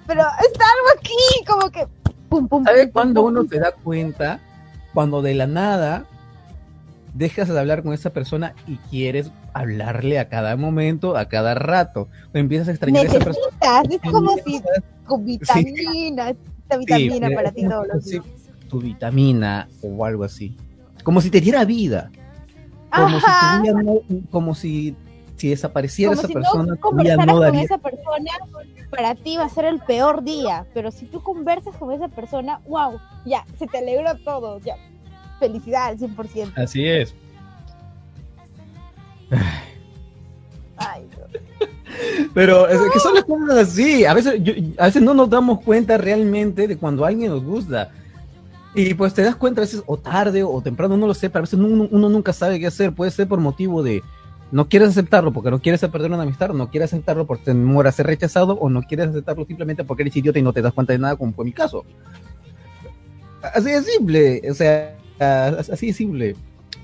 Pero 0.07 0.21
está 0.21 0.65
algo 0.65 0.99
aquí, 0.99 1.45
como 1.47 1.69
que. 1.69 1.87
Pum, 2.29 2.47
pum, 2.47 2.63
¿Sabe 2.63 2.89
cuando 2.91 3.23
uno 3.23 3.43
se 3.43 3.59
da 3.59 3.71
cuenta? 3.71 4.39
Cuando 4.93 5.21
de 5.21 5.35
la 5.35 5.47
nada 5.47 6.05
dejas 7.13 7.49
de 7.49 7.59
hablar 7.59 7.83
con 7.83 7.93
esa 7.93 8.11
persona 8.11 8.55
y 8.67 8.77
quieres 8.89 9.31
hablarle 9.53 10.19
a 10.19 10.29
cada 10.29 10.55
momento, 10.55 11.17
a 11.17 11.25
cada 11.25 11.55
rato. 11.55 12.07
O 12.33 12.37
empiezas 12.37 12.69
a 12.69 12.71
extrañar 12.71 13.05
a 13.05 13.09
esa 13.09 13.19
persona. 13.19 13.47
Es 13.89 14.11
como 14.11 14.35
si 14.45 14.61
con 15.05 15.25
vitamina, 15.25 16.29
esta 16.29 16.77
vitamina 16.77 17.29
para 17.35 17.51
ti 17.51 17.67
todos 17.67 17.87
los 17.93 18.05
días. 18.05 18.23
Tu 18.69 18.79
vitamina 18.79 19.67
o 19.81 20.05
algo 20.05 20.23
así. 20.23 20.55
Como 21.03 21.19
si 21.19 21.29
te 21.29 21.41
diera 21.41 21.65
vida. 21.65 22.11
Como 22.93 23.19
si, 23.19 24.23
como 24.29 24.55
si, 24.55 24.95
si 25.41 25.49
desapareciera 25.49 26.13
esa 26.13 26.27
persona, 26.27 26.75
no 26.75 26.79
conversaras 26.79 27.25
no 27.25 27.37
con 27.37 27.55
esa 27.55 27.79
persona, 27.79 28.31
para 28.91 29.15
ti 29.15 29.37
va 29.37 29.45
a 29.45 29.49
ser 29.49 29.65
el 29.65 29.79
peor 29.79 30.23
día. 30.23 30.67
Pero 30.71 30.91
si 30.91 31.07
tú 31.07 31.23
conversas 31.23 31.75
con 31.77 31.91
esa 31.91 32.09
persona, 32.09 32.61
wow, 32.67 32.99
ya, 33.25 33.43
se 33.57 33.65
te 33.65 33.79
alegra 33.79 34.15
todo, 34.23 34.59
ya, 34.59 34.75
felicidad 35.39 35.87
al 35.87 35.97
100%. 35.97 36.53
Así 36.55 36.87
es. 36.87 37.15
Ay, 40.77 41.07
Pero 42.35 42.67
es 42.67 42.79
que 42.93 42.99
son 42.99 43.15
las 43.15 43.23
cosas 43.23 43.57
así. 43.57 44.05
A 44.05 44.13
veces, 44.13 44.39
a 44.77 44.85
veces 44.85 45.01
no 45.01 45.15
nos 45.15 45.27
damos 45.27 45.61
cuenta 45.61 45.97
realmente 45.97 46.67
de 46.67 46.77
cuando 46.77 47.03
alguien 47.03 47.31
nos 47.31 47.43
gusta. 47.43 47.89
Y 48.75 48.93
pues 48.93 49.15
te 49.15 49.23
das 49.23 49.35
cuenta 49.35 49.61
a 49.61 49.65
veces 49.65 49.81
o 49.87 49.97
tarde 49.97 50.43
o 50.43 50.61
temprano, 50.61 50.95
no 50.97 51.07
lo 51.07 51.15
sé, 51.15 51.29
pero 51.31 51.39
a 51.39 51.41
veces 51.41 51.59
uno, 51.59 52.09
nunca 52.09 52.31
sabe 52.31 52.59
qué 52.59 52.67
hacer. 52.67 52.93
Puede 52.93 53.09
ser 53.09 53.27
por 53.27 53.39
motivo 53.39 53.81
de 53.81 54.03
no 54.51 54.67
quieres 54.67 54.89
aceptarlo 54.89 55.31
porque 55.31 55.51
no 55.51 55.59
quieres 55.59 55.81
perder 55.81 56.11
una 56.11 56.23
amistad, 56.23 56.49
no 56.49 56.69
quieres 56.69 56.93
aceptarlo 56.93 57.25
porque 57.25 57.45
temor 57.45 57.87
a 57.87 57.91
ser 57.91 58.07
rechazado 58.07 58.53
o 58.53 58.69
no 58.69 58.81
quieres 58.83 59.09
aceptarlo 59.09 59.45
simplemente 59.45 59.83
porque 59.83 60.03
eres 60.03 60.15
idiota 60.15 60.39
y 60.39 60.41
no 60.41 60.53
te 60.53 60.61
das 60.61 60.73
cuenta 60.73 60.93
de 60.93 60.99
nada, 60.99 61.15
como 61.15 61.33
fue 61.33 61.45
mi 61.45 61.53
caso. 61.53 61.85
Así 63.41 63.71
de 63.71 63.81
simple, 63.81 64.41
o 64.49 64.53
sea, 64.53 64.97
así 65.19 65.87
de 65.87 65.93
simple. 65.93 66.35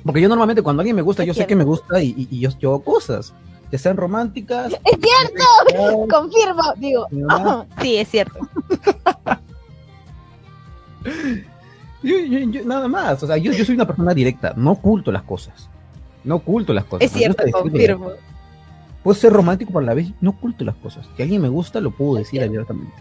Porque 0.03 0.21
yo 0.21 0.29
normalmente 0.29 0.61
cuando 0.61 0.81
alguien 0.81 0.95
me 0.95 1.01
gusta, 1.01 1.23
yo 1.23 1.33
sé 1.33 1.45
que 1.45 1.55
me 1.55 1.63
gusta 1.63 2.01
y, 2.01 2.39
yo, 2.39 2.49
yo 2.59 2.69
hago 2.69 2.83
cosas 2.83 3.33
que 3.69 3.77
sean 3.77 3.97
románticas. 3.97 4.73
Es 4.73 4.97
cierto, 5.01 6.07
confirmo, 6.09 6.73
digo, 6.77 7.05
sí, 7.81 7.97
es 7.97 8.07
cierto. 8.07 8.39
nada 12.65 12.87
más, 12.87 13.21
o 13.23 13.27
sea, 13.27 13.37
yo, 13.37 13.53
soy 13.65 13.75
una 13.75 13.87
persona 13.87 14.13
directa, 14.13 14.53
no 14.55 14.71
oculto 14.71 15.11
las 15.11 15.23
cosas. 15.23 15.69
No 16.27 16.35
oculto 16.35 16.73
las 16.73 16.83
cosas. 16.83 17.05
Es 17.05 17.13
cierto, 17.13 17.43
confirmo. 17.51 18.11
Puedo 19.01 19.17
ser 19.17 19.31
romántico, 19.31 19.71
por 19.71 19.83
la 19.83 19.93
vez 19.93 20.09
no 20.19 20.31
oculto 20.31 20.65
las 20.65 20.75
cosas. 20.75 21.07
A 21.07 21.21
alguien 21.21 21.41
me 21.41 21.47
gusta, 21.47 21.79
lo 21.79 21.91
puedo 21.91 22.15
decir 22.15 22.43
abiertamente. 22.43 22.95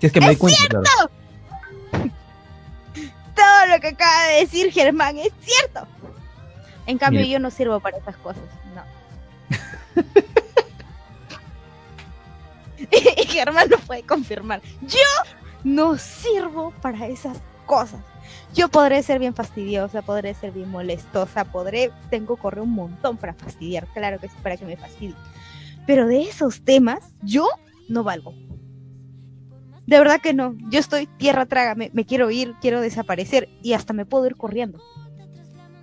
Si 0.00 0.06
es 0.06 0.12
que 0.12 0.20
me 0.20 0.26
doy 0.28 0.36
cuenta, 0.36 0.58
cierto! 0.58 1.10
Todo 3.36 3.66
lo 3.68 3.80
que 3.80 3.88
acaba 3.88 4.28
de 4.28 4.40
decir 4.40 4.72
Germán 4.72 5.18
es 5.18 5.32
cierto. 5.42 5.86
En 6.86 6.96
cambio, 6.96 7.24
yo 7.26 7.38
no 7.38 7.50
sirvo 7.50 7.80
para 7.80 7.98
esas 7.98 8.16
cosas, 8.16 8.42
no. 8.74 8.82
y 12.90 13.26
Germán 13.26 13.68
lo 13.68 13.78
puede 13.78 14.02
confirmar. 14.04 14.62
Yo 14.80 14.98
no 15.62 15.98
sirvo 15.98 16.72
para 16.80 17.06
esas 17.06 17.38
cosas. 17.66 18.00
Yo 18.54 18.68
podré 18.68 19.02
ser 19.02 19.18
bien 19.18 19.34
fastidiosa, 19.34 20.02
podré 20.02 20.34
ser 20.34 20.52
bien 20.52 20.70
molestosa, 20.70 21.44
podré, 21.44 21.90
tengo 22.10 22.36
correr 22.36 22.62
un 22.62 22.72
montón 22.72 23.16
para 23.16 23.34
fastidiar, 23.34 23.86
claro 23.92 24.18
que 24.18 24.28
sí, 24.28 24.34
para 24.42 24.56
que 24.56 24.64
me 24.64 24.76
fastidie. 24.76 25.14
Pero 25.86 26.06
de 26.06 26.22
esos 26.22 26.64
temas, 26.64 27.14
yo 27.22 27.48
no 27.88 28.04
valgo. 28.04 28.34
De 29.86 29.98
verdad 29.98 30.20
que 30.22 30.32
no. 30.32 30.56
Yo 30.70 30.80
estoy 30.80 31.06
tierra 31.06 31.46
traga, 31.46 31.74
me, 31.74 31.90
quiero 32.06 32.30
ir, 32.30 32.54
quiero 32.60 32.80
desaparecer 32.80 33.48
y 33.62 33.74
hasta 33.74 33.92
me 33.92 34.06
puedo 34.06 34.26
ir 34.26 34.36
corriendo. 34.36 34.80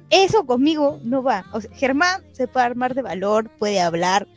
Eso 0.09 0.45
conmigo 0.45 0.99
no 1.03 1.21
va. 1.21 1.45
O 1.53 1.61
sea, 1.61 1.71
Germán 1.73 2.23
se 2.31 2.47
puede 2.47 2.65
armar 2.65 2.95
de 2.95 3.03
valor, 3.03 3.49
puede 3.59 3.79
hablar. 3.79 4.27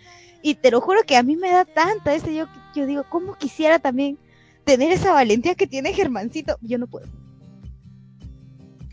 Y 0.43 0.57
te 0.57 0.71
lo 0.71 0.81
juro 0.83 1.01
que 1.07 1.17
a 1.17 1.23
mí 1.23 1.37
me 1.37 1.51
da 1.51 1.65
tanta 1.65 2.15
ese 2.15 2.35
yo, 2.35 2.47
yo 2.75 2.85
digo, 2.85 3.05
¿cómo 3.09 3.37
quisiera 3.37 3.79
también 3.79 4.19
tener 4.65 4.93
esa 4.93 5.13
valentía 5.13 5.55
que 5.55 5.67
tiene 5.67 5.93
Germancito, 5.93 6.59
yo 6.61 6.79
no 6.79 6.87
puedo. 6.87 7.07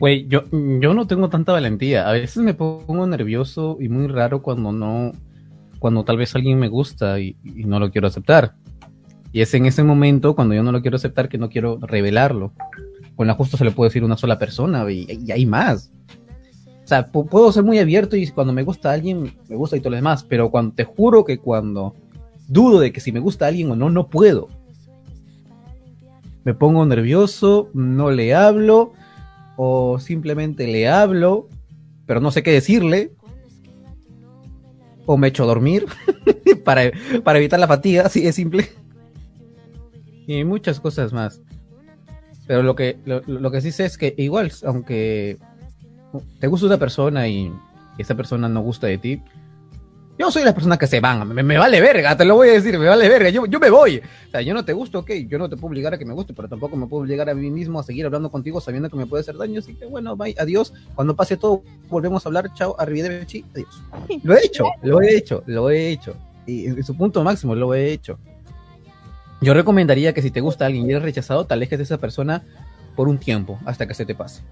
Pues 0.01 0.27
yo, 0.27 0.45
yo 0.51 0.95
no 0.95 1.05
tengo 1.05 1.29
tanta 1.29 1.51
valentía. 1.51 2.09
A 2.09 2.13
veces 2.13 2.37
me 2.37 2.55
pongo 2.55 3.05
nervioso 3.05 3.77
y 3.79 3.87
muy 3.87 4.07
raro 4.07 4.41
cuando 4.41 4.71
no, 4.71 5.11
cuando 5.77 6.03
tal 6.03 6.17
vez 6.17 6.33
alguien 6.33 6.57
me 6.57 6.69
gusta 6.69 7.19
y, 7.19 7.35
no 7.43 7.79
lo 7.79 7.91
quiero 7.91 8.07
aceptar. 8.07 8.55
Y 9.31 9.41
es 9.41 9.53
en 9.53 9.67
ese 9.67 9.83
momento, 9.83 10.35
cuando 10.35 10.55
yo 10.55 10.63
no 10.63 10.71
lo 10.71 10.81
quiero 10.81 10.97
aceptar, 10.97 11.29
que 11.29 11.37
no 11.37 11.51
quiero 11.51 11.77
revelarlo. 11.79 12.51
Con 13.15 13.27
la 13.27 13.35
justo 13.35 13.57
se 13.57 13.63
le 13.63 13.69
puede 13.69 13.89
decir 13.89 14.03
una 14.03 14.17
sola 14.17 14.39
persona 14.39 14.91
y, 14.91 15.05
y 15.07 15.31
hay 15.31 15.45
más. 15.45 15.91
O 16.83 16.87
sea, 16.87 17.05
puedo 17.05 17.51
ser 17.51 17.61
muy 17.61 17.77
abierto 17.77 18.15
y 18.15 18.27
cuando 18.31 18.53
me 18.53 18.63
gusta 18.63 18.91
alguien, 18.91 19.35
me 19.49 19.55
gusta 19.55 19.77
y 19.77 19.81
todo 19.81 19.91
lo 19.91 19.97
demás. 19.97 20.25
Pero 20.27 20.49
cuando 20.49 20.73
te 20.73 20.83
juro 20.83 21.25
que 21.25 21.37
cuando 21.37 21.93
dudo 22.47 22.79
de 22.79 22.91
que 22.91 23.01
si 23.01 23.11
me 23.11 23.19
gusta 23.19 23.45
alguien 23.45 23.69
o 23.69 23.75
no, 23.75 23.91
no 23.91 24.07
puedo 24.07 24.49
me 26.43 26.53
pongo 26.53 26.85
nervioso, 26.85 27.69
no 27.73 28.11
le 28.11 28.33
hablo 28.33 28.93
o 29.63 29.99
simplemente 29.99 30.65
le 30.65 30.89
hablo, 30.89 31.47
pero 32.07 32.19
no 32.19 32.31
sé 32.31 32.41
qué 32.41 32.51
decirle. 32.51 33.11
O 35.05 35.17
me 35.17 35.27
echo 35.27 35.43
a 35.43 35.45
dormir 35.45 35.85
para, 36.65 36.91
para 37.23 37.37
evitar 37.37 37.59
la 37.59 37.67
fatiga, 37.67 38.07
así 38.07 38.25
es 38.25 38.33
simple. 38.33 38.69
Y 40.25 40.43
muchas 40.45 40.79
cosas 40.79 41.13
más. 41.13 41.43
Pero 42.47 42.63
lo 42.63 42.75
que, 42.75 42.97
lo, 43.05 43.51
que 43.51 43.61
sí 43.61 43.71
sé 43.71 43.85
es 43.85 43.99
que 43.99 44.15
igual, 44.17 44.51
aunque 44.65 45.37
te 46.39 46.47
gusta 46.47 46.65
una 46.65 46.79
persona 46.79 47.27
y 47.27 47.51
esa 47.99 48.15
persona 48.15 48.49
no 48.49 48.61
gusta 48.61 48.87
de 48.87 48.97
ti, 48.97 49.21
yo 50.17 50.29
soy 50.29 50.43
la 50.43 50.53
persona 50.53 50.77
que 50.77 50.87
se 50.87 50.99
van, 50.99 51.27
me, 51.27 51.57
vale 51.57 51.81
verga, 51.81 52.15
te 52.15 52.25
lo 52.25 52.35
voy 52.35 52.49
a 52.49 52.53
decir, 52.53 52.77
me 52.77 52.85
vale 52.87 53.09
verga, 53.09 53.29
yo, 53.29 53.45
yo 53.45 53.59
me 53.59 53.69
voy. 53.69 53.97
O 53.97 54.31
sea, 54.31 54.41
yo 54.41 54.53
no 54.53 54.63
te 54.63 54.73
gusto, 54.73 54.99
ok, 54.99 55.11
yo 55.27 55.39
no 55.39 55.49
te 55.49 55.55
puedo 55.55 55.71
obligar 55.71 55.93
a 55.93 55.97
que 55.97 56.05
me 56.05 56.13
guste, 56.13 56.33
pero 56.33 56.47
tampoco 56.47 56.75
me 56.75 56.85
puedo 56.85 57.03
obligar 57.03 57.29
a 57.29 57.33
mí 57.33 57.49
mismo 57.49 57.79
a 57.79 57.83
seguir 57.83 58.05
hablando 58.05 58.29
contigo 58.29 58.61
sabiendo 58.61 58.89
que 58.89 58.97
me 58.97 59.07
puede 59.07 59.21
hacer 59.21 59.35
daño, 59.37 59.59
así 59.59 59.73
que 59.73 59.85
bueno, 59.85 60.15
bye, 60.15 60.35
adiós. 60.37 60.73
Cuando 60.95 61.15
pase 61.15 61.37
todo, 61.37 61.63
volvemos 61.89 62.25
a 62.25 62.29
hablar, 62.29 62.53
chao, 62.53 62.75
arrivederci, 62.77 63.45
adiós. 63.53 63.81
Lo 64.23 64.35
he 64.35 64.45
hecho, 64.45 64.65
lo 64.83 65.01
he 65.01 65.15
hecho, 65.15 65.43
lo 65.47 65.69
he 65.69 65.89
hecho. 65.89 66.15
Y 66.45 66.67
en 66.67 66.83
su 66.83 66.95
punto 66.95 67.23
máximo 67.23 67.55
lo 67.55 67.73
he 67.73 67.91
hecho. 67.91 68.19
Yo 69.41 69.53
recomendaría 69.53 70.13
que 70.13 70.21
si 70.21 70.29
te 70.29 70.41
gusta 70.41 70.65
alguien 70.67 70.85
y 70.85 70.91
eres 70.91 71.01
rechazado, 71.01 71.45
te 71.45 71.53
alejes 71.53 71.79
de 71.79 71.83
esa 71.83 71.97
persona 71.97 72.43
por 72.95 73.07
un 73.07 73.17
tiempo, 73.17 73.59
hasta 73.65 73.87
que 73.87 73.93
se 73.93 74.05
te 74.05 74.13
pase. 74.13 74.43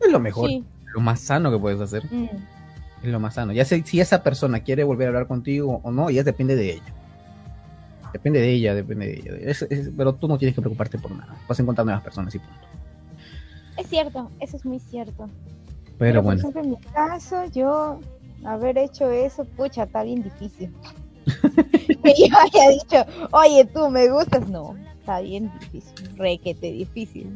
Es 0.00 0.10
lo 0.10 0.18
mejor, 0.18 0.50
lo 0.94 1.00
más 1.00 1.20
sano 1.20 1.52
que 1.52 1.58
puedes 1.58 1.80
hacer. 1.80 2.04
Mm. 2.10 2.28
Es 3.02 3.08
lo 3.08 3.20
más 3.20 3.34
sano. 3.34 3.52
Ya 3.52 3.64
sé 3.64 3.82
si 3.84 4.00
esa 4.00 4.22
persona 4.22 4.60
quiere 4.60 4.84
volver 4.84 5.06
a 5.06 5.10
hablar 5.10 5.26
contigo 5.26 5.80
o 5.82 5.90
no, 5.90 6.10
ya 6.10 6.22
depende 6.22 6.56
de 6.56 6.74
ella. 6.74 6.94
Depende 8.12 8.40
de 8.40 8.50
ella, 8.50 8.74
depende 8.74 9.06
de 9.06 9.50
ella. 9.50 9.90
pero 9.96 10.14
tú 10.14 10.28
no 10.28 10.36
tienes 10.36 10.54
que 10.54 10.60
preocuparte 10.60 10.98
por 10.98 11.12
nada. 11.12 11.36
Vas 11.48 11.58
a 11.58 11.62
encontrar 11.62 11.84
nuevas 11.84 12.02
personas 12.02 12.34
y 12.34 12.38
punto. 12.38 12.54
Es 13.76 13.86
cierto, 13.88 14.30
eso 14.40 14.56
es 14.56 14.64
muy 14.64 14.80
cierto. 14.80 15.28
Pero, 15.98 16.22
bueno. 16.22 16.42
Por 16.42 16.50
ejemplo, 16.50 16.62
en 16.62 16.70
mi 16.70 16.92
caso, 16.92 17.44
yo 17.46 18.00
haber 18.44 18.78
hecho 18.78 19.10
eso, 19.10 19.44
pucha, 19.44 19.84
está 19.84 20.02
bien 20.02 20.22
difícil. 20.22 20.74
que 22.02 22.14
yo 22.16 22.36
haya 22.36 22.70
dicho, 22.70 23.28
oye, 23.32 23.64
tú 23.66 23.90
me 23.90 24.08
gustas, 24.10 24.48
no, 24.48 24.76
está 24.98 25.20
bien 25.20 25.50
difícil, 25.60 26.16
requete 26.16 26.72
difícil. 26.72 27.30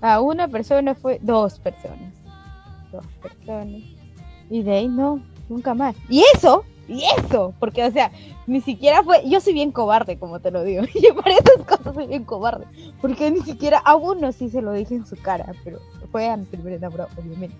A 0.00 0.20
una 0.20 0.48
persona 0.48 0.94
fue, 0.94 1.18
dos 1.22 1.58
personas, 1.58 2.12
dos 2.90 3.06
personas. 3.22 3.82
Y 4.52 4.62
de 4.62 4.72
ahí 4.72 4.86
no, 4.86 5.22
nunca 5.48 5.72
más. 5.72 5.96
Y 6.10 6.22
eso, 6.34 6.62
y 6.86 7.04
eso, 7.18 7.54
porque 7.58 7.82
o 7.86 7.90
sea, 7.90 8.12
ni 8.46 8.60
siquiera 8.60 9.02
fue, 9.02 9.26
yo 9.26 9.40
soy 9.40 9.54
bien 9.54 9.72
cobarde, 9.72 10.18
como 10.18 10.40
te 10.40 10.50
lo 10.50 10.62
digo. 10.62 10.82
Yo 10.94 11.14
para 11.14 11.36
esas 11.36 11.64
cosas 11.66 11.94
soy 11.94 12.06
bien 12.06 12.24
cobarde, 12.24 12.66
porque 13.00 13.30
ni 13.30 13.40
siquiera 13.40 13.78
a 13.78 13.96
uno 13.96 14.30
sí 14.30 14.50
se 14.50 14.60
lo 14.60 14.74
dije 14.74 14.96
en 14.96 15.06
su 15.06 15.16
cara, 15.16 15.54
pero 15.64 15.78
fue 16.10 16.28
a 16.28 16.36
mi 16.36 16.44
primer 16.44 16.74
enamorado, 16.74 17.08
obviamente. 17.16 17.56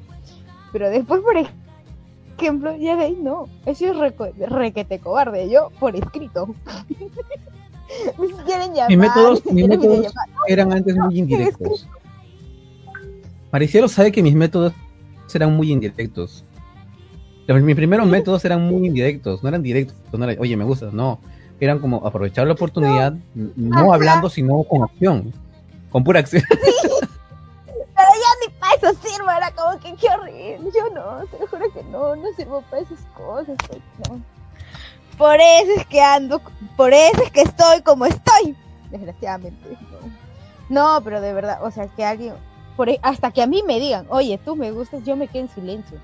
Pero 0.70 0.90
después, 0.90 1.22
por 1.22 1.35
ejemplo, 2.38 2.76
ya 2.76 2.94
de 2.96 3.05
ahí 3.05 3.18
no, 3.18 3.48
eso 3.64 3.87
es 3.87 4.50
requete 4.50 4.98
cobarde, 4.98 5.48
yo 5.48 5.70
por 5.81 5.96
escrito. 5.96 6.55
me 8.18 8.44
quieren 8.44 8.74
llamar. 8.74 8.90
Mis 8.90 8.98
métodos, 8.98 9.46
mis 9.46 9.66
métodos 9.66 10.12
eran 10.46 10.74
antes 10.74 10.94
muy 10.94 11.18
indirectos. 11.18 11.88
Maricielo 13.50 13.88
sabe 13.88 14.12
que 14.12 14.22
mis 14.22 14.35
métodos 14.35 14.74
eran 15.33 15.57
muy 15.57 15.72
indirectos. 15.72 16.44
Mis 17.48 17.76
primeros 17.76 18.07
métodos 18.07 18.44
eran 18.44 18.62
muy 18.62 18.87
indirectos, 18.87 19.42
no 19.42 19.48
eran 19.48 19.62
directos, 19.62 19.96
no 20.12 20.24
era, 20.24 20.40
oye, 20.40 20.57
me 20.57 20.64
gusta, 20.64 20.90
no. 20.92 21.18
Eran 21.61 21.78
como 21.81 22.07
aprovechar 22.07 22.46
la 22.46 22.55
oportunidad, 22.55 23.14
no, 23.35 23.92
hablando, 23.92 24.28
sino 24.28 24.62
con 24.64 24.83
acción, 24.83 25.33
con 25.90 26.05
pura 26.05 26.20
acción. 26.20 26.42
Pero 26.50 28.09
ya 28.14 28.46
ni 28.46 28.52
para 28.59 28.74
eso 28.74 29.00
sirvo, 29.02 29.31
era 29.31 29.50
como 29.52 29.78
que 29.78 29.94
qué 29.94 30.09
horrible. 30.09 30.70
Yo 30.74 30.90
no, 30.94 31.26
te 31.26 31.46
juro 31.46 31.72
que 31.72 31.83
no, 31.85 32.16
no 32.16 32.33
sirvo 32.37 32.62
para 32.70 32.83
esas 32.83 33.00
cosas, 33.14 33.57
pues, 33.68 33.81
no. 34.09 34.20
Por 35.18 35.37
eso 35.37 35.72
es 35.76 35.87
que 35.87 36.00
ando, 36.00 36.40
por 36.76 36.92
eso 36.92 37.22
es 37.22 37.31
que 37.31 37.42
estoy 37.42 37.83
como 37.83 38.07
estoy, 38.07 38.57
desgraciadamente. 38.90 39.76
No, 40.68 40.96
no 40.96 41.05
pero 41.05 41.20
de 41.20 41.33
verdad, 41.33 41.62
o 41.62 41.70
sea, 41.70 41.87
que 41.88 42.05
alguien, 42.05 42.35
por, 42.76 42.88
e, 42.88 42.98
hasta 43.02 43.31
que 43.31 43.42
a 43.42 43.46
mí 43.46 43.62
me 43.66 43.78
digan, 43.78 44.07
oye, 44.09 44.38
tú 44.38 44.57
me 44.57 44.72
gustas, 44.72 45.05
yo 45.05 45.16
me 45.16 45.28
quedo 45.28 45.42
en 45.42 45.48
silencio. 45.50 45.98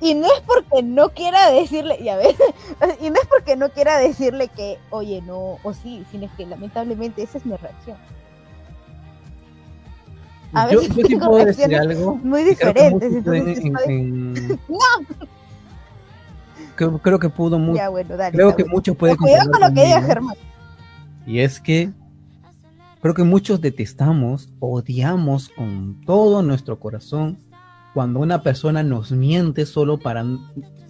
Y 0.00 0.14
no 0.14 0.26
es 0.26 0.40
porque 0.46 0.82
no 0.82 1.10
quiera 1.10 1.50
decirle, 1.50 1.98
ya 2.02 2.16
ves, 2.16 2.36
y 3.00 3.10
no 3.10 3.16
es 3.16 3.26
porque 3.28 3.56
no 3.56 3.68
quiera 3.70 3.98
decirle 3.98 4.48
que, 4.48 4.78
oye, 4.90 5.22
no, 5.22 5.58
o 5.62 5.72
sí, 5.72 6.04
sino 6.10 6.28
que 6.36 6.46
lamentablemente 6.46 7.22
esa 7.22 7.38
es 7.38 7.46
mi 7.46 7.56
reacción. 7.56 7.96
A 10.52 10.66
veces 10.66 10.88
yo, 10.94 11.06
sí 11.06 11.16
puedo 11.16 11.44
decir 11.44 11.74
algo 11.74 12.14
muy 12.16 12.44
diferentes. 12.44 13.24
no. 13.24 14.78
Creo, 16.76 17.18
que 17.18 17.28
pudo 17.28 17.58
mucho. 17.58 17.80
creo 18.32 18.56
que 18.56 18.64
muchos 18.64 18.96
pueden. 18.96 19.16
Cuidado 19.16 19.50
con 19.50 19.60
lo 19.60 19.74
que 19.74 19.84
diga 19.84 20.02
Germán. 20.02 20.36
Y 21.26 21.40
es 21.40 21.60
que 21.60 21.90
creo 23.00 23.14
que 23.14 23.24
muchos 23.24 23.60
detestamos, 23.60 24.48
odiamos 24.60 25.48
con 25.48 26.00
todo 26.04 26.42
nuestro 26.42 26.78
corazón 26.78 27.38
cuando 27.94 28.18
una 28.18 28.42
persona 28.42 28.82
nos 28.82 29.12
miente 29.12 29.64
solo 29.64 29.98
para, 29.98 30.26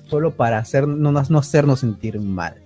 solo 0.09 0.35
para 0.35 0.57
hacer, 0.57 0.89
no, 0.89 1.13
no 1.13 1.39
hacernos 1.39 1.81
sentir 1.81 2.19
mal. 2.19 2.63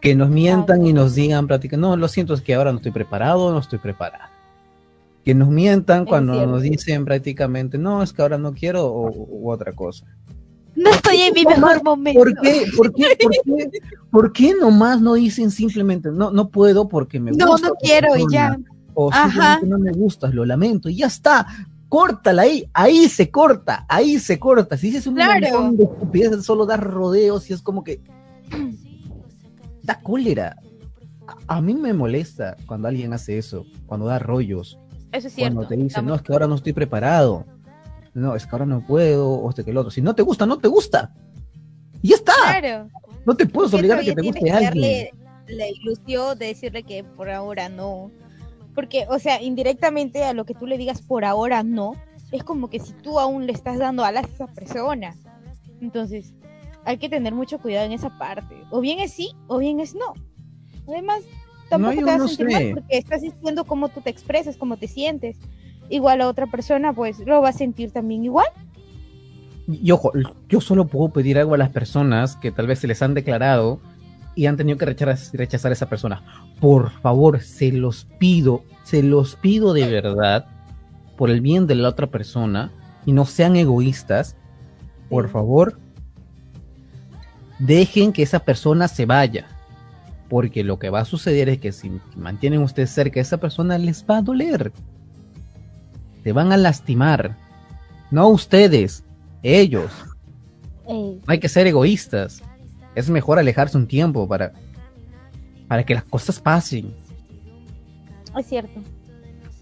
Que 0.00 0.14
nos 0.14 0.30
mientan 0.30 0.86
y 0.86 0.94
nos 0.94 1.14
digan 1.14 1.46
prácticamente, 1.46 1.88
no, 1.88 1.96
lo 1.96 2.08
siento, 2.08 2.32
es 2.32 2.40
que 2.40 2.54
ahora 2.54 2.72
no 2.72 2.78
estoy 2.78 2.92
preparado, 2.92 3.52
no 3.52 3.58
estoy 3.58 3.78
preparada. 3.80 4.30
Que 5.24 5.34
nos 5.34 5.50
mientan 5.50 6.06
cuando 6.06 6.46
nos 6.46 6.62
dicen 6.62 7.04
prácticamente, 7.04 7.76
no, 7.76 8.02
es 8.02 8.14
que 8.14 8.22
ahora 8.22 8.38
no 8.38 8.54
quiero 8.54 8.86
o, 8.86 9.50
otra 9.52 9.72
cosa. 9.74 10.06
No 10.74 10.90
estoy 10.90 11.18
en 11.18 11.34
mi 11.34 11.44
mejor 11.44 11.82
momento. 11.84 12.20
¿Por 12.20 12.40
qué? 12.40 12.64
¿Por 12.76 12.94
qué? 12.94 13.18
¿Por 13.20 13.32
qué? 13.32 13.70
¿Por 14.10 14.32
qué 14.32 14.54
nomás 14.58 15.02
no 15.02 15.14
dicen 15.14 15.50
simplemente, 15.50 16.10
no, 16.10 16.30
no 16.30 16.48
puedo 16.48 16.88
porque 16.88 17.20
me 17.20 17.32
gusta? 17.32 17.44
No, 17.44 17.58
no 17.58 17.74
quiero 17.74 18.16
y 18.16 18.24
ya. 18.30 18.56
O 18.94 19.12
simplemente 19.12 19.66
no 19.66 19.78
me 19.78 19.92
gustas, 19.92 20.32
lo 20.32 20.46
lamento 20.46 20.88
y 20.88 20.96
ya 20.96 21.06
está 21.08 21.46
córtala 21.88 22.42
ahí, 22.42 22.68
ahí 22.74 23.08
se 23.08 23.30
corta, 23.30 23.86
ahí 23.88 24.18
se 24.18 24.38
corta. 24.38 24.76
Si 24.76 24.88
dices 24.88 25.06
un 25.06 25.14
montón 25.14 25.76
de 25.76 25.84
estupideces, 25.84 26.44
solo 26.44 26.66
da 26.66 26.76
rodeos 26.76 27.48
y 27.50 27.52
es 27.52 27.62
como 27.62 27.82
que 27.84 28.00
da 29.82 30.00
cólera. 30.00 30.56
A, 31.46 31.60
mí 31.60 31.74
me 31.74 31.92
molesta 31.92 32.56
cuando 32.66 32.88
alguien 32.88 33.12
hace 33.12 33.38
eso, 33.38 33.66
cuando 33.86 34.06
da 34.06 34.18
rollos. 34.18 34.78
Eso 35.12 35.28
es 35.28 35.34
cierto. 35.34 35.56
Cuando 35.56 35.68
te 35.68 35.76
dice, 35.76 36.02
no, 36.02 36.14
es 36.14 36.22
que 36.22 36.32
ahora 36.32 36.46
no 36.46 36.54
estoy 36.54 36.72
preparado. 36.72 37.44
No, 38.14 38.34
es 38.34 38.46
que 38.46 38.50
ahora 38.52 38.66
no 38.66 38.84
puedo, 38.86 39.30
o 39.30 39.50
este 39.50 39.64
que 39.64 39.70
el 39.70 39.76
otro. 39.76 39.90
Si 39.90 40.00
no 40.00 40.14
te 40.14 40.22
gusta, 40.22 40.46
no 40.46 40.58
te 40.58 40.68
gusta. 40.68 41.12
Y 42.02 42.08
ya 42.08 42.16
está. 42.16 42.32
Claro. 42.60 42.88
No 43.26 43.36
te 43.36 43.46
puedes 43.46 43.72
obligar 43.74 43.98
a 43.98 44.02
que 44.02 44.14
te 44.14 44.22
guste 44.22 44.50
alguien. 44.50 45.10
la 45.48 45.68
ilusión 45.68 46.38
de 46.38 46.46
decirle 46.46 46.82
que 46.82 47.04
por 47.04 47.30
ahora 47.30 47.68
no 47.68 48.10
porque, 48.78 49.06
o 49.08 49.18
sea, 49.18 49.42
indirectamente 49.42 50.22
a 50.22 50.32
lo 50.32 50.44
que 50.44 50.54
tú 50.54 50.64
le 50.64 50.78
digas 50.78 51.02
por 51.02 51.24
ahora 51.24 51.64
no, 51.64 51.94
es 52.30 52.44
como 52.44 52.70
que 52.70 52.78
si 52.78 52.92
tú 52.92 53.18
aún 53.18 53.44
le 53.44 53.52
estás 53.52 53.76
dando 53.76 54.04
alas 54.04 54.26
a 54.26 54.28
esa 54.28 54.46
persona. 54.46 55.16
Entonces, 55.80 56.32
hay 56.84 56.98
que 56.98 57.08
tener 57.08 57.34
mucho 57.34 57.58
cuidado 57.58 57.86
en 57.86 57.90
esa 57.90 58.16
parte. 58.18 58.54
O 58.70 58.80
bien 58.80 59.00
es 59.00 59.12
sí, 59.12 59.32
o 59.48 59.58
bien 59.58 59.80
es 59.80 59.96
no. 59.96 60.14
Además, 60.86 61.22
tampoco 61.68 61.96
te 61.96 62.04
vas 62.04 62.20
a 62.20 62.28
sentir 62.28 62.50
mal 62.52 62.70
porque 62.74 62.98
estás 62.98 63.22
diciendo 63.22 63.64
cómo 63.64 63.88
tú 63.88 64.00
te 64.00 64.10
expresas, 64.10 64.56
cómo 64.56 64.76
te 64.76 64.86
sientes. 64.86 65.38
Igual 65.88 66.20
a 66.20 66.28
otra 66.28 66.46
persona, 66.46 66.92
pues 66.92 67.18
lo 67.26 67.42
va 67.42 67.48
a 67.48 67.52
sentir 67.52 67.90
también 67.90 68.24
igual. 68.26 68.46
Y 69.66 69.90
ojo, 69.90 70.12
yo 70.48 70.60
solo 70.60 70.86
puedo 70.86 71.12
pedir 71.12 71.36
algo 71.36 71.54
a 71.54 71.58
las 71.58 71.70
personas 71.70 72.36
que 72.36 72.52
tal 72.52 72.68
vez 72.68 72.78
se 72.78 72.86
les 72.86 73.02
han 73.02 73.14
declarado 73.14 73.80
y 74.38 74.46
han 74.46 74.56
tenido 74.56 74.78
que 74.78 74.86
rechazar, 74.86 75.72
a 75.72 75.72
esa 75.72 75.88
persona. 75.88 76.22
Por 76.60 76.92
favor, 77.00 77.40
se 77.40 77.72
los 77.72 78.04
pido, 78.20 78.62
se 78.84 79.02
los 79.02 79.34
pido 79.34 79.72
de 79.72 79.90
verdad, 79.90 80.46
por 81.16 81.28
el 81.28 81.40
bien 81.40 81.66
de 81.66 81.74
la 81.74 81.88
otra 81.88 82.06
persona, 82.06 82.70
y 83.04 83.10
no 83.10 83.24
sean 83.24 83.56
egoístas, 83.56 84.36
por 85.08 85.28
favor, 85.28 85.80
dejen 87.58 88.12
que 88.12 88.22
esa 88.22 88.38
persona 88.38 88.86
se 88.86 89.06
vaya. 89.06 89.48
Porque 90.28 90.62
lo 90.62 90.78
que 90.78 90.90
va 90.90 91.00
a 91.00 91.04
suceder 91.04 91.48
es 91.48 91.58
que 91.58 91.72
si 91.72 91.90
mantienen 92.14 92.62
ustedes 92.62 92.90
cerca 92.90 93.18
a 93.18 93.22
esa 93.22 93.38
persona, 93.38 93.76
les 93.76 94.04
va 94.08 94.18
a 94.18 94.22
doler. 94.22 94.70
Te 96.22 96.32
van 96.32 96.52
a 96.52 96.56
lastimar. 96.56 97.36
No 98.12 98.28
ustedes, 98.28 99.02
ellos. 99.42 99.90
Hay 101.26 101.40
que 101.40 101.48
ser 101.48 101.66
egoístas 101.66 102.40
es 102.98 103.10
mejor 103.10 103.38
alejarse 103.38 103.76
un 103.76 103.86
tiempo 103.86 104.26
para, 104.26 104.52
para 105.68 105.84
que 105.84 105.94
las 105.94 106.04
cosas 106.04 106.40
pasen. 106.40 106.92
Es 108.36 108.46
cierto. 108.46 108.80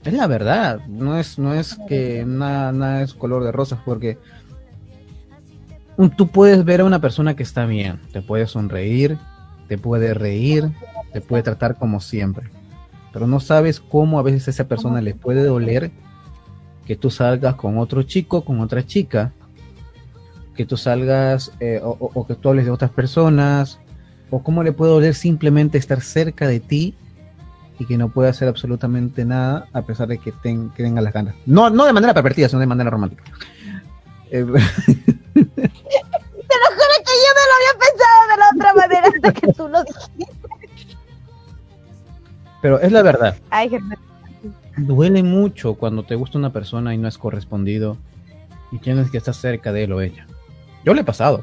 Es 0.05 0.13
la 0.13 0.27
verdad, 0.27 0.87
no 0.87 1.19
es, 1.19 1.39
no 1.39 1.53
es 1.53 1.77
que 1.89 2.25
nada, 2.25 2.73
nada 2.73 3.03
es 3.03 3.13
color 3.13 3.43
de 3.45 3.53
rosas, 3.53 3.81
porque 3.85 4.19
tú 6.17 6.29
puedes 6.29 6.65
ver 6.65 6.81
a 6.81 6.85
una 6.85 7.01
persona 7.01 7.35
que 7.35 7.43
está 7.43 7.67
bien, 7.67 8.01
te 8.13 8.23
puede 8.23 8.47
sonreír, 8.47 9.19
te 9.67 9.79
puede 9.79 10.15
reír, 10.15 10.71
te 11.13 11.21
puede 11.21 11.43
tratar 11.43 11.77
como 11.77 12.01
siempre, 12.01 12.49
pero 13.13 13.27
no 13.27 13.41
sabes 13.41 13.81
cómo 13.81 14.21
a 14.21 14.23
veces 14.23 14.47
a 14.47 14.51
esa 14.53 14.69
persona 14.69 15.01
le 15.01 15.15
puede 15.15 15.43
doler 15.43 15.91
que 16.87 16.95
tú 16.95 17.11
salgas 17.11 17.57
con 17.57 17.77
otro 17.79 18.05
chico, 18.05 18.45
con 18.45 18.61
otra 18.61 18.87
chica, 18.87 19.33
que 20.57 20.67
tú 20.67 20.77
salgas 20.77 21.53
eh, 21.61 21.81
o, 21.83 22.27
que 22.27 22.35
tú 22.35 22.49
hables 22.49 22.65
de 22.65 22.71
otras 22.71 22.91
personas, 22.91 23.79
o 24.31 24.43
cómo 24.43 24.63
le 24.63 24.73
puede 24.73 24.93
doler 24.93 25.15
simplemente 25.15 25.77
estar 25.79 26.01
cerca 26.01 26.49
de 26.49 26.61
ti 26.61 26.95
y 27.79 27.85
que 27.85 27.97
no 27.97 28.09
pueda 28.09 28.31
hacer 28.31 28.49
absolutamente 28.49 29.25
nada 29.25 29.69
a 29.73 29.83
pesar 29.83 30.09
de 30.09 30.19
que, 30.19 30.33
tenga 30.33 31.01
las 31.01 31.13
ganas. 31.13 31.37
No, 31.45 31.71
no 31.71 31.85
de 31.85 31.93
manera 31.93 32.15
pervertida, 32.15 32.49
sino 32.49 32.61
de 32.61 32.67
manera 32.67 32.91
romántica. 32.91 33.23
Eh, 34.31 34.45
Te 34.45 34.53
lo 36.59 36.67
juro 36.71 36.95
que 37.05 37.15
yo 37.23 37.31
no 37.35 37.43
lo 37.47 37.55
había 37.57 37.75
pensado 37.81 38.19
de 38.31 38.37
la 38.39 38.47
otra 38.55 38.71
manera 38.75 39.09
hasta 39.15 39.31
que 39.33 39.47
tú 39.53 39.69
lo 39.69 39.85
dijiste. 39.85 40.37
Pero 42.63 42.81
es 42.81 42.91
la 42.91 43.03
verdad. 43.03 43.37
Duele 44.77 45.23
mucho 45.23 45.75
cuando 45.75 46.05
te 46.05 46.15
gusta 46.15 46.39
una 46.39 46.53
persona 46.53 46.95
y 46.95 46.99
no 46.99 47.09
es 47.09 47.19
correspondido 47.19 47.99
y 48.73 48.79
tienes 48.79 49.11
que 49.11 49.19
estar 49.19 49.35
cerca 49.35 49.73
de 49.73 49.85
él 49.85 49.93
o 49.93 50.01
ella. 50.01 50.27
Yo 50.87 50.95
le 50.95 51.01
he 51.01 51.05
pasado. 51.05 51.43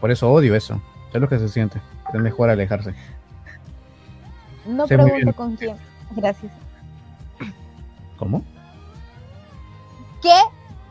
Por 0.00 0.10
eso 0.10 0.30
odio 0.30 0.56
eso. 0.56 0.82
Es 1.14 1.20
lo 1.20 1.28
que 1.28 1.38
se 1.38 1.48
siente. 1.48 1.80
Es 2.12 2.20
mejor 2.20 2.50
alejarse. 2.50 2.92
No 4.66 4.86
pregunto 4.88 5.32
con 5.32 5.54
quién. 5.56 5.76
Gracias. 6.10 6.52
¿Cómo? 8.16 8.44
¿Qué? 10.20 10.34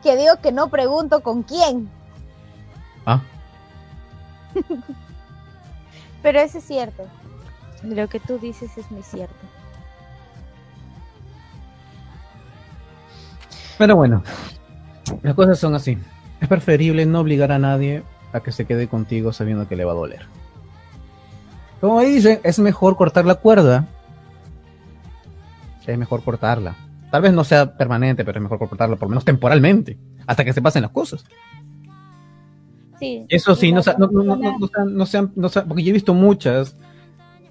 Que 0.02 0.16
digo 0.16 0.40
que 0.42 0.50
no 0.50 0.70
pregunto 0.70 1.22
con 1.22 1.42
quién. 1.42 1.90
Ah. 3.04 3.20
Pero 6.22 6.40
eso 6.40 6.56
es 6.56 6.64
cierto. 6.64 7.06
Lo 7.82 8.08
que 8.08 8.18
tú 8.18 8.38
dices 8.38 8.78
es 8.78 8.90
muy 8.90 9.02
cierto. 9.02 9.34
Pero 13.76 13.94
bueno, 13.94 14.22
las 15.22 15.34
cosas 15.34 15.58
son 15.58 15.74
así. 15.74 15.98
Es 16.40 16.48
preferible 16.48 17.04
no 17.06 17.20
obligar 17.20 17.52
a 17.52 17.58
nadie 17.58 18.02
a 18.32 18.40
que 18.40 18.52
se 18.52 18.66
quede 18.66 18.88
contigo 18.88 19.32
sabiendo 19.32 19.68
que 19.68 19.76
le 19.76 19.84
va 19.84 19.92
a 19.92 19.96
doler. 19.96 20.22
Como 21.80 22.00
dicen, 22.00 22.40
es 22.42 22.58
mejor 22.58 22.96
cortar 22.96 23.24
la 23.24 23.36
cuerda. 23.36 23.86
Es 25.86 25.96
mejor 25.96 26.22
cortarla. 26.22 26.76
Tal 27.10 27.22
vez 27.22 27.32
no 27.32 27.44
sea 27.44 27.76
permanente, 27.76 28.24
pero 28.24 28.38
es 28.38 28.42
mejor 28.42 28.58
cortarla 28.58 28.96
por 28.96 29.08
lo 29.08 29.10
menos 29.10 29.24
temporalmente, 29.24 29.98
hasta 30.26 30.44
que 30.44 30.52
se 30.52 30.60
pasen 30.60 30.82
las 30.82 30.90
cosas. 30.90 31.24
Sí. 32.98 33.24
Eso 33.28 33.54
sí, 33.54 33.72
no, 33.72 33.80
no, 33.96 34.08
no, 34.08 34.36
no, 34.36 35.06
sean, 35.06 35.32
no 35.34 35.48
sean, 35.48 35.68
porque 35.68 35.82
yo 35.82 35.90
he 35.90 35.92
visto 35.92 36.12
muchas, 36.12 36.76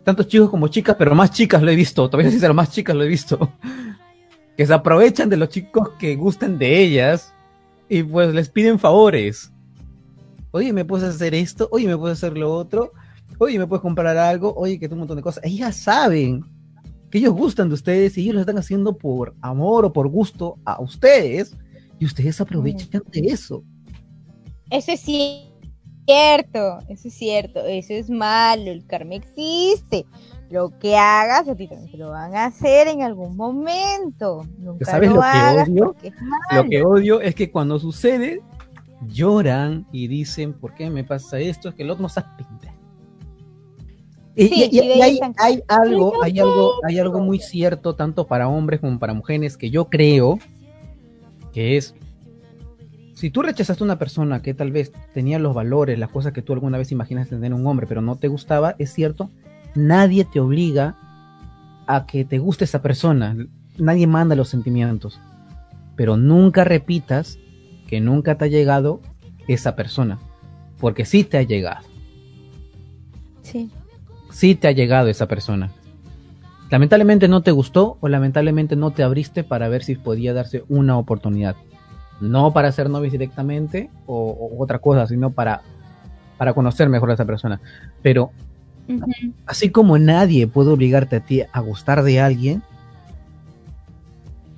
tantos 0.04 0.28
chicos 0.28 0.50
como 0.50 0.68
chicas, 0.68 0.96
pero 1.00 1.16
más 1.16 1.32
chicas 1.32 1.64
lo 1.64 1.72
he 1.72 1.76
visto, 1.76 2.08
todavía 2.10 2.32
sí, 2.40 2.54
más 2.54 2.70
chicas 2.70 2.96
lo 2.96 3.04
he 3.04 3.08
visto, 3.08 3.54
que 4.56 4.68
se 4.68 4.74
aprovechan 4.74 5.30
de 5.30 5.38
los 5.38 5.50
chicos 5.50 5.92
que 5.98 6.16
gusten 6.16 6.60
de 6.60 6.80
ellas 6.80 7.34
y 7.90 8.04
pues 8.04 8.34
les 8.34 8.50
piden 8.50 8.80
favores. 8.80 9.52
Oye, 10.52 10.74
¿me 10.74 10.86
puedes 10.86 11.08
hacer 11.08 11.36
esto? 11.36 11.68
Oye, 11.72 11.88
¿me 11.88 11.98
puedes 11.98 12.18
hacer 12.18 12.38
lo 12.38 12.54
otro? 12.54 12.94
Oye, 13.38 13.60
¿me 13.60 13.68
puedes 13.68 13.82
comprar 13.82 14.18
algo? 14.18 14.54
Oye, 14.56 14.80
que 14.80 14.88
tú 14.88 14.96
un 14.96 15.00
montón 15.00 15.18
de 15.18 15.24
cosas. 15.24 15.44
Ellas 15.44 15.76
saben 15.76 16.44
que 17.12 17.20
ellos 17.20 17.34
gustan 17.34 17.70
de 17.70 17.76
ustedes 17.76 18.18
y 18.18 18.22
ellos 18.22 18.36
lo 18.36 18.42
están 18.42 18.58
haciendo 18.58 18.98
por 18.98 19.36
amor 19.42 19.86
o 19.86 19.94
por 19.94 20.08
gusto 20.08 20.58
a 20.66 20.82
ustedes 20.82 21.56
y 22.00 22.06
ustedes 22.06 22.42
aprovechan 22.42 23.04
de 23.12 23.20
eso. 23.28 23.64
Eso 24.70 24.92
es 24.92 25.00
cierto, 25.02 26.80
eso 26.90 27.08
es 27.08 27.14
cierto, 27.14 27.66
eso 27.66 27.94
es 27.94 28.10
malo, 28.10 28.72
el 28.72 28.86
karma 28.86 29.16
existe. 29.16 30.06
Lo 30.50 30.72
que 30.80 30.96
hagas, 30.96 31.48
a 31.48 31.56
ti 31.56 31.68
también 31.68 31.92
te 31.92 31.98
lo 31.98 32.10
van 32.12 32.36
a 32.36 32.46
hacer 32.46 32.88
en 32.88 33.02
algún 33.02 33.36
momento. 33.36 34.46
Nunca 34.58 34.86
¿Sabes 34.86 35.10
lo, 35.10 35.16
lo 35.18 35.22
que 35.22 35.62
odio? 35.72 35.96
Lo 36.52 36.64
que 36.66 36.84
odio 36.84 37.22
es 37.22 37.36
que 37.36 37.52
cuando 37.52 37.80
sucede, 37.80 38.42
lloran 39.08 39.86
y 39.92 40.08
dicen, 40.08 40.54
¿por 40.54 40.74
qué 40.74 40.90
me 40.90 41.04
pasa 41.04 41.40
esto? 41.40 41.70
Es 41.70 41.76
que 41.76 41.84
el 41.84 41.92
otro 41.92 42.04
no 42.04 42.10
se 42.10 42.22
pinta. 42.38 42.74
Y, 44.36 44.48
Sí, 44.48 44.70
y- 44.72 44.78
y 44.78 44.80
y 44.84 44.88
de 44.88 44.94
ahí 45.04 45.20
hay, 45.22 45.34
hay 45.38 45.64
algo, 45.68 46.24
hay 46.24 46.40
algo, 46.40 46.72
hay 46.88 47.00
algo 47.00 47.20
muy 47.20 47.40
cierto, 47.40 47.96
tanto 47.96 48.28
para 48.28 48.48
hombres 48.48 48.80
como 48.80 49.00
para 49.00 49.14
mujeres, 49.14 49.58
que 49.58 49.70
yo 49.72 49.86
creo 49.90 50.38
que 51.54 51.76
es, 51.76 51.96
si 53.16 53.32
tú 53.32 53.42
rechazaste 53.42 53.84
a 53.84 53.86
una 53.86 53.98
persona 53.98 54.44
que 54.44 54.54
tal 54.54 54.72
vez 54.72 54.92
tenía 55.14 55.40
los 55.40 55.56
valores, 55.56 55.98
las 55.98 56.10
cosas 56.12 56.34
que 56.34 56.44
tú 56.44 56.54
alguna 56.54 56.78
vez 56.78 56.92
imaginas 56.92 57.30
tener 57.30 57.52
un 57.54 57.66
hombre, 57.66 57.88
pero 57.88 58.02
no 58.02 58.16
te 58.16 58.28
gustaba, 58.28 58.76
es 58.78 58.94
cierto, 58.94 59.32
nadie 59.78 60.26
te 60.26 60.40
obliga 60.40 60.96
a 61.86 62.06
que 62.06 62.26
te 62.26 62.40
guste 62.40 62.66
esa 62.66 62.82
persona, 62.82 63.36
nadie 63.78 64.08
manda 64.08 64.36
los 64.36 64.50
sentimientos, 64.50 65.20
pero 65.96 66.18
nunca 66.18 66.64
repitas 66.64 67.38
que 67.88 68.02
nunca 68.02 68.38
te 68.38 68.46
ha 68.46 68.48
llegado 68.50 69.00
esa 69.48 69.76
persona, 69.76 70.20
porque 70.80 71.06
sí 71.06 71.24
te 71.24 71.38
ha 71.38 71.44
llegado 71.44 71.86
Sí. 73.44 73.72
sí 74.30 74.56
te 74.56 74.68
ha 74.68 74.72
llegado 74.72 75.08
esa 75.08 75.28
persona. 75.28 75.72
Lamentablemente 76.70 77.30
no 77.30 77.44
te 77.44 77.52
gustó 77.52 77.98
o 78.02 78.10
lamentablemente 78.10 78.76
no 78.76 78.92
te 78.92 79.04
abriste 79.04 79.46
para 79.46 79.70
ver 79.70 79.86
si 79.86 79.96
podía 79.96 80.34
darse 80.34 80.66
una 80.68 80.98
oportunidad. 80.98 81.56
No 82.20 82.52
para 82.52 82.74
ser 82.74 82.90
novios 82.90 83.14
directamente 83.14 83.90
o, 84.06 84.32
o 84.32 84.62
otra 84.62 84.80
cosa, 84.80 85.08
sino 85.08 85.30
para, 85.30 85.62
para 86.38 86.54
conocer 86.54 86.90
mejor 86.90 87.12
a 87.12 87.14
esa 87.14 87.24
persona. 87.24 87.62
Pero 88.02 88.32
Ujú. 88.90 89.34
así 89.46 89.70
como 89.70 89.98
nadie 90.00 90.48
puede 90.48 90.70
obligarte 90.72 91.18
a 91.18 91.20
ti 91.20 91.42
a 91.52 91.60
gustar 91.60 92.04
de 92.04 92.20
alguien, 92.22 92.64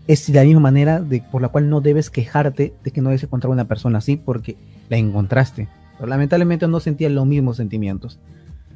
es 0.07 0.31
de 0.31 0.39
la 0.39 0.43
misma 0.45 0.61
manera 0.61 0.99
de, 0.99 1.21
por 1.21 1.41
la 1.41 1.49
cual 1.49 1.69
no 1.69 1.81
debes 1.81 2.09
quejarte 2.09 2.73
de 2.83 2.91
que 2.91 3.01
no 3.01 3.09
debes 3.09 3.23
encontrar 3.23 3.51
una 3.51 3.65
persona 3.67 3.99
así 3.99 4.15
porque 4.17 4.57
la 4.89 4.97
encontraste. 4.97 5.67
Pero 5.97 6.07
lamentablemente 6.09 6.67
no 6.67 6.79
sentías 6.79 7.11
los 7.11 7.25
mismos 7.27 7.57
sentimientos. 7.57 8.19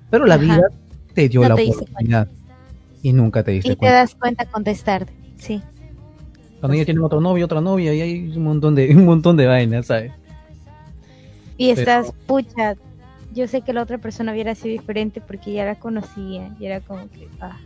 Pero 0.09 0.25
la 0.25 0.35
Ajá. 0.35 0.43
vida 0.43 0.61
te 1.13 1.29
dio 1.29 1.41
No 1.41 1.49
la 1.49 1.55
te 1.55 1.69
oportunidad 1.69 2.27
y 3.01 3.13
nunca 3.13 3.43
te 3.43 3.51
diste 3.51 3.69
Y 3.69 3.71
te 3.71 3.77
cuenta. 3.77 3.95
das 3.97 4.15
cuenta 4.15 4.45
contestar. 4.45 5.07
Sí. 5.37 5.61
Cuando 6.59 6.75
ella 6.75 6.85
tiene 6.85 6.99
otro 7.01 7.19
novio, 7.19 7.45
otra 7.45 7.61
novia 7.61 7.93
y 7.93 8.01
hay 8.01 8.37
un 8.37 8.43
montón 8.43 8.75
de 8.75 8.89
un 8.95 9.05
montón 9.05 9.35
de 9.37 9.47
vainas, 9.47 9.87
¿sabes? 9.87 10.11
Y 11.57 11.69
Pero- 11.73 11.79
estás, 11.79 12.13
pucha, 12.27 12.75
yo 13.33 13.47
sé 13.47 13.61
que 13.61 13.73
la 13.73 13.81
otra 13.81 13.97
persona 13.97 14.31
hubiera 14.31 14.55
sido 14.55 14.79
diferente 14.79 15.21
porque 15.21 15.53
ya 15.53 15.65
la 15.65 15.75
conocía 15.75 16.55
y 16.59 16.65
era 16.65 16.81
como 16.81 17.09
que, 17.09 17.27
ah, 17.41 17.57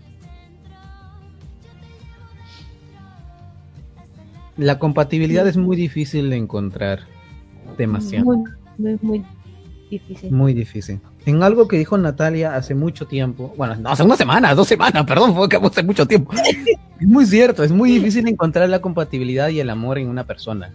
La 4.57 4.79
compatibilidad 4.79 5.47
es 5.47 5.55
muy 5.55 5.77
difícil 5.77 6.31
de 6.31 6.35
encontrar. 6.35 7.01
Demasiado. 7.77 8.25
muy, 8.25 8.43
muy, 8.77 8.99
muy 9.03 9.25
difícil. 9.91 10.31
Muy 10.31 10.53
difícil. 10.53 10.99
En 11.27 11.43
algo 11.43 11.67
que 11.67 11.77
dijo 11.77 11.95
Natalia 11.95 12.55
hace 12.55 12.73
mucho 12.73 13.05
tiempo, 13.05 13.53
bueno, 13.55 13.75
no, 13.75 13.89
hace 13.89 14.01
una 14.01 14.15
semana, 14.15 14.55
dos 14.55 14.67
semanas, 14.67 15.05
perdón, 15.05 15.35
fue 15.35 15.47
que 15.47 15.57
hace 15.57 15.83
mucho 15.83 16.05
tiempo. 16.05 16.33
Es 16.99 17.07
muy 17.07 17.27
cierto, 17.27 17.63
es 17.63 17.71
muy 17.71 17.91
difícil 17.91 18.27
encontrar 18.27 18.67
la 18.69 18.81
compatibilidad 18.81 19.49
y 19.49 19.59
el 19.59 19.69
amor 19.69 19.99
en 19.99 20.09
una 20.09 20.23
persona. 20.23 20.73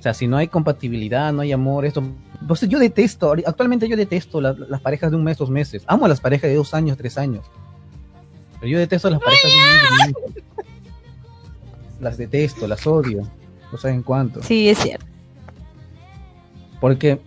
O 0.00 0.02
sea, 0.02 0.14
si 0.14 0.26
no 0.26 0.38
hay 0.38 0.48
compatibilidad, 0.48 1.32
no 1.32 1.42
hay 1.42 1.52
amor, 1.52 1.84
esto... 1.84 2.02
Pues 2.48 2.62
yo 2.62 2.78
detesto, 2.78 3.34
actualmente 3.46 3.86
yo 3.86 3.96
detesto 3.98 4.40
la- 4.40 4.54
las 4.54 4.80
parejas 4.80 5.10
de 5.10 5.16
un 5.18 5.22
mes, 5.24 5.36
dos 5.36 5.50
meses. 5.50 5.84
Amo 5.86 6.06
a 6.06 6.08
las 6.08 6.20
parejas 6.20 6.48
de 6.48 6.56
dos 6.56 6.72
años, 6.72 6.96
tres 6.96 7.18
años. 7.18 7.44
Pero 8.58 8.72
yo 8.72 8.78
detesto 8.78 9.10
las 9.10 9.20
parejas 9.20 9.50
de 9.50 9.56
un 9.58 10.06
mes. 10.06 10.44
Las 12.00 12.16
detesto, 12.16 12.66
las 12.66 12.86
odio. 12.86 13.28
No 13.70 13.76
saben 13.78 14.02
cuánto. 14.02 14.42
Sí, 14.42 14.70
es 14.70 14.78
cierto. 14.78 15.04
Porque 16.80 17.20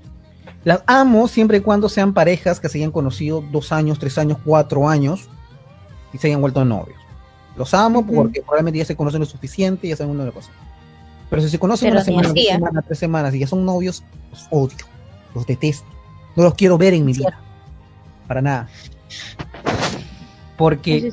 las 0.63 0.81
amo 0.87 1.27
siempre 1.27 1.57
y 1.57 1.61
cuando 1.61 1.89
sean 1.89 2.11
parejas 2.13 2.59
que 2.59 2.69
se 2.69 2.79
hayan 2.79 2.91
conocido 2.91 3.43
dos 3.51 3.71
años, 3.71 3.99
tres 3.99 4.17
años, 4.17 4.39
cuatro 4.43 4.89
años 4.89 5.29
y 6.11 6.17
se 6.17 6.27
hayan 6.27 6.41
vuelto 6.41 6.65
novios. 6.65 6.97
Los 7.55 7.73
amo 7.75 8.03
porque 8.03 8.41
probablemente 8.41 8.79
ya 8.79 8.85
se 8.85 8.95
conocen 8.95 9.19
lo 9.19 9.27
suficiente 9.27 9.85
y 9.85 9.91
ya 9.91 9.95
saben 9.95 10.11
una 10.15 10.23
de 10.23 10.31
las 10.31 10.35
cosas. 10.35 10.51
Pero 11.33 11.41
si 11.41 11.49
se 11.49 11.57
conocen 11.57 11.87
Pero 11.89 11.95
una 11.95 12.05
semana, 12.05 12.29
así, 12.29 12.35
dos 12.35 12.53
semanas, 12.53 12.83
tres 12.85 12.99
semanas 12.99 13.33
y 13.33 13.39
ya 13.39 13.47
son 13.47 13.65
novios, 13.65 14.03
los 14.29 14.47
odio, 14.51 14.85
los 15.33 15.47
detesto. 15.47 15.87
No 16.35 16.43
los 16.43 16.53
quiero 16.53 16.77
ver 16.77 16.93
en 16.93 17.03
mi 17.03 17.11
vida. 17.11 17.39
Para 18.27 18.39
nada. 18.39 18.69
Porque 20.55 21.11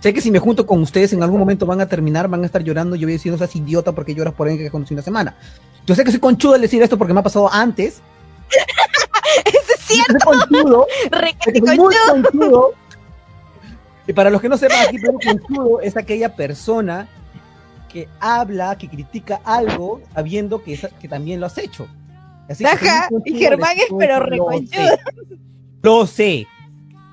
sé 0.00 0.12
que 0.12 0.20
si 0.20 0.30
me 0.30 0.40
junto 0.40 0.66
con 0.66 0.82
ustedes 0.82 1.14
en 1.14 1.22
algún 1.22 1.40
momento 1.40 1.64
van 1.64 1.80
a 1.80 1.88
terminar, 1.88 2.28
van 2.28 2.42
a 2.42 2.46
estar 2.46 2.62
llorando. 2.62 2.96
Yo 2.96 3.06
voy 3.06 3.14
a 3.14 3.16
decir, 3.16 3.32
no 3.32 3.38
seas 3.38 3.56
idiota 3.56 3.92
porque 3.92 4.14
lloras 4.14 4.34
por 4.34 4.46
alguien 4.46 4.66
que 4.66 4.70
conocí 4.70 4.92
una 4.92 5.02
semana. 5.02 5.34
Yo 5.86 5.94
sé 5.94 6.04
que 6.04 6.10
soy 6.10 6.20
conchudo 6.20 6.52
al 6.52 6.60
decir 6.60 6.82
esto 6.82 6.98
porque 6.98 7.14
me 7.14 7.20
ha 7.20 7.22
pasado 7.22 7.50
antes. 7.50 8.02
Eso 9.46 9.72
es 9.74 9.80
cierto. 9.86 10.22
Conchudo. 10.22 10.86
Conchudo. 11.64 11.90
conchudo. 12.10 12.74
Y 14.06 14.12
para 14.12 14.28
los 14.28 14.42
que 14.42 14.50
no 14.50 14.58
sepan, 14.58 14.86
aquí 14.86 14.98
conchudo 15.00 15.80
es 15.80 15.96
aquella 15.96 16.36
persona 16.36 17.08
que 17.92 18.08
habla, 18.20 18.76
que 18.78 18.88
critica 18.88 19.40
algo, 19.44 20.00
sabiendo 20.14 20.62
que, 20.62 20.72
esa- 20.74 20.88
que 20.88 21.08
también 21.08 21.38
lo 21.40 21.46
has 21.46 21.58
hecho. 21.58 21.86
Así 22.48 22.64
Ajá, 22.64 23.08
y 23.24 23.38
Germán 23.38 23.76
es 23.76 23.84
pero 23.98 24.18
reconchudo. 24.20 24.82
sé. 24.82 24.98
Lo 25.82 26.06
sé, 26.06 26.46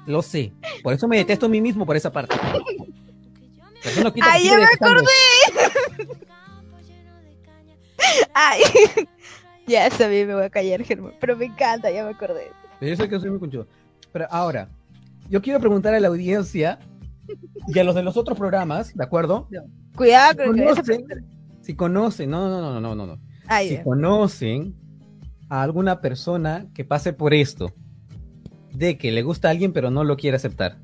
lo 0.05 0.21
sé. 0.21 0.51
Por 0.83 0.93
eso 0.93 1.07
me 1.07 1.17
detesto 1.17 1.45
a 1.45 1.49
mí 1.49 1.61
mismo 1.61 1.85
por 1.85 1.95
esa 1.95 2.11
parte. 2.11 2.35
No 4.03 4.11
quita 4.13 4.25
Ay, 4.31 4.43
ya 4.45 4.55
me 4.55 4.61
detestando. 4.61 5.03
Ay, 8.33 8.61
ya 9.67 9.89
sabía, 9.91 10.25
me 10.25 10.33
voy 10.35 10.43
a 10.43 10.49
callar, 10.49 10.83
Germán, 10.83 11.13
pero 11.19 11.35
me 11.35 11.45
encanta, 11.45 11.91
ya 11.91 12.03
me 12.03 12.11
acordé. 12.11 12.51
Yo 12.81 12.95
sé 12.95 13.07
que 13.09 13.19
soy 13.19 13.29
muy 13.29 13.39
conchudo. 13.39 13.67
Pero 14.11 14.27
ahora, 14.31 14.69
yo 15.29 15.41
quiero 15.41 15.59
preguntar 15.59 15.93
a 15.93 15.99
la 15.99 16.07
audiencia 16.07 16.79
y 17.67 17.77
a 17.77 17.83
los 17.83 17.93
de 17.95 18.03
los 18.03 18.17
otros 18.17 18.37
programas, 18.37 18.95
¿de 18.95 19.03
acuerdo? 19.03 19.47
Cuidado 19.99 20.31
Si 20.31 20.47
con 20.47 20.55
que 20.55 20.63
a 20.63 20.65
conocen, 20.75 21.05
si 21.61 21.75
conocen, 21.75 22.29
no, 22.29 22.47
no, 22.47 22.61
no, 22.61 22.79
no, 22.79 22.95
no, 22.95 23.05
no. 23.05 23.21
Ay, 23.47 23.69
Si 23.69 23.83
conocen 23.83 24.73
a 25.49 25.61
alguna 25.61 25.99
persona 25.99 26.67
que 26.73 26.85
pase 26.85 27.11
por 27.11 27.33
esto, 27.33 27.73
de 28.73 28.97
que 28.97 29.11
le 29.11 29.23
gusta 29.23 29.49
a 29.49 29.51
alguien 29.51 29.73
pero 29.73 29.91
no 29.91 30.05
lo 30.05 30.15
quiere 30.15 30.37
aceptar. 30.37 30.77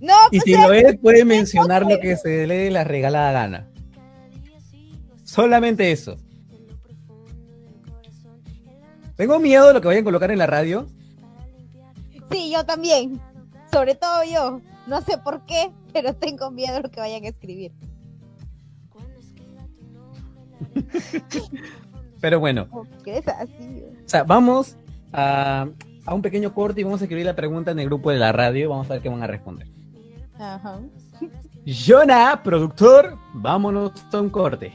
No, 0.00 0.12
Y 0.30 0.40
si 0.40 0.52
lo 0.52 0.70
es, 0.74 0.98
puede 0.98 1.24
mencionar 1.24 1.86
lo 1.86 1.98
que 1.98 2.16
se 2.16 2.46
le 2.46 2.58
dé 2.58 2.70
la 2.70 2.84
regalada 2.84 3.32
gana. 3.32 3.70
Solamente 5.24 5.92
eso. 5.92 6.18
Tengo 9.16 9.38
miedo 9.38 9.68
de 9.68 9.74
lo 9.74 9.80
que 9.80 9.88
vayan 9.88 10.02
a 10.02 10.04
colocar 10.04 10.30
en 10.30 10.38
la 10.38 10.46
radio. 10.46 10.86
sí, 12.30 12.50
yo 12.52 12.66
también. 12.66 13.18
Sobre 13.72 13.94
todo 13.94 14.24
yo. 14.24 14.60
No 14.90 15.00
sé 15.02 15.18
por 15.18 15.46
qué, 15.46 15.70
pero 15.92 16.14
tengo 16.16 16.50
miedo 16.50 16.74
de 16.74 16.80
lo 16.80 16.90
que 16.90 16.98
vayan 16.98 17.22
a 17.22 17.28
escribir. 17.28 17.70
Pero 22.20 22.40
bueno, 22.40 22.66
es 23.06 23.26
así. 23.28 23.84
o 24.04 24.08
sea, 24.08 24.24
vamos 24.24 24.76
a, 25.12 25.68
a 26.04 26.14
un 26.14 26.20
pequeño 26.20 26.52
corte 26.52 26.80
y 26.80 26.84
vamos 26.84 27.00
a 27.00 27.04
escribir 27.04 27.24
la 27.24 27.36
pregunta 27.36 27.70
en 27.70 27.78
el 27.78 27.86
grupo 27.86 28.10
de 28.10 28.18
la 28.18 28.32
radio. 28.32 28.68
Vamos 28.68 28.90
a 28.90 28.94
ver 28.94 29.02
qué 29.02 29.08
van 29.08 29.22
a 29.22 29.26
responder. 29.26 29.68
Ajá. 30.38 30.80
Jonah, 31.64 32.42
productor, 32.42 33.16
vámonos 33.32 33.92
a 34.12 34.20
un 34.20 34.28
corte. 34.28 34.72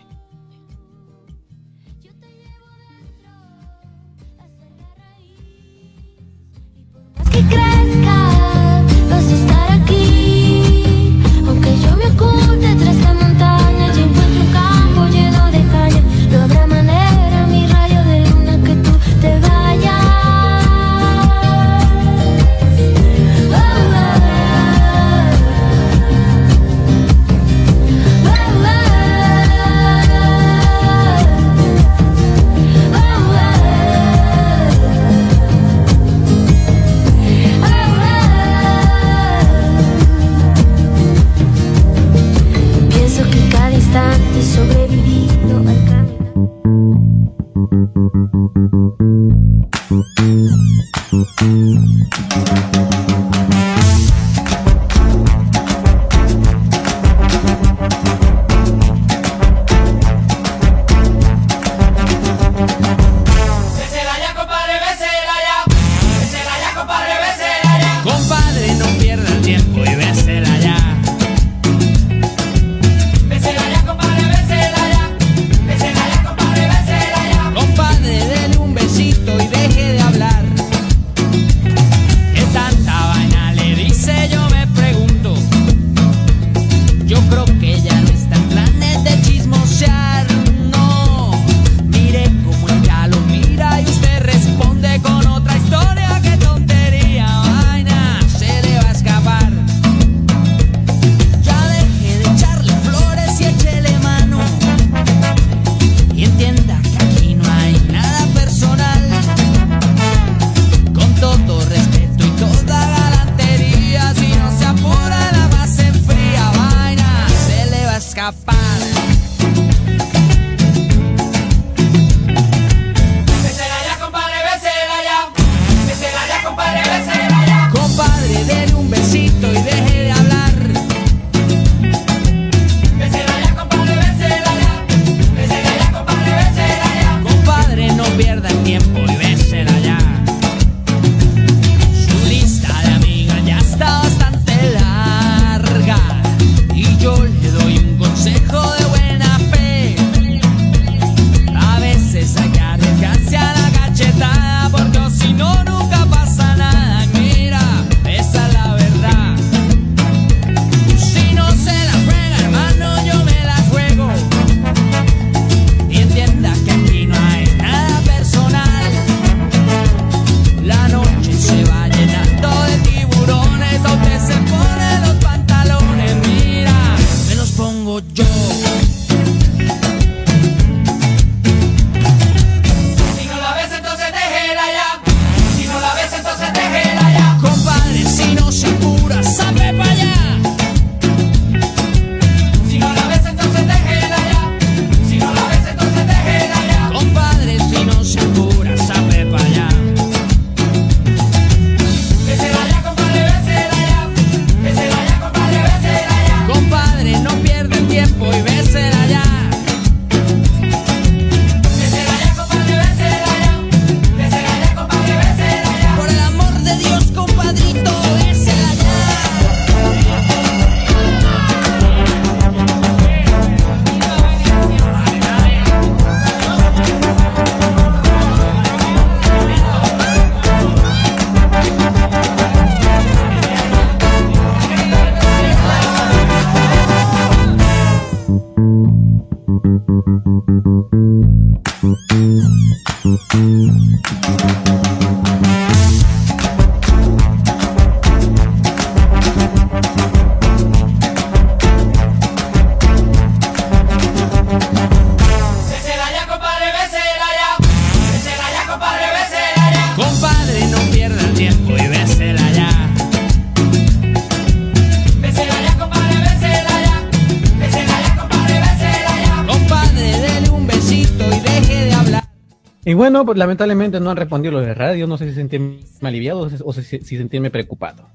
Bueno, 272.96 273.26
pues 273.26 273.38
lamentablemente 273.38 274.00
no 274.00 274.10
han 274.12 274.18
respondido 274.18 274.54
los 274.54 274.66
de 274.66 274.74
radio. 274.74 275.06
No 275.08 275.18
sé 275.18 275.30
si 275.30 275.36
sentirme 275.36 275.80
aliviado 276.02 276.50
o 276.64 276.74
si, 276.74 276.84
si 276.84 277.18
sentirme 277.18 277.50
preocupado. 277.52 278.08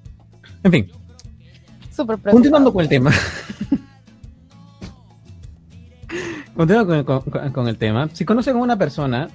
En 0.64 0.72
fin, 0.72 0.86
Súper 1.90 2.16
preocupado. 2.18 2.32
continuando 2.34 2.72
con 2.72 2.82
el 2.82 2.88
tema. 2.88 3.10
Continuando 6.54 7.04
con, 7.04 7.22
con- 7.30 7.52
con 7.52 7.68
el 7.68 7.78
tema. 7.78 8.08
Si 8.12 8.24
conocen 8.24 8.56
a 8.56 8.60
una 8.60 8.76
persona 8.76 9.28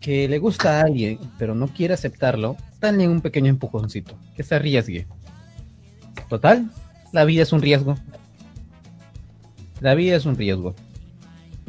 que 0.00 0.28
le 0.28 0.38
gusta 0.38 0.80
a 0.80 0.82
alguien, 0.84 1.18
pero 1.38 1.54
no 1.54 1.68
quiere 1.68 1.94
aceptarlo, 1.94 2.56
dale 2.80 3.06
un 3.08 3.20
pequeño 3.20 3.48
empujoncito, 3.48 4.14
que 4.34 4.42
se 4.42 4.54
arriesgue. 4.54 5.06
Total, 6.28 6.70
la 7.12 7.24
vida 7.24 7.42
es 7.42 7.52
un 7.52 7.62
riesgo. 7.62 7.96
La 9.80 9.94
vida 9.94 10.16
es 10.16 10.26
un 10.26 10.36
riesgo. 10.36 10.74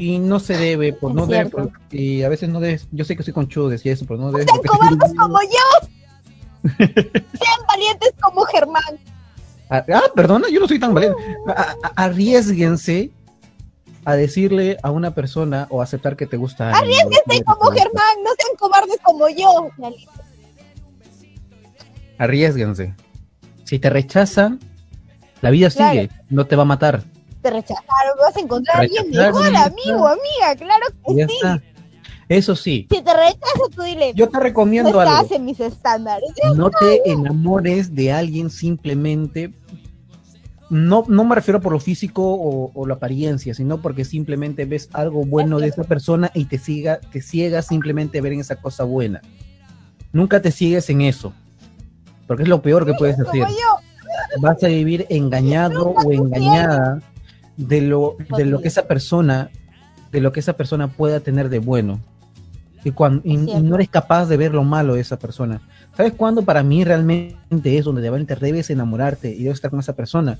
Y 0.03 0.17
no 0.17 0.39
se 0.39 0.57
debe, 0.57 0.93
por 0.93 1.11
Es 1.11 1.15
no 1.15 1.27
debe, 1.27 1.49
cierto. 1.49 1.57
por- 1.69 1.79
y 1.95 2.23
a 2.23 2.29
veces 2.29 2.49
no 2.49 2.59
debes, 2.59 2.87
yo 2.91 3.05
sé 3.05 3.15
que 3.15 3.21
soy 3.21 3.33
conchudo, 3.33 3.69
decía 3.69 3.93
eso, 3.93 4.05
pero 4.07 4.19
no 4.19 4.31
debes. 4.31 4.47
Sean 4.47 4.61
cobardes 4.63 5.13
como 5.15 5.39
yo. 5.43 5.87
Sean 6.77 7.65
valientes 7.67 8.13
como 8.19 8.41
Germán. 8.45 8.99
Ah, 9.69 9.85
ah, 9.93 10.01
perdona, 10.15 10.47
yo 10.51 10.59
no 10.59 10.67
soy 10.67 10.79
tan 10.79 10.93
valiente. 10.95 11.21
A- 11.47 11.75
a- 11.83 12.03
arriesguense 12.05 13.11
a 14.03 14.15
decirle 14.15 14.77
a 14.81 14.89
una 14.89 15.13
persona 15.13 15.67
o 15.69 15.83
aceptar 15.83 16.15
que 16.17 16.25
te 16.25 16.35
gusta. 16.35 16.71
Arriesguense 16.71 17.43
como 17.45 17.69
Germán. 17.71 18.15
No 18.23 18.31
sean 18.39 18.55
cobardes 18.57 18.97
como 19.03 19.29
yo. 19.29 19.69
Arriesguense. 22.17 22.95
Si 23.65 23.79
te 23.79 23.89
rechazan, 23.89 24.59
la 25.41 25.49
vida 25.51 25.69
Claro. 25.69 25.91
sigue, 26.01 26.09
no 26.29 26.45
te 26.47 26.55
va 26.55 26.63
a 26.63 26.65
matar. 26.65 27.03
Te 27.41 27.49
rechazaron. 27.49 28.17
Vas 28.19 28.35
a 28.35 28.39
encontrar 28.39 28.77
a 28.77 28.79
alguien 28.81 29.09
mejor, 29.09 29.45
amigo, 29.55 30.07
amiga. 30.07 30.55
Claro 30.57 30.85
que 31.07 31.15
ya 31.15 31.27
sí. 31.27 31.33
está. 31.35 31.61
Eso 32.29 32.55
sí, 32.55 32.87
Si 32.89 33.01
te 33.01 33.13
rechaza, 33.13 33.59
tú 33.75 33.81
dile. 33.81 34.13
yo 34.15 34.29
te 34.29 34.37
no 34.37 34.39
recomiendo 34.39 34.89
estás 35.01 35.19
algo. 35.19 35.35
en 35.35 35.43
mis 35.45 35.59
estándares. 35.59 36.29
No 36.55 36.69
te 36.69 37.01
enamores 37.11 37.93
de 37.93 38.13
alguien 38.13 38.49
simplemente. 38.49 39.53
No, 40.69 41.03
no 41.09 41.25
me 41.25 41.35
refiero 41.35 41.59
por 41.59 41.73
lo 41.73 41.81
físico 41.81 42.23
o, 42.23 42.71
o 42.73 42.87
la 42.87 42.93
apariencia, 42.93 43.53
sino 43.53 43.81
porque 43.81 44.05
simplemente 44.05 44.63
ves 44.63 44.87
algo 44.93 45.25
bueno 45.25 45.59
de 45.59 45.67
esa 45.67 45.83
persona 45.83 46.31
y 46.33 46.45
te 46.45 46.57
siga, 46.57 47.01
te 47.11 47.21
ciegas 47.21 47.67
simplemente 47.67 48.19
a 48.19 48.21
ver 48.21 48.31
en 48.31 48.39
esa 48.39 48.55
cosa 48.55 48.85
buena. 48.85 49.19
Nunca 50.13 50.41
te 50.41 50.51
ciegues 50.51 50.89
en 50.89 51.01
eso, 51.01 51.33
porque 52.27 52.43
es 52.43 52.49
lo 52.49 52.61
peor 52.61 52.85
que 52.85 52.93
puedes 52.93 53.19
hacer. 53.19 53.45
Vas 54.39 54.63
a 54.63 54.67
vivir 54.67 55.05
engañado 55.09 55.89
o 55.89 56.11
engañada 56.13 57.01
de 57.57 57.81
lo, 57.81 58.17
de 58.37 58.45
lo 58.45 58.61
que 58.61 58.67
esa 58.67 58.87
persona, 58.87 59.49
de 60.11 60.21
lo 60.21 60.31
que 60.31 60.39
esa 60.39 60.53
persona 60.53 60.87
pueda 60.87 61.19
tener 61.19 61.49
de 61.49 61.59
bueno. 61.59 61.99
Y, 62.83 62.91
cuando, 62.91 63.21
y, 63.23 63.33
y 63.33 63.61
no 63.61 63.75
eres 63.75 63.89
capaz 63.89 64.25
de 64.25 64.37
ver 64.37 64.53
lo 64.53 64.63
malo 64.63 64.95
de 64.95 65.01
esa 65.01 65.19
persona. 65.19 65.61
¿Sabes 65.95 66.13
cuándo 66.13 66.43
para 66.43 66.63
mí 66.63 66.83
realmente 66.83 67.77
es 67.77 67.85
donde 67.85 68.01
realmente 68.01 68.35
debes 68.35 68.69
enamorarte 68.69 69.29
y 69.29 69.43
debes 69.43 69.57
estar 69.57 69.69
con 69.69 69.79
esa 69.79 69.95
persona? 69.95 70.39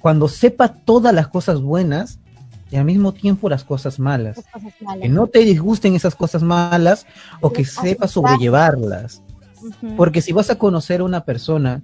Cuando 0.00 0.28
sepa 0.28 0.68
todas 0.68 1.14
las 1.14 1.28
cosas 1.28 1.60
buenas 1.60 2.20
y 2.70 2.76
al 2.76 2.84
mismo 2.84 3.12
tiempo 3.12 3.48
las 3.48 3.64
cosas 3.64 3.98
malas. 3.98 4.36
Las 4.36 4.46
cosas 4.46 4.72
malas. 4.82 5.02
Que 5.02 5.08
no 5.08 5.26
te 5.26 5.40
disgusten 5.40 5.94
esas 5.94 6.14
cosas 6.14 6.42
malas 6.42 7.06
o 7.40 7.52
que 7.52 7.64
sepas 7.64 8.12
sobrellevarlas. 8.12 9.22
Porque 9.96 10.20
si 10.20 10.32
vas 10.32 10.50
a 10.50 10.58
conocer 10.58 11.00
a 11.00 11.04
una 11.04 11.24
persona, 11.24 11.82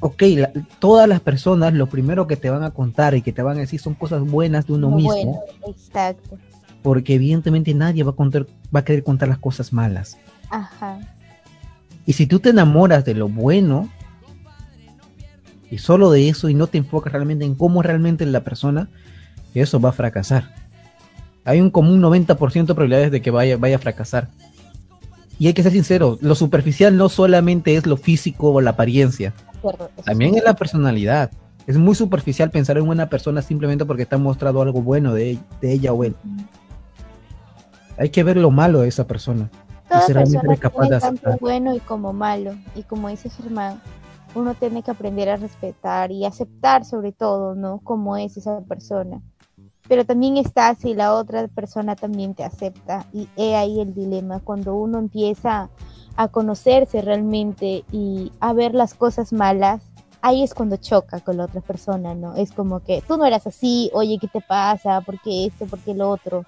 ok, 0.00 0.22
la- 0.36 0.52
todas 0.78 1.08
las 1.08 1.20
personas 1.20 1.72
lo 1.74 1.86
primero 1.88 2.26
que 2.26 2.36
te 2.36 2.50
van 2.50 2.62
a 2.62 2.70
contar 2.70 3.14
y 3.14 3.22
que 3.22 3.32
te 3.32 3.42
van 3.42 3.56
a 3.56 3.60
decir 3.60 3.80
son 3.80 3.94
cosas 3.94 4.22
buenas 4.22 4.66
de 4.66 4.74
uno 4.74 4.90
Muy 4.90 5.02
mismo, 5.04 5.14
bueno, 5.14 5.40
exacto. 5.76 6.38
porque 6.82 7.14
evidentemente 7.14 7.72
nadie 7.74 8.02
va 8.04 8.10
a 8.12 8.16
contar, 8.16 8.46
va 8.74 8.80
a 8.80 8.84
querer 8.84 9.02
contar 9.02 9.28
las 9.28 9.38
cosas 9.38 9.72
malas. 9.72 10.18
Ajá. 10.50 10.98
Y 12.04 12.12
si 12.12 12.26
tú 12.26 12.38
te 12.38 12.50
enamoras 12.50 13.04
de 13.04 13.14
lo 13.14 13.28
bueno 13.28 13.88
y 15.70 15.78
solo 15.78 16.10
de 16.10 16.28
eso 16.28 16.48
y 16.48 16.54
no 16.54 16.68
te 16.68 16.78
enfocas 16.78 17.12
realmente 17.12 17.44
en 17.44 17.54
cómo 17.54 17.80
es 17.80 17.86
realmente 17.86 18.24
la 18.26 18.40
persona, 18.44 18.88
eso 19.54 19.80
va 19.80 19.88
a 19.88 19.92
fracasar. 19.92 20.54
Hay 21.44 21.60
un 21.60 21.70
común 21.70 22.00
90% 22.00 22.66
de 22.66 22.74
probabilidades 22.74 23.10
de 23.10 23.22
que 23.22 23.30
vaya, 23.30 23.56
vaya 23.56 23.76
a 23.76 23.80
fracasar. 23.80 24.28
Y 25.38 25.48
hay 25.48 25.54
que 25.54 25.62
ser 25.62 25.72
sincero, 25.72 26.18
lo 26.20 26.34
superficial 26.34 26.96
no 26.96 27.08
solamente 27.08 27.76
es 27.76 27.86
lo 27.86 27.96
físico 27.96 28.52
o 28.52 28.60
la 28.60 28.70
apariencia, 28.70 29.34
también 30.04 30.34
es 30.34 30.44
la 30.44 30.54
personalidad. 30.54 31.30
Es 31.66 31.76
muy 31.76 31.94
superficial 31.94 32.50
pensar 32.50 32.78
en 32.78 32.88
una 32.88 33.08
persona 33.08 33.42
simplemente 33.42 33.84
porque 33.84 34.06
te 34.06 34.14
ha 34.14 34.18
mostrado 34.18 34.62
algo 34.62 34.82
bueno 34.82 35.12
de, 35.12 35.38
de 35.60 35.72
ella 35.72 35.92
o 35.92 36.04
él. 36.04 36.14
Hay 37.98 38.10
que 38.10 38.22
ver 38.22 38.36
lo 38.36 38.50
malo 38.50 38.80
de 38.80 38.88
esa 38.88 39.06
persona. 39.06 39.50
Toda 39.88 40.06
persona 40.06 40.56
capaz 40.56 40.82
tiene 40.82 40.94
de 40.94 41.00
tanto 41.00 41.36
bueno 41.40 41.74
y 41.74 41.80
como 41.80 42.12
malo. 42.12 42.54
Y 42.74 42.82
como 42.82 43.08
dice 43.08 43.30
Germán, 43.30 43.80
uno 44.34 44.54
tiene 44.54 44.82
que 44.82 44.90
aprender 44.90 45.28
a 45.28 45.36
respetar 45.36 46.12
y 46.12 46.24
aceptar 46.24 46.84
sobre 46.84 47.12
todo, 47.12 47.54
¿no? 47.54 47.80
Cómo 47.82 48.16
es 48.16 48.36
esa 48.36 48.60
persona. 48.60 49.20
Pero 49.88 50.04
también 50.04 50.36
está 50.36 50.74
si 50.74 50.94
la 50.94 51.14
otra 51.14 51.46
persona 51.48 51.96
también 51.96 52.34
te 52.34 52.44
acepta. 52.44 53.06
Y 53.12 53.28
he 53.36 53.54
ahí 53.56 53.80
el 53.80 53.94
dilema, 53.94 54.40
cuando 54.40 54.74
uno 54.74 54.98
empieza 54.98 55.70
a 56.16 56.28
conocerse 56.28 57.02
realmente 57.02 57.84
y 57.92 58.32
a 58.40 58.52
ver 58.52 58.74
las 58.74 58.94
cosas 58.94 59.32
malas, 59.32 59.82
ahí 60.22 60.42
es 60.42 60.54
cuando 60.54 60.76
choca 60.76 61.20
con 61.20 61.36
la 61.36 61.44
otra 61.44 61.60
persona, 61.60 62.14
¿no? 62.14 62.34
Es 62.36 62.52
como 62.52 62.80
que 62.80 63.02
tú 63.06 63.16
no 63.16 63.24
eras 63.26 63.46
así, 63.46 63.90
oye, 63.92 64.18
¿qué 64.20 64.28
te 64.28 64.40
pasa? 64.40 65.00
¿Por 65.02 65.20
qué 65.20 65.46
esto? 65.46 65.66
¿Por 65.66 65.78
qué 65.80 65.94
lo 65.94 66.10
otro? 66.10 66.44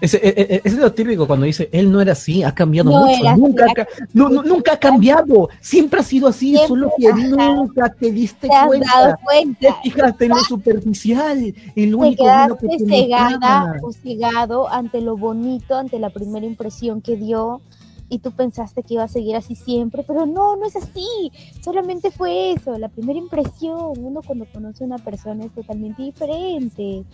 Ese, 0.00 0.18
e- 0.18 0.28
e- 0.28 0.56
ese 0.64 0.68
es 0.68 0.74
lo 0.78 0.92
típico 0.92 1.26
cuando 1.26 1.44
dice, 1.46 1.68
él 1.72 1.90
no 1.90 2.00
era 2.00 2.12
así, 2.12 2.42
ha 2.44 2.54
cambiado 2.54 2.90
No 2.92 3.00
mucho, 3.00 3.24
nunca, 3.36 3.64
así, 3.64 3.72
ha, 3.72 3.74
ca- 3.74 3.88
no, 4.14 4.28
no, 4.28 4.42
nunca 4.42 4.72
ha 4.74 4.76
cambiado, 4.78 5.48
siempre 5.60 6.00
ha 6.00 6.02
sido 6.04 6.28
así, 6.28 6.50
Siempre, 6.50 6.68
solo 6.68 6.92
que 6.96 7.08
ajá. 7.08 7.20
nunca 7.26 7.88
te 7.88 8.12
diste 8.12 8.48
Te 8.48 8.66
cuenta. 8.66 9.18
cuenta. 9.24 9.58
Te 9.60 9.72
fijaste 9.90 10.24
en 10.26 10.30
lo 10.30 10.44
superficial, 10.44 11.54
el 11.74 11.94
único 11.94 12.24
que 12.60 12.68
te 12.68 12.78
cegada 12.86 13.72
o 13.82 13.92
cegado 13.92 14.68
ante 14.68 15.00
lo 15.00 15.16
bonito, 15.16 15.74
ante 15.74 15.98
la 15.98 16.10
primera 16.10 16.46
impresión 16.46 17.00
que 17.00 17.16
dio 17.16 17.60
y 18.08 18.18
tú 18.18 18.32
pensaste 18.32 18.82
que 18.82 18.94
iba 18.94 19.04
a 19.04 19.08
seguir 19.08 19.36
así 19.36 19.54
siempre, 19.54 20.02
pero 20.02 20.26
no, 20.26 20.56
no 20.56 20.66
es 20.66 20.76
así, 20.76 21.32
solamente 21.62 22.10
fue 22.10 22.52
eso, 22.52 22.78
la 22.78 22.88
primera 22.88 23.18
impresión, 23.18 23.92
uno 23.98 24.20
cuando 24.26 24.46
conoce 24.52 24.84
a 24.84 24.86
una 24.86 24.98
persona 24.98 25.44
es 25.44 25.52
totalmente 25.52 26.02
diferente 26.02 27.04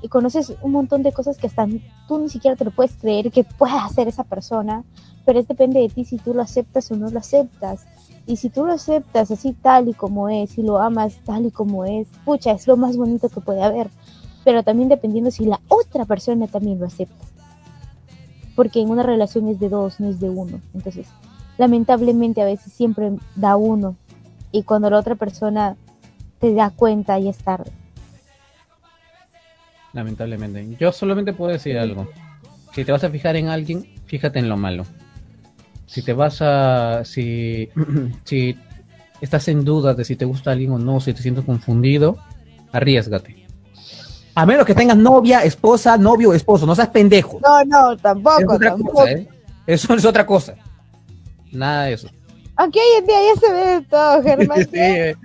y 0.00 0.08
conoces 0.08 0.54
un 0.62 0.72
montón 0.72 1.02
de 1.02 1.12
cosas 1.12 1.38
que 1.38 1.46
hasta 1.46 1.66
tú 2.06 2.18
ni 2.18 2.28
siquiera 2.28 2.56
te 2.56 2.64
lo 2.64 2.70
puedes 2.70 2.96
creer 2.96 3.30
que 3.30 3.44
pueda 3.44 3.84
hacer 3.84 4.08
esa 4.08 4.24
persona, 4.24 4.84
pero 5.24 5.38
es 5.38 5.48
depende 5.48 5.80
de 5.80 5.88
ti 5.88 6.04
si 6.04 6.18
tú 6.18 6.34
lo 6.34 6.42
aceptas 6.42 6.90
o 6.90 6.96
no 6.96 7.10
lo 7.10 7.18
aceptas. 7.18 7.86
Y 8.26 8.36
si 8.36 8.50
tú 8.50 8.66
lo 8.66 8.74
aceptas 8.74 9.30
así 9.30 9.54
tal 9.54 9.88
y 9.88 9.94
como 9.94 10.28
es, 10.28 10.58
y 10.58 10.62
lo 10.62 10.78
amas 10.78 11.18
tal 11.24 11.46
y 11.46 11.50
como 11.50 11.86
es, 11.86 12.08
pucha, 12.26 12.52
es 12.52 12.66
lo 12.66 12.76
más 12.76 12.98
bonito 12.98 13.30
que 13.30 13.40
puede 13.40 13.62
haber 13.62 13.88
pero 14.48 14.62
también 14.62 14.88
dependiendo 14.88 15.30
si 15.30 15.44
la 15.44 15.60
otra 15.68 16.06
persona 16.06 16.46
también 16.46 16.80
lo 16.80 16.86
acepta. 16.86 17.26
Porque 18.58 18.80
en 18.80 18.90
una 18.90 19.04
relación 19.04 19.46
es 19.46 19.60
de 19.60 19.68
dos, 19.68 20.00
no 20.00 20.08
es 20.08 20.18
de 20.18 20.30
uno. 20.30 20.60
Entonces, 20.74 21.06
lamentablemente 21.58 22.42
a 22.42 22.44
veces 22.44 22.72
siempre 22.72 23.12
da 23.36 23.54
uno. 23.54 23.94
Y 24.50 24.64
cuando 24.64 24.90
la 24.90 24.98
otra 24.98 25.14
persona 25.14 25.76
te 26.40 26.52
da 26.54 26.70
cuenta, 26.70 27.16
ya 27.20 27.30
es 27.30 27.38
tarde. 27.38 27.70
Lamentablemente. 29.92 30.76
Yo 30.76 30.90
solamente 30.90 31.32
puedo 31.32 31.52
decir 31.52 31.78
algo. 31.78 32.08
Si 32.72 32.84
te 32.84 32.90
vas 32.90 33.04
a 33.04 33.10
fijar 33.10 33.36
en 33.36 33.46
alguien, 33.46 33.86
fíjate 34.06 34.40
en 34.40 34.48
lo 34.48 34.56
malo. 34.56 34.82
Si 35.86 36.02
te 36.02 36.12
vas 36.12 36.42
a... 36.42 37.04
Si, 37.04 37.68
si 38.24 38.58
estás 39.20 39.46
en 39.46 39.64
duda 39.64 39.94
de 39.94 40.04
si 40.04 40.16
te 40.16 40.24
gusta 40.24 40.50
alguien 40.50 40.72
o 40.72 40.80
no, 40.80 40.98
si 40.98 41.12
te 41.12 41.22
sientes 41.22 41.44
confundido, 41.44 42.18
arriesgate. 42.72 43.37
A 44.34 44.46
menos 44.46 44.64
que 44.64 44.74
tengas 44.74 44.96
novia, 44.96 45.42
esposa, 45.42 45.96
novio 45.96 46.30
o 46.30 46.34
esposo, 46.34 46.64
no 46.66 46.74
seas 46.74 46.88
pendejo. 46.88 47.40
No, 47.42 47.64
no, 47.64 47.96
tampoco, 47.96 48.58
tampoco. 48.58 48.92
cosa, 48.92 49.10
¿eh? 49.12 49.28
Eso 49.66 49.94
es 49.94 50.04
otra 50.04 50.24
cosa. 50.24 50.54
Nada 51.52 51.84
de 51.84 51.94
eso. 51.94 52.08
Aunque 52.56 52.80
hoy 52.80 52.98
en 52.98 53.06
día 53.06 53.16
ya 53.22 53.40
se 53.40 53.52
ve 53.52 53.66
de 53.66 53.82
todo, 53.82 54.22
Germán. 54.24 54.58
Sí, 54.58 54.68
eh. 54.72 55.16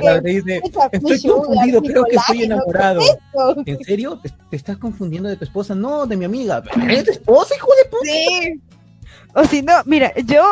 Que- 0.00 0.20
dice, 0.22 0.62
estoy 0.92 1.22
confundido, 1.30 1.82
creo 1.82 2.04
que 2.04 2.16
estoy 2.16 2.42
enamorado. 2.44 3.00
¿En 3.66 3.78
serio? 3.84 4.18
¿Te, 4.22 4.30
te 4.50 4.56
estás 4.56 4.76
confundiendo 4.76 5.28
de 5.28 5.36
tu 5.36 5.44
esposa? 5.44 5.74
No, 5.74 6.06
de 6.06 6.16
mi 6.16 6.24
amiga. 6.24 6.62
¿Es 6.88 7.04
tu 7.04 7.10
esposa, 7.10 7.54
hijo 7.56 7.68
de 7.82 7.90
puta? 7.90 8.04
Sí. 8.04 8.60
O 9.34 9.44
si 9.44 9.62
no, 9.62 9.72
mira, 9.86 10.12
yo 10.24 10.42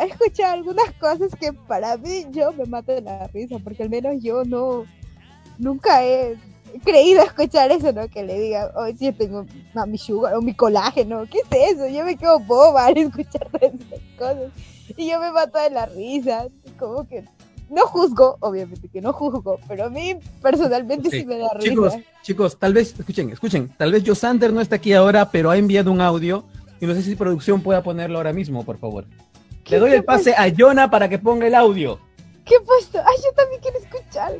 he 0.00 0.06
escuchado 0.06 0.54
algunas 0.54 0.90
cosas 0.98 1.30
que 1.38 1.52
para 1.52 1.96
mí 1.96 2.26
yo 2.30 2.52
me 2.52 2.64
mato 2.64 2.92
de 2.92 3.02
la 3.02 3.26
risa, 3.28 3.56
porque 3.62 3.82
al 3.82 3.90
menos 3.90 4.14
yo 4.22 4.42
no, 4.44 4.84
nunca 5.58 6.02
he 6.02 6.36
creído 6.78 7.22
escuchar 7.22 7.70
eso, 7.70 7.92
¿no? 7.92 8.08
Que 8.08 8.22
le 8.24 8.38
digan, 8.38 8.68
oh, 8.74 8.86
sí, 8.88 9.06
yo 9.06 9.14
tengo 9.14 9.46
a 9.74 9.86
mi 9.86 9.98
sugar 9.98 10.34
o 10.34 10.42
mi 10.42 10.54
colágeno, 10.54 11.24
¿qué 11.30 11.38
es 11.38 11.74
eso? 11.74 11.86
Yo 11.88 12.04
me 12.04 12.16
quedo 12.16 12.38
boba 12.40 12.86
al 12.86 12.96
escuchar 12.98 13.48
todas 13.50 13.74
esas 13.74 14.00
cosas. 14.18 14.52
Y 14.96 15.08
yo 15.10 15.20
me 15.20 15.30
mato 15.32 15.58
de 15.58 15.70
la 15.70 15.86
risa, 15.86 16.46
como 16.78 17.06
que 17.08 17.24
no 17.68 17.86
juzgo, 17.86 18.36
obviamente 18.40 18.88
que 18.88 19.00
no 19.00 19.12
juzgo, 19.12 19.58
pero 19.66 19.86
a 19.86 19.90
mí 19.90 20.16
personalmente 20.40 21.10
sí, 21.10 21.20
Sí. 21.20 21.26
me 21.26 21.38
da 21.38 21.48
risa. 21.54 21.68
Chicos, 21.70 21.94
chicos, 22.22 22.58
tal 22.58 22.72
vez, 22.72 22.94
escuchen, 22.98 23.30
escuchen, 23.30 23.74
tal 23.76 23.90
vez 23.92 24.04
Josander 24.06 24.52
no 24.52 24.60
está 24.60 24.76
aquí 24.76 24.92
ahora, 24.92 25.30
pero 25.30 25.50
ha 25.50 25.56
enviado 25.56 25.90
un 25.90 26.00
audio 26.00 26.44
y 26.80 26.86
no 26.86 26.94
sé 26.94 27.02
si 27.02 27.16
producción 27.16 27.62
pueda 27.62 27.82
ponerlo 27.82 28.18
ahora 28.18 28.32
mismo, 28.32 28.64
por 28.64 28.78
favor. 28.78 29.06
Le 29.68 29.78
doy 29.80 29.90
el 29.92 30.04
pase 30.04 30.32
a 30.36 30.46
Jonah 30.56 30.88
para 30.90 31.08
que 31.08 31.18
ponga 31.18 31.46
el 31.48 31.54
audio. 31.56 31.98
¿Qué 32.44 32.54
he 32.54 32.60
puesto? 32.60 32.98
Ay, 32.98 33.16
yo 33.24 33.32
también 33.34 33.60
quiero 33.60 33.78
escuchar. 33.80 34.36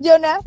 Jonah. 0.00 0.38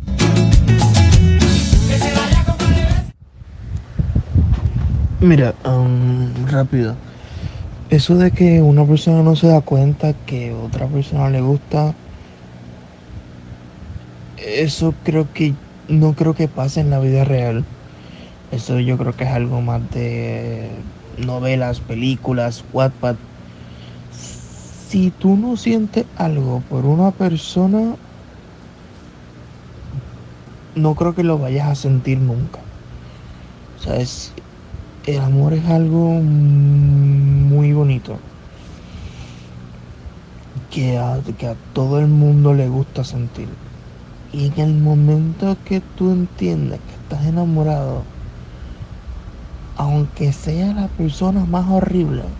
Mira, 5.20 5.54
um, 5.66 6.48
rápido. 6.48 6.96
Eso 7.90 8.16
de 8.16 8.32
que 8.32 8.62
una 8.62 8.86
persona 8.86 9.22
no 9.22 9.36
se 9.36 9.48
da 9.48 9.62
cuenta 9.62 10.14
que 10.26 10.54
otra 10.54 10.88
persona 10.88 11.30
le 11.30 11.42
gusta, 11.42 11.94
eso 14.38 14.94
creo 15.04 15.28
que 15.34 15.54
no 15.90 16.14
creo 16.14 16.34
que 16.34 16.48
pase 16.48 16.80
en 16.80 16.90
la 16.90 17.00
vida 17.00 17.26
real. 17.26 17.66
Eso 18.52 18.80
yo 18.80 18.98
creo 18.98 19.16
que 19.16 19.26
es 19.26 19.30
algo 19.32 19.62
más 19.62 19.82
de 19.92 20.70
novelas, 21.18 21.82
películas, 21.82 22.64
Wattpad. 22.72 23.16
Si 24.12 25.12
tú 25.12 25.36
no 25.36 25.58
sientes 25.58 26.06
algo 26.18 26.62
por 26.70 26.86
una 26.86 27.12
persona, 27.12 27.96
no 30.76 30.96
creo 30.96 31.14
que 31.16 31.24
lo 31.24 31.38
vayas 31.40 31.68
a 31.70 31.76
sentir 31.76 32.20
nunca. 32.20 32.70
O 33.76 33.80
sea, 33.82 33.98
es, 33.98 34.34
el 35.04 35.20
amor 35.22 35.54
es 35.54 35.66
algo 35.68 36.22
muy 36.24 37.74
bonito. 37.74 38.26
Que 40.70 40.98
a, 40.98 41.22
que 41.38 41.46
a 41.48 41.56
todo 41.72 42.00
el 42.00 42.08
mundo 42.08 42.54
le 42.54 42.68
gusta 42.68 43.04
sentir. 43.04 43.60
Y 44.28 44.48
en 44.48 44.60
el 44.60 44.76
momento 44.76 45.64
que 45.64 45.82
tú 45.82 46.12
entiendes 46.12 46.84
que 46.84 46.96
estás 46.96 47.26
enamorado, 47.28 48.14
aunque 49.76 50.32
sea 50.34 50.74
la 50.74 50.88
persona 50.90 51.46
más 51.46 51.70
horrible, 51.70 52.40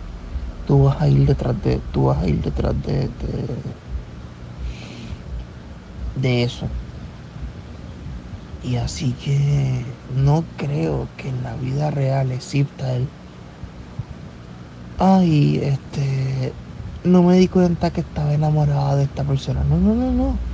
tú 0.64 0.84
vas 0.84 1.00
a 1.02 1.08
ir 1.08 1.26
detrás 1.26 1.60
de, 1.60 1.82
tú 1.82 2.04
vas 2.06 2.22
a 2.22 2.28
ir 2.28 2.42
detrás 2.42 2.80
de, 2.82 3.10
de, 3.10 3.80
de 6.14 6.42
eso. 6.44 6.81
Y 8.62 8.76
así 8.76 9.14
que 9.16 10.00
no 10.06 10.50
creo 10.56 11.12
que 11.16 11.28
en 11.28 11.42
la 11.42 11.56
vida 11.56 11.90
real 11.90 12.32
exista 12.32 12.94
el 12.96 13.12
ay, 14.96 15.58
este 15.62 16.58
no 17.04 17.22
me 17.22 17.36
di 17.38 17.48
cuenta 17.48 17.90
que 17.90 18.00
estaba 18.02 18.34
enamorada 18.34 18.96
de 18.96 19.04
esta 19.04 19.24
persona. 19.26 19.64
No, 19.64 19.78
no, 19.80 19.94
no, 19.94 20.12
no. 20.12 20.44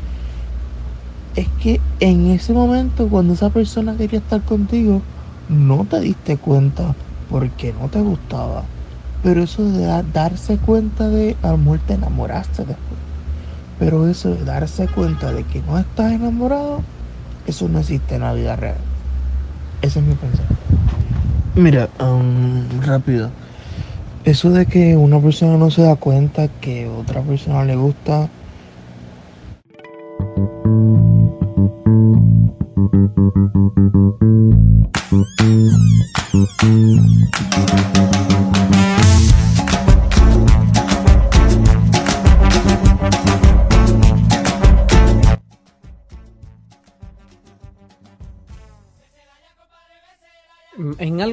Es 1.35 1.55
que 1.55 1.87
en 2.01 2.27
ese 2.29 2.53
momento 2.53 3.09
cuando 3.09 3.35
esa 3.35 3.51
persona 3.51 3.97
quería 3.97 4.19
estar 4.21 4.45
contigo, 4.45 5.07
no 5.47 5.87
te 5.89 6.01
diste 6.01 6.39
cuenta 6.39 6.97
porque 7.27 7.73
no 7.73 7.91
te 7.91 8.01
gustaba. 8.01 8.73
Pero 9.21 9.43
eso 9.43 9.65
de 9.71 9.85
da- 9.87 10.03
darse 10.03 10.61
cuenta 10.61 11.09
de 11.11 11.39
a 11.43 11.51
lo 11.53 11.59
mejor 11.59 11.83
te 11.83 11.95
enamoraste 11.95 12.65
después. 12.65 13.03
Pero 13.77 14.09
eso 14.09 14.31
de 14.37 14.45
darse 14.45 14.91
cuenta 14.91 15.33
de 15.33 15.47
que 15.47 15.63
no 15.63 15.79
estás 15.79 16.13
enamorado, 16.13 16.89
eso 17.49 17.69
no 17.69 17.81
existe 17.81 18.17
en 18.17 18.21
la 18.21 18.35
vida 18.35 18.57
real. 18.57 18.77
Ese 19.81 20.01
es 20.01 20.05
mi 20.05 20.15
pensamiento. 20.15 20.55
Mira, 21.55 21.89
um, 21.99 22.81
rápido. 22.83 23.31
Eso 24.25 24.51
de 24.51 24.67
que 24.67 24.97
una 24.97 25.19
persona 25.19 25.57
no 25.57 25.71
se 25.71 25.83
da 25.83 25.97
cuenta 25.97 26.49
que 26.61 26.87
otra 26.87 27.23
persona 27.23 27.65
le 27.65 27.77
gusta, 27.77 28.29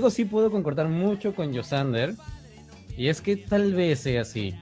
algo 0.05 0.11
sí 0.15 0.25
puedo 0.25 0.51
concordar 0.51 0.87
mucho 0.87 1.33
con 1.33 1.55
Josander. 1.55 2.13
Y 2.95 3.07
es 3.07 3.21
que 3.21 3.35
tal 3.37 3.73
vez 3.73 4.01
sea 4.01 4.21
así. 4.21 4.53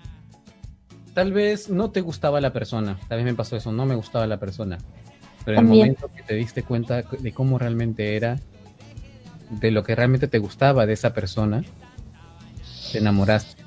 tal 1.13 1.33
vez 1.33 1.69
no 1.69 1.91
te 1.91 2.01
gustaba 2.01 2.41
la 2.41 2.53
persona, 2.53 2.97
tal 3.07 3.17
vez 3.17 3.25
me 3.25 3.33
pasó 3.33 3.55
eso, 3.55 3.71
no 3.71 3.85
me 3.85 3.95
gustaba 3.95 4.25
la 4.25 4.39
persona, 4.39 4.79
pero 5.45 5.59
en 5.59 5.65
el 5.65 5.69
momento 5.69 6.09
que 6.15 6.23
te 6.23 6.33
diste 6.33 6.63
cuenta 6.63 7.03
de 7.03 7.31
cómo 7.33 7.59
realmente 7.59 8.15
era, 8.15 8.39
de 9.49 9.71
lo 9.71 9.83
que 9.83 9.95
realmente 9.95 10.27
te 10.27 10.39
gustaba 10.39 10.85
de 10.85 10.93
esa 10.93 11.13
persona, 11.13 11.63
te 12.91 12.97
enamoraste. 12.97 13.63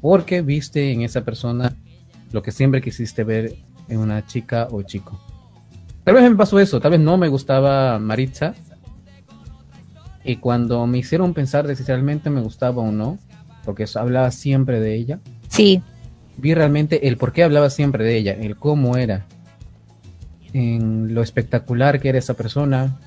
Porque 0.00 0.42
viste 0.42 0.90
en 0.90 1.02
esa 1.02 1.24
persona 1.24 1.76
lo 2.32 2.42
que 2.42 2.50
siempre 2.50 2.80
quisiste 2.80 3.22
ver 3.22 3.56
en 3.88 3.98
una 3.98 4.26
chica 4.26 4.66
o 4.70 4.82
chico. 4.82 5.20
Tal 6.04 6.14
vez 6.14 6.28
me 6.28 6.36
pasó 6.36 6.58
eso, 6.58 6.80
tal 6.80 6.92
vez 6.92 7.00
no 7.00 7.18
me 7.18 7.28
gustaba 7.28 7.98
Maritza. 7.98 8.54
Y 10.24 10.36
cuando 10.36 10.86
me 10.86 10.98
hicieron 10.98 11.34
pensar 11.34 11.66
de 11.66 11.76
si 11.76 11.82
realmente 11.84 12.30
me 12.30 12.40
gustaba 12.40 12.82
o 12.82 12.92
no, 12.92 13.18
porque 13.64 13.86
hablaba 13.94 14.30
siempre 14.30 14.80
de 14.80 14.94
ella, 14.94 15.20
Sí, 15.48 15.82
vi 16.36 16.54
realmente 16.54 17.08
el 17.08 17.16
por 17.16 17.32
qué 17.32 17.42
hablaba 17.42 17.70
siempre 17.70 18.04
de 18.04 18.16
ella, 18.16 18.32
el 18.32 18.56
cómo 18.56 18.96
era, 18.96 19.26
en 20.52 21.14
lo 21.14 21.22
espectacular 21.22 22.00
que 22.00 22.10
era 22.10 22.18
esa 22.18 22.34
persona, 22.34 22.98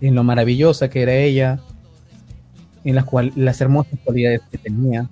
en 0.00 0.14
lo 0.14 0.24
maravillosa 0.24 0.90
que 0.90 1.02
era 1.02 1.14
ella, 1.14 1.60
en 2.84 2.94
las, 2.94 3.04
cual, 3.04 3.32
las 3.36 3.60
hermosas 3.60 3.98
cualidades 4.04 4.40
que 4.50 4.58
tenía, 4.58 5.08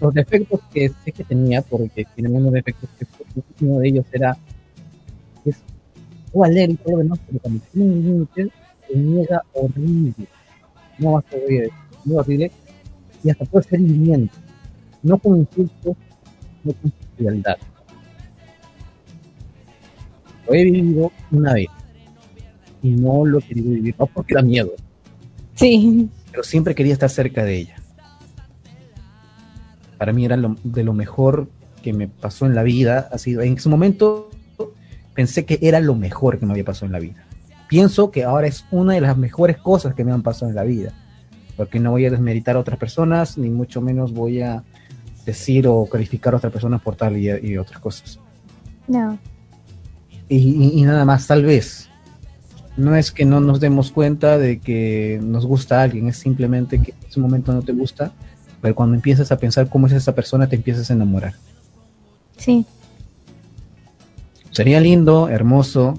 los 0.00 0.14
defectos 0.14 0.60
que 0.72 0.90
sé 1.04 1.12
que 1.12 1.24
tenía, 1.24 1.62
porque 1.62 2.06
tiene 2.14 2.30
unos 2.30 2.52
defectos 2.52 2.88
que 2.98 3.06
uno 3.64 3.80
de 3.80 3.88
ellos 3.88 4.06
era 4.12 4.36
es 5.46 5.56
lo 6.34 6.98
demás, 6.98 7.20
pero 7.26 7.54
límite, 7.74 8.50
se 8.88 8.96
niega 8.96 9.42
horrible, 9.52 10.26
no 10.98 11.18
a 11.18 11.24
oír, 11.32 11.70
muy 12.04 12.16
horrible, 12.16 12.52
y 13.22 13.30
hasta 13.30 13.44
puede 13.44 13.68
ser 13.68 13.80
hiriente, 13.80 14.34
no 15.02 15.18
con 15.18 15.38
insultos, 15.38 15.96
no 16.62 16.72
con 16.72 16.92
frialdad. 17.16 17.56
Lo 20.46 20.54
he 20.54 20.64
vivido 20.64 21.10
una 21.30 21.54
vez 21.54 21.68
y 22.82 22.90
no 22.90 23.24
lo 23.24 23.38
he 23.38 23.42
querido 23.42 23.70
vivir, 23.70 23.94
no 23.98 24.06
porque 24.06 24.34
da 24.34 24.42
miedo, 24.42 24.72
sí, 25.54 26.08
pero 26.30 26.42
siempre 26.42 26.74
quería 26.74 26.92
estar 26.92 27.10
cerca 27.10 27.44
de 27.44 27.56
ella. 27.56 27.76
Para 29.98 30.12
mí 30.12 30.24
era 30.24 30.36
lo, 30.36 30.56
de 30.64 30.84
lo 30.84 30.92
mejor 30.92 31.48
que 31.82 31.92
me 31.92 32.08
pasó 32.08 32.46
en 32.46 32.54
la 32.54 32.62
vida. 32.62 33.08
Ha 33.12 33.18
sido, 33.18 33.42
en 33.42 33.58
su 33.58 33.70
momento 33.70 34.30
pensé 35.14 35.44
que 35.44 35.58
era 35.62 35.80
lo 35.80 35.94
mejor 35.94 36.38
que 36.38 36.46
me 36.46 36.52
había 36.52 36.64
pasado 36.64 36.86
en 36.86 36.92
la 36.92 36.98
vida. 36.98 37.23
Pienso 37.74 38.12
que 38.12 38.22
ahora 38.22 38.46
es 38.46 38.64
una 38.70 38.92
de 38.94 39.00
las 39.00 39.16
mejores 39.16 39.56
cosas 39.58 39.94
que 39.96 40.04
me 40.04 40.12
han 40.12 40.22
pasado 40.22 40.48
en 40.48 40.54
la 40.54 40.62
vida. 40.62 40.92
Porque 41.56 41.80
no 41.80 41.90
voy 41.90 42.06
a 42.06 42.10
desmeritar 42.12 42.54
a 42.54 42.60
otras 42.60 42.78
personas, 42.78 43.36
ni 43.36 43.50
mucho 43.50 43.80
menos 43.80 44.12
voy 44.12 44.42
a 44.42 44.62
decir 45.26 45.66
o 45.66 45.84
calificar 45.86 46.34
a 46.34 46.36
otras 46.36 46.52
personas 46.52 46.80
por 46.82 46.94
tal 46.94 47.16
y, 47.16 47.28
y 47.28 47.56
otras 47.58 47.80
cosas. 47.80 48.20
no, 48.86 49.18
Y, 50.28 50.36
y- 50.36 50.78
y 50.78 50.82
nada 50.82 51.04
más, 51.04 51.26
tal 51.26 51.44
vez. 51.44 51.88
No 52.76 52.94
es 52.94 53.10
que 53.10 53.24
no 53.24 53.40
nos 53.40 53.58
demos 53.58 53.90
cuenta 53.90 54.38
de 54.38 54.60
que 54.60 55.18
nos 55.20 55.44
gusta 55.44 55.82
alguien, 55.82 56.06
es 56.06 56.16
simplemente 56.18 56.80
que 56.80 56.92
en 56.92 57.08
ese 57.08 57.18
momento 57.18 57.52
no 57.52 57.62
te 57.62 57.72
gusta, 57.72 58.12
pero 58.60 58.76
cuando 58.76 58.94
empiezas 58.94 59.32
a 59.32 59.36
pensar 59.36 59.68
cómo 59.68 59.88
es 59.88 59.92
esa 59.94 60.14
persona, 60.14 60.48
te 60.48 60.54
empiezas 60.54 60.90
a 60.90 60.94
enamorar. 60.94 61.34
sí, 62.36 62.64
Sería 64.52 64.78
lindo, 64.80 65.28
hermoso, 65.28 65.98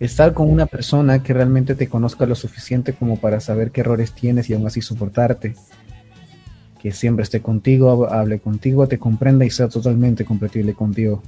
estar 0.00 0.32
con 0.32 0.50
una 0.50 0.66
persona 0.66 1.22
que 1.22 1.32
realmente 1.34 1.74
te 1.74 1.88
conozca 1.88 2.26
lo 2.26 2.34
suficiente 2.34 2.92
como 2.92 3.16
para 3.18 3.40
saber 3.40 3.70
qué 3.70 3.80
errores 3.80 4.12
tienes 4.12 4.48
y 4.48 4.54
aún 4.54 4.66
así 4.66 4.80
soportarte. 4.80 5.54
Que 6.80 6.92
siempre 6.92 7.24
esté 7.24 7.40
contigo, 7.42 8.08
hable 8.10 8.38
contigo, 8.38 8.86
te 8.86 8.98
comprenda 8.98 9.44
y 9.44 9.50
sea 9.50 9.68
totalmente 9.68 10.24
compatible 10.24 10.74
contigo. 10.74 11.22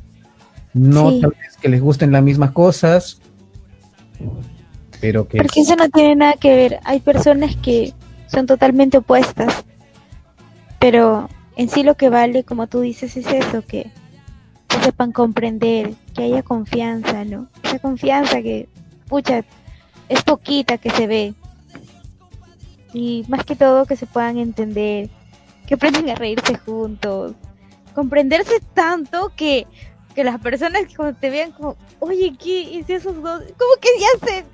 No 0.73 1.11
Sí. 1.11 1.21
tal 1.21 1.31
vez 1.31 1.57
que 1.61 1.68
les 1.68 1.81
gusten 1.81 2.12
las 2.12 2.23
mismas 2.23 2.53
cosas, 2.53 3.21
pero 5.01 5.27
que 5.27 5.39
porque 5.39 5.61
eso 5.61 5.75
no 5.75 5.89
tiene 5.89 6.14
nada 6.14 6.35
que 6.35 6.55
ver. 6.55 6.79
Hay 6.85 7.01
personas 7.01 7.57
que 7.57 7.93
son 8.29 8.47
totalmente 8.47 8.99
opuestas, 8.99 9.64
pero 10.79 11.29
en 11.57 11.68
sí 11.68 11.83
lo 11.83 11.97
que 11.97 12.09
vale, 12.09 12.45
como 12.45 12.68
tú 12.68 12.81
dices, 12.81 13.16
es 13.16 13.27
eso, 13.27 13.62
que 13.66 13.91
sepan 14.81 15.12
comprender, 15.12 15.95
que 16.14 16.24
haya 16.24 16.43
confianza, 16.43 17.24
¿no? 17.24 17.49
Esa 17.62 17.78
confianza 17.78 18.43
que, 18.43 18.68
pucha, 19.09 19.45
es 20.09 20.22
poquita 20.22 20.78
que 20.78 20.91
se 20.91 21.07
ve. 21.07 21.35
Y 22.93 23.24
más 23.28 23.45
que 23.45 23.57
todo 23.57 23.87
que 23.87 23.97
se 23.97 24.07
puedan 24.07 24.39
entender, 24.39 25.09
que 25.66 25.74
aprendan 25.74 26.09
a 26.11 26.14
reírse 26.14 26.57
juntos, 26.57 27.35
comprenderse 27.95 28.61
tanto 28.74 29.33
que, 29.37 29.66
que 30.14 30.24
las 30.24 30.41
personas 30.41 30.83
que 30.87 31.12
te 31.14 31.31
vean 31.31 31.53
como, 31.53 31.76
oye, 32.01 32.35
¿qué 32.39 32.81
es 32.81 32.91
esos 32.91 33.22
dos? 33.22 33.43
Como 33.57 33.81
que 33.81 33.89
ya 33.99 34.26
se, 34.26 34.45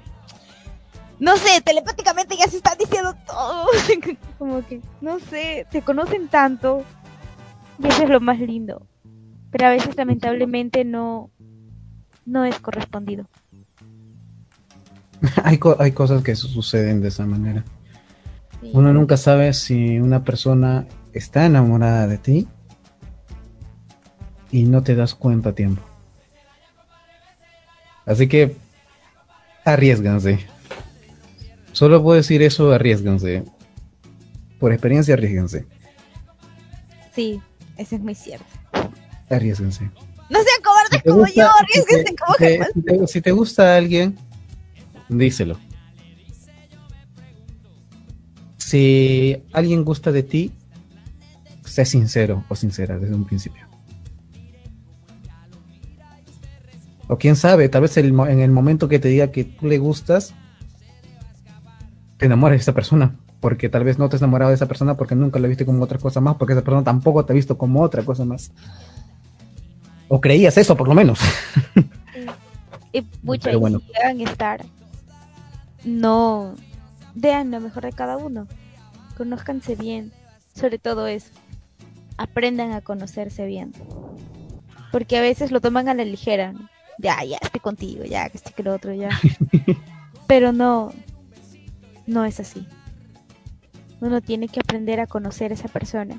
no 1.18 1.36
sé, 1.36 1.60
telepáticamente 1.62 2.36
ya 2.36 2.46
se 2.48 2.58
están 2.58 2.76
diciendo 2.78 3.14
todo. 3.26 3.66
como 4.38 4.66
que, 4.66 4.80
no 5.00 5.18
sé, 5.18 5.66
se 5.70 5.82
conocen 5.82 6.28
tanto. 6.28 6.84
Y 7.78 7.88
eso 7.88 8.04
es 8.04 8.10
lo 8.10 8.20
más 8.20 8.38
lindo. 8.38 8.82
Pero 9.56 9.68
a 9.68 9.72
veces 9.72 9.96
lamentablemente 9.96 10.84
no, 10.84 11.30
no 12.26 12.44
es 12.44 12.58
correspondido. 12.60 13.26
hay, 15.44 15.56
co- 15.56 15.76
hay 15.78 15.92
cosas 15.92 16.22
que 16.22 16.36
suceden 16.36 17.00
de 17.00 17.08
esa 17.08 17.24
manera. 17.24 17.64
Sí. 18.60 18.70
Uno 18.74 18.92
nunca 18.92 19.16
sabe 19.16 19.54
si 19.54 19.98
una 19.98 20.24
persona 20.24 20.86
está 21.14 21.46
enamorada 21.46 22.06
de 22.06 22.18
ti 22.18 22.46
y 24.50 24.64
no 24.64 24.82
te 24.82 24.94
das 24.94 25.14
cuenta 25.14 25.50
a 25.50 25.54
tiempo. 25.54 25.80
Así 28.04 28.28
que 28.28 28.56
arriesganse. 29.64 30.40
Solo 31.72 32.02
puedo 32.02 32.16
decir 32.16 32.42
eso, 32.42 32.72
arriesganse. 32.72 33.42
Por 34.60 34.72
experiencia, 34.72 35.14
arriesganse. 35.14 35.66
Sí, 37.14 37.40
eso 37.78 37.96
es 37.96 38.02
muy 38.02 38.14
cierto. 38.14 38.44
Arriesganse. 39.30 39.90
No 40.28 40.38
sean 40.42 40.62
cobardes 40.64 40.90
Si 40.92 41.02
te 41.02 41.10
como 41.10 41.20
gusta- 41.22 41.34
yo, 41.42 41.48
si 41.48 41.56
te- 41.56 41.80
arriesguense 41.80 42.16
como 42.16 42.32
si 42.34 42.38
te- 42.38 42.48
Germán. 42.50 42.68
si 42.74 42.82
te- 42.82 43.06
si 43.06 43.20
te 43.22 43.32
gusta 43.32 43.76
alguien, 43.76 44.18
díselo. 45.08 45.58
Si 48.56 49.42
alguien 49.52 49.84
gusta 49.84 50.10
de 50.12 50.22
ti, 50.22 50.52
sé 51.64 51.84
sincero 51.84 52.44
o 52.48 52.56
sincera 52.56 52.98
desde 52.98 53.14
un 53.14 53.24
principio. 53.24 53.66
O 57.08 57.18
quién 57.18 57.36
sabe, 57.36 57.68
tal 57.68 57.82
vez 57.82 57.96
el 57.98 58.06
en 58.18 58.40
el 58.40 58.50
momento 58.50 58.88
que 58.88 58.98
te 58.98 59.08
diga 59.08 59.30
que 59.30 59.44
tú 59.44 59.66
le 59.66 59.78
gustas, 59.78 60.34
te 62.16 62.26
enamores 62.26 62.58
de 62.58 62.62
esa 62.62 62.74
persona. 62.74 63.16
Porque 63.38 63.68
tal 63.68 63.84
vez 63.84 63.98
no 63.98 64.08
te 64.08 64.16
has 64.16 64.22
enamorado 64.22 64.48
de 64.48 64.56
esa 64.56 64.66
persona 64.66 64.96
porque 64.96 65.14
nunca 65.14 65.38
la 65.38 65.46
viste 65.46 65.64
como 65.66 65.84
otra 65.84 65.98
cosa 65.98 66.20
más, 66.20 66.36
porque 66.36 66.54
esa 66.54 66.62
persona 66.62 66.82
tampoco 66.82 67.24
te 67.24 67.32
ha 67.32 67.36
visto 67.36 67.56
como 67.56 67.82
otra 67.82 68.02
cosa 68.02 68.24
más. 68.24 68.50
O 70.08 70.20
creías 70.20 70.56
eso, 70.56 70.76
por 70.76 70.88
lo 70.88 70.94
menos. 70.94 71.18
Y 72.92 73.02
pucha, 73.02 73.44
Pero 73.44 73.60
bueno. 73.60 73.80
si 73.80 73.86
llegan 73.92 74.20
a 74.20 74.30
estar, 74.30 74.64
no 75.84 76.54
vean 77.14 77.50
lo 77.50 77.60
mejor 77.60 77.84
de 77.84 77.92
cada 77.92 78.16
uno. 78.16 78.46
Conózcanse 79.16 79.76
bien, 79.76 80.12
sobre 80.54 80.78
todo 80.78 81.06
eso. 81.06 81.30
Aprendan 82.16 82.72
a 82.72 82.80
conocerse 82.80 83.44
bien. 83.46 83.72
Porque 84.92 85.18
a 85.18 85.20
veces 85.20 85.50
lo 85.50 85.60
toman 85.60 85.88
a 85.88 85.94
la 85.94 86.04
ligera. 86.04 86.52
¿no? 86.52 86.68
Ya, 86.98 87.22
ya 87.24 87.38
estoy 87.42 87.60
contigo, 87.60 88.04
ya, 88.04 88.28
que 88.30 88.38
estoy 88.38 88.54
que 88.54 88.62
lo 88.62 88.74
otro, 88.74 88.94
ya. 88.94 89.10
Pero 90.26 90.52
no, 90.52 90.92
no 92.06 92.24
es 92.24 92.40
así. 92.40 92.66
Uno 94.00 94.20
tiene 94.20 94.48
que 94.48 94.60
aprender 94.60 95.00
a 95.00 95.06
conocer 95.06 95.50
a 95.50 95.54
esa 95.54 95.68
persona. 95.68 96.18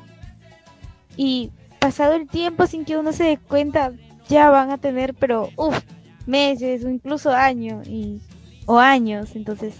Y 1.15 1.51
pasado 1.79 2.13
el 2.13 2.27
tiempo 2.27 2.67
sin 2.67 2.85
que 2.85 2.97
uno 2.97 3.13
se 3.13 3.23
dé 3.23 3.37
cuenta, 3.37 3.93
ya 4.27 4.49
van 4.49 4.71
a 4.71 4.77
tener, 4.77 5.13
pero, 5.13 5.49
uff, 5.55 5.79
meses 6.25 6.83
o 6.83 6.89
incluso 6.89 7.31
años 7.31 7.87
y, 7.87 8.21
o 8.65 8.79
años. 8.79 9.35
Entonces, 9.35 9.75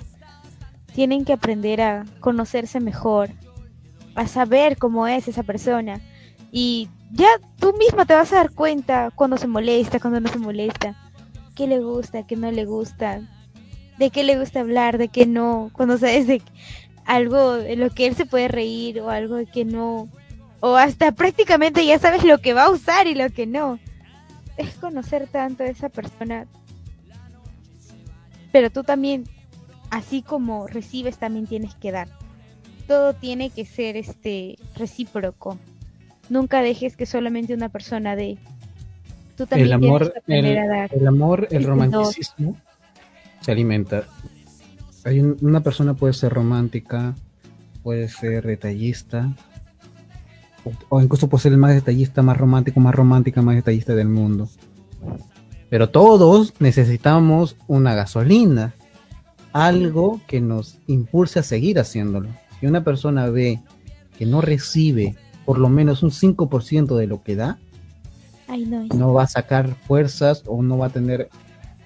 tienen 0.94 1.26
que 1.26 1.34
aprender 1.34 1.82
a 1.82 2.06
conocerse 2.20 2.80
mejor, 2.80 3.30
a 4.16 4.28
saber 4.28 4.78
cómo 4.78 5.08
es 5.08 5.28
esa 5.28 5.44
persona. 5.44 6.02
Y 6.52 6.90
ya 7.12 7.28
tú 7.60 7.74
misma 7.78 8.06
te 8.06 8.16
vas 8.16 8.32
a 8.34 8.38
dar 8.38 8.52
cuenta 8.52 9.12
cuando 9.14 9.38
se 9.38 9.48
molesta, 9.48 10.00
cuando 10.00 10.20
no 10.20 10.30
se 10.30 10.40
molesta, 10.40 10.96
qué 11.56 11.68
le 11.68 11.80
gusta, 11.80 12.26
qué 12.26 12.36
no 12.36 12.52
le 12.52 12.66
gusta, 12.66 13.22
de 13.98 14.10
qué 14.10 14.24
le 14.24 14.40
gusta 14.40 14.62
hablar, 14.62 14.98
de 14.98 15.10
qué 15.10 15.26
no, 15.26 15.70
cuando 15.74 15.98
sabes 15.98 16.28
de 16.28 16.42
algo 17.06 17.54
de 17.54 17.76
lo 17.76 17.90
que 17.90 18.08
él 18.08 18.16
se 18.16 18.26
puede 18.26 18.48
reír 18.48 19.02
o 19.02 19.10
algo 19.10 19.36
de 19.36 19.46
que 19.46 19.66
no, 19.66 20.10
o 20.60 20.76
hasta 20.76 21.12
prácticamente 21.12 21.86
ya 21.86 22.00
sabes 22.00 22.24
lo 22.24 22.40
que 22.40 22.54
va 22.54 22.66
a 22.66 22.70
usar 22.72 23.08
y 23.08 23.16
lo 23.16 23.30
que 23.30 23.46
no. 23.46 23.80
Es 24.58 24.74
conocer 24.76 25.28
tanto 25.28 25.64
a 25.64 25.68
esa 25.68 25.90
persona. 25.90 26.48
Pero 28.52 28.70
tú 28.70 28.84
también, 28.84 29.26
así 29.90 30.22
como 30.22 30.68
recibes, 30.68 31.18
también 31.18 31.46
tienes 31.48 31.76
que 31.76 31.92
dar. 31.92 32.08
Todo 32.88 33.14
tiene 33.14 33.50
que 33.50 33.66
ser 33.66 33.98
este 33.98 34.58
recíproco. 34.76 35.58
Nunca 36.30 36.62
dejes 36.62 36.96
que 36.96 37.06
solamente 37.06 37.54
una 37.54 37.70
persona 37.70 38.16
dé. 38.16 38.38
Tú 39.36 39.46
también 39.46 39.68
El 39.68 39.74
amor, 39.74 40.00
tienes 40.00 40.14
que 40.14 40.20
aprender 40.20 40.58
el, 40.58 40.64
a 40.64 40.68
dar. 40.68 40.90
el 40.94 41.08
amor, 41.08 41.48
el 41.52 41.58
Ese 41.58 41.68
romanticismo 41.68 42.58
se 43.42 43.52
alimenta. 43.52 44.06
Hay 45.06 45.20
un- 45.20 45.38
una 45.42 45.62
persona 45.62 45.94
puede 45.94 46.14
ser 46.14 46.34
romántica, 46.34 47.14
puede 47.84 48.10
ser 48.10 48.46
detallista, 48.48 49.30
o, 50.90 51.02
incluso 51.02 51.30
ser 51.38 51.52
el 51.54 51.58
más 51.58 51.74
detallista, 51.74 52.22
más 52.22 52.38
romántico, 52.38 52.80
más 52.80 52.94
romántica, 52.96 53.42
más 53.42 53.56
detallista 53.56 53.96
del 53.96 54.08
mundo. 54.10 54.50
Pero 55.70 55.90
todos 55.90 56.54
necesitamos 56.60 57.56
una 57.68 57.94
gasolina, 57.94 58.74
algo 59.54 60.22
que 60.28 60.40
nos 60.42 60.78
impulse 60.88 61.40
a 61.40 61.44
seguir 61.44 61.80
haciéndolo. 61.80 62.30
Si 62.60 62.66
una 62.68 62.84
persona 62.84 63.30
ve 63.30 63.60
que 64.18 64.26
no 64.26 64.42
recibe 64.42 65.16
por 65.46 65.60
lo 65.60 65.70
menos 65.70 66.04
un 66.04 66.12
5% 66.12 66.96
de 66.98 67.08
lo 67.08 67.24
que 67.24 67.36
da, 67.36 67.58
Ay, 68.48 68.66
no, 68.66 68.82
es- 68.84 68.94
no 68.94 69.14
va 69.14 69.24
a 69.24 69.28
sacar 69.28 69.76
fuerzas 69.88 70.44
o 70.46 70.62
no 70.64 70.78
va 70.78 70.88
a 70.88 70.90
tener 70.90 71.30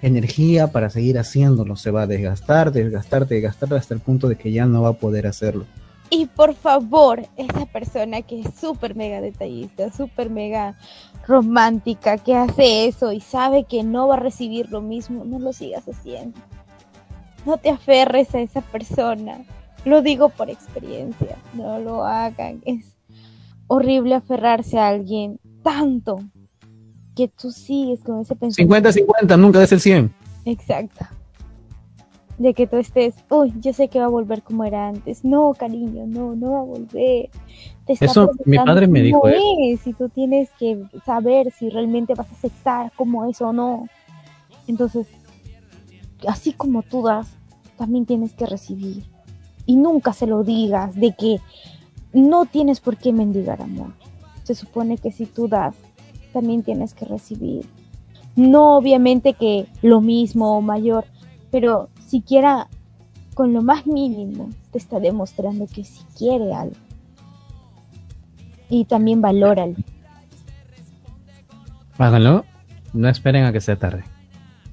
energía 0.00 0.68
para 0.68 0.90
seguir 0.90 1.18
haciéndolo. 1.18 1.76
Se 1.76 1.90
va 1.90 2.02
a 2.02 2.06
desgastar, 2.06 2.72
desgastar, 2.72 3.26
desgastar 3.26 3.74
hasta 3.74 3.94
el 3.94 4.00
punto 4.00 4.28
de 4.28 4.36
que 4.36 4.52
ya 4.52 4.66
no 4.66 4.82
va 4.82 4.90
a 4.90 4.94
poder 4.94 5.26
hacerlo. 5.26 5.64
Y 6.14 6.26
por 6.26 6.54
favor, 6.54 7.26
esa 7.38 7.64
persona 7.64 8.20
que 8.20 8.40
es 8.40 8.54
súper 8.60 8.94
mega 8.94 9.22
detallista, 9.22 9.90
súper 9.90 10.28
mega 10.28 10.76
romántica, 11.26 12.18
que 12.18 12.36
hace 12.36 12.86
eso 12.86 13.12
y 13.12 13.20
sabe 13.20 13.64
que 13.64 13.82
no 13.82 14.08
va 14.08 14.16
a 14.16 14.20
recibir 14.20 14.70
lo 14.70 14.82
mismo, 14.82 15.24
no 15.24 15.38
lo 15.38 15.54
sigas 15.54 15.88
haciendo. 15.88 16.38
No 17.46 17.56
te 17.56 17.70
aferres 17.70 18.34
a 18.34 18.40
esa 18.40 18.60
persona. 18.60 19.38
Lo 19.86 20.02
digo 20.02 20.28
por 20.28 20.50
experiencia. 20.50 21.38
No 21.54 21.78
lo 21.78 22.04
hagan. 22.04 22.60
Es 22.66 22.94
horrible 23.66 24.14
aferrarse 24.14 24.78
a 24.78 24.88
alguien 24.88 25.40
tanto 25.62 26.18
que 27.16 27.28
tú 27.28 27.52
sigues 27.52 28.00
con 28.00 28.20
ese 28.20 28.36
pensamiento. 28.36 28.90
50-50, 28.90 29.38
nunca 29.38 29.60
des 29.60 29.72
el 29.72 29.80
100. 29.80 30.14
Exacto. 30.44 31.06
De 32.38 32.54
que 32.54 32.66
tú 32.66 32.76
estés, 32.76 33.14
uy, 33.30 33.52
yo 33.60 33.72
sé 33.72 33.88
que 33.88 34.00
va 34.00 34.06
a 34.06 34.08
volver 34.08 34.42
como 34.42 34.64
era 34.64 34.88
antes. 34.88 35.24
No, 35.24 35.54
cariño, 35.54 36.06
no, 36.06 36.34
no 36.34 36.52
va 36.52 36.60
a 36.60 36.64
volver. 36.64 37.30
Te 37.86 37.92
está 37.92 38.06
Eso, 38.06 38.30
mi 38.44 38.56
padre 38.56 38.86
me 38.86 39.02
dijo, 39.02 39.28
¿eh? 39.28 39.38
es, 39.72 39.86
y 39.86 39.92
tú 39.92 40.08
tienes 40.08 40.50
que 40.58 40.82
saber 41.04 41.52
si 41.52 41.68
realmente 41.68 42.14
vas 42.14 42.28
a 42.30 42.34
aceptar 42.34 42.92
cómo 42.96 43.26
es 43.26 43.40
o 43.42 43.52
no. 43.52 43.86
Entonces, 44.66 45.06
así 46.26 46.52
como 46.52 46.82
tú 46.82 47.02
das, 47.02 47.36
también 47.76 48.06
tienes 48.06 48.32
que 48.32 48.46
recibir. 48.46 49.04
Y 49.66 49.76
nunca 49.76 50.12
se 50.12 50.26
lo 50.26 50.42
digas 50.42 50.94
de 50.94 51.14
que 51.14 51.38
no 52.12 52.46
tienes 52.46 52.80
por 52.80 52.96
qué 52.96 53.12
mendigar 53.12 53.62
amor. 53.62 53.92
Se 54.44 54.54
supone 54.54 54.98
que 54.98 55.12
si 55.12 55.26
tú 55.26 55.48
das, 55.48 55.74
también 56.32 56.62
tienes 56.62 56.94
que 56.94 57.04
recibir. 57.04 57.66
No 58.36 58.76
obviamente 58.76 59.34
que 59.34 59.66
lo 59.82 60.00
mismo 60.00 60.56
o 60.56 60.60
mayor, 60.60 61.04
pero 61.50 61.88
siquiera 62.12 62.68
con 63.32 63.54
lo 63.54 63.62
más 63.62 63.86
mínimo 63.86 64.50
te 64.70 64.76
está 64.76 65.00
demostrando 65.00 65.66
que 65.66 65.82
si 65.82 66.04
quiere 66.18 66.52
algo. 66.52 66.76
Y 68.68 68.84
también 68.84 69.22
valóralo. 69.22 69.76
Háganlo, 71.96 72.44
no 72.92 73.08
esperen 73.08 73.44
a 73.44 73.52
que 73.52 73.62
sea 73.62 73.76
tarde. 73.76 74.04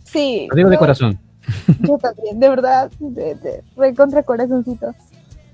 Sí. 0.04 0.48
Lo 0.50 0.56
digo 0.58 0.70
de 0.70 0.78
corazón. 0.78 1.18
Yo 1.88 1.98
también, 1.98 2.42
de 2.42 2.50
verdad, 2.50 2.92
de, 3.00 3.36
de, 3.36 3.64
recontra 3.78 4.24
corazoncito. 4.24 4.94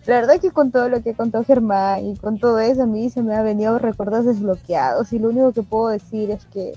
La 0.07 0.15
verdad 0.15 0.39
que 0.39 0.49
con 0.49 0.71
todo 0.71 0.89
lo 0.89 1.03
que 1.03 1.13
contó 1.13 1.43
Germán 1.43 2.03
y 2.03 2.17
con 2.17 2.39
todo 2.39 2.57
eso 2.59 2.83
a 2.83 2.88
mí 2.88 3.11
se 3.11 3.21
me 3.21 3.36
ha 3.36 3.43
venido 3.43 3.77
recuerdos 3.77 4.25
desbloqueados 4.25 5.13
y 5.13 5.19
lo 5.19 5.29
único 5.29 5.51
que 5.51 5.61
puedo 5.61 5.89
decir 5.89 6.31
es 6.31 6.45
que 6.45 6.73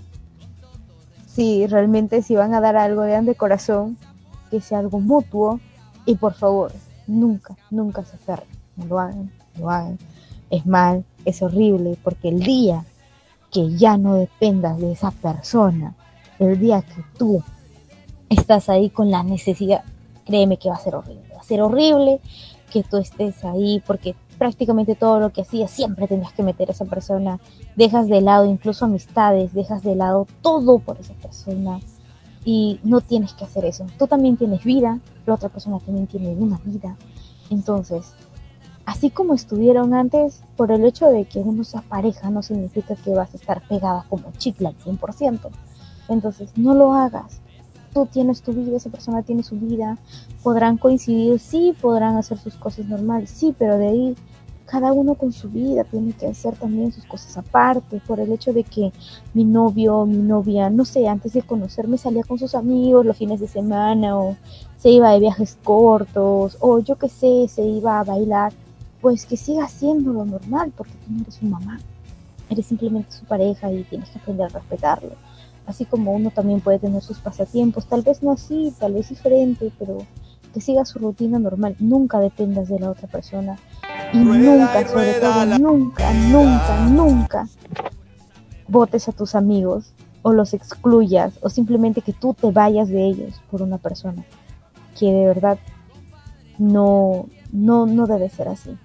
sí, 1.26 1.66
realmente 1.66 2.20
si 2.20 2.36
van 2.36 2.52
a 2.52 2.60
dar 2.60 2.76
algo, 2.76 3.02
den 3.02 3.24
de 3.24 3.34
corazón, 3.34 3.96
que 4.48 4.60
sea 4.60 4.78
algo 4.78 5.00
mutuo 5.00 5.60
y 6.06 6.16
por 6.16 6.34
favor, 6.34 6.72
nunca, 7.06 7.56
nunca 7.70 8.04
se 8.04 8.16
aferren, 8.16 8.48
no 8.76 8.86
lo 8.86 8.98
hagan, 8.98 9.30
no 9.54 9.60
lo 9.60 9.70
hagan. 9.70 9.98
Es 10.50 10.64
mal, 10.66 11.04
es 11.24 11.42
horrible, 11.42 11.98
porque 12.02 12.28
el 12.28 12.40
día 12.40 12.84
que 13.52 13.76
ya 13.76 13.96
no 13.96 14.14
dependas 14.14 14.78
de 14.78 14.92
esa 14.92 15.10
persona, 15.10 15.94
el 16.38 16.58
día 16.58 16.82
que 16.82 17.02
tú 17.18 17.42
estás 18.28 18.68
ahí 18.68 18.90
con 18.90 19.10
la 19.10 19.22
necesidad, 19.22 19.84
créeme 20.24 20.58
que 20.58 20.68
va 20.68 20.76
a 20.76 20.80
ser 20.80 20.94
horrible. 20.94 21.28
Va 21.34 21.40
a 21.40 21.44
ser 21.44 21.60
horrible 21.62 22.20
que 22.70 22.82
tú 22.82 22.98
estés 22.98 23.44
ahí 23.44 23.82
porque 23.86 24.14
prácticamente 24.38 24.94
todo 24.94 25.18
lo 25.20 25.30
que 25.30 25.42
hacías 25.42 25.70
siempre 25.70 26.06
tenías 26.06 26.32
que 26.32 26.42
meter 26.42 26.68
a 26.68 26.72
esa 26.72 26.84
persona. 26.84 27.40
Dejas 27.76 28.08
de 28.08 28.20
lado 28.20 28.44
incluso 28.44 28.84
amistades, 28.84 29.52
dejas 29.52 29.82
de 29.82 29.96
lado 29.96 30.26
todo 30.42 30.78
por 30.78 30.98
esa 30.98 31.14
persona. 31.14 31.80
Y 32.44 32.80
no 32.82 33.00
tienes 33.00 33.34
que 33.34 33.44
hacer 33.44 33.64
eso. 33.64 33.86
Tú 33.98 34.06
también 34.06 34.36
tienes 34.36 34.64
vida, 34.64 35.00
la 35.26 35.34
otra 35.34 35.48
persona 35.48 35.78
también 35.80 36.06
tiene 36.06 36.30
una 36.30 36.58
vida. 36.64 36.96
Entonces, 37.50 38.12
así 38.86 39.10
como 39.10 39.34
estuvieron 39.34 39.94
antes, 39.94 40.42
por 40.56 40.70
el 40.72 40.84
hecho 40.84 41.06
de 41.06 41.24
que 41.26 41.40
uno 41.40 41.64
sea 41.64 41.82
pareja 41.82 42.30
no 42.30 42.42
significa 42.42 42.96
que 42.96 43.10
vas 43.10 43.34
a 43.34 43.36
estar 43.36 43.66
pegada 43.68 44.04
como 44.08 44.32
chicle 44.38 44.68
al 44.68 44.78
100%. 44.78 45.50
Entonces, 46.08 46.50
no 46.56 46.74
lo 46.74 46.94
hagas 46.94 47.40
tú 47.92 48.06
tienes 48.06 48.42
tu 48.42 48.52
vida, 48.52 48.76
esa 48.76 48.90
persona 48.90 49.22
tiene 49.22 49.42
su 49.42 49.56
vida, 49.56 49.98
podrán 50.42 50.76
coincidir, 50.78 51.38
sí, 51.38 51.74
podrán 51.80 52.16
hacer 52.16 52.38
sus 52.38 52.54
cosas 52.54 52.86
normales, 52.86 53.30
sí, 53.30 53.54
pero 53.58 53.78
de 53.78 53.88
ahí 53.88 54.16
cada 54.68 54.92
uno 54.92 55.14
con 55.14 55.32
su 55.32 55.48
vida 55.48 55.84
tiene 55.84 56.12
que 56.12 56.26
hacer 56.26 56.54
también 56.56 56.92
sus 56.92 57.04
cosas 57.06 57.38
aparte, 57.38 58.00
por 58.06 58.20
el 58.20 58.30
hecho 58.32 58.52
de 58.52 58.64
que 58.64 58.92
mi 59.32 59.44
novio, 59.44 60.04
mi 60.04 60.18
novia, 60.18 60.68
no 60.68 60.84
sé, 60.84 61.08
antes 61.08 61.32
de 61.32 61.42
conocerme 61.42 61.96
salía 61.96 62.22
con 62.22 62.38
sus 62.38 62.54
amigos 62.54 63.06
los 63.06 63.16
fines 63.16 63.40
de 63.40 63.48
semana 63.48 64.18
o 64.18 64.36
se 64.76 64.90
iba 64.90 65.10
de 65.10 65.20
viajes 65.20 65.56
cortos 65.64 66.58
o 66.60 66.80
yo 66.80 66.96
qué 66.96 67.08
sé, 67.08 67.48
se 67.48 67.62
iba 67.62 67.98
a 67.98 68.04
bailar, 68.04 68.52
pues 69.00 69.24
que 69.24 69.38
siga 69.38 69.64
haciendo 69.64 70.12
lo 70.12 70.26
normal 70.26 70.72
porque 70.76 70.92
tú 70.92 71.12
no 71.12 71.22
eres 71.22 71.34
su 71.34 71.46
mamá, 71.46 71.78
eres 72.50 72.66
simplemente 72.66 73.12
su 73.12 73.24
pareja 73.24 73.72
y 73.72 73.84
tienes 73.84 74.10
que 74.10 74.18
aprender 74.18 74.46
a 74.46 74.58
respetarlo. 74.58 75.12
Así 75.66 75.86
como 75.86 76.12
uno 76.12 76.30
también 76.30 76.60
puede 76.60 76.78
tener 76.78 77.02
sus 77.02 77.18
pasatiempos, 77.18 77.86
tal 77.86 78.02
vez 78.02 78.22
no 78.22 78.32
así, 78.32 78.72
tal 78.78 78.94
vez 78.94 79.08
diferente, 79.08 79.72
pero 79.78 79.98
que 80.52 80.60
siga 80.60 80.84
su 80.84 80.98
rutina 80.98 81.38
normal, 81.38 81.76
nunca 81.78 82.20
dependas 82.20 82.68
de 82.68 82.80
la 82.80 82.90
otra 82.90 83.08
persona 83.08 83.58
y 84.12 84.18
nunca, 84.18 84.86
sobre 84.88 85.14
todo, 85.14 85.44
nunca, 85.58 86.12
nunca, 86.12 86.86
nunca 86.88 87.48
votes 88.68 89.08
a 89.08 89.12
tus 89.12 89.34
amigos 89.34 89.92
o 90.22 90.32
los 90.32 90.52
excluyas 90.54 91.34
o 91.42 91.48
simplemente 91.50 92.00
que 92.02 92.12
tú 92.12 92.34
te 92.34 92.50
vayas 92.50 92.88
de 92.88 93.06
ellos 93.06 93.40
por 93.50 93.62
una 93.62 93.78
persona 93.78 94.24
que 94.98 95.06
de 95.06 95.26
verdad 95.26 95.58
no, 96.58 97.28
no, 97.52 97.86
no 97.86 98.06
debe 98.06 98.28
ser 98.28 98.48
así. 98.48 98.76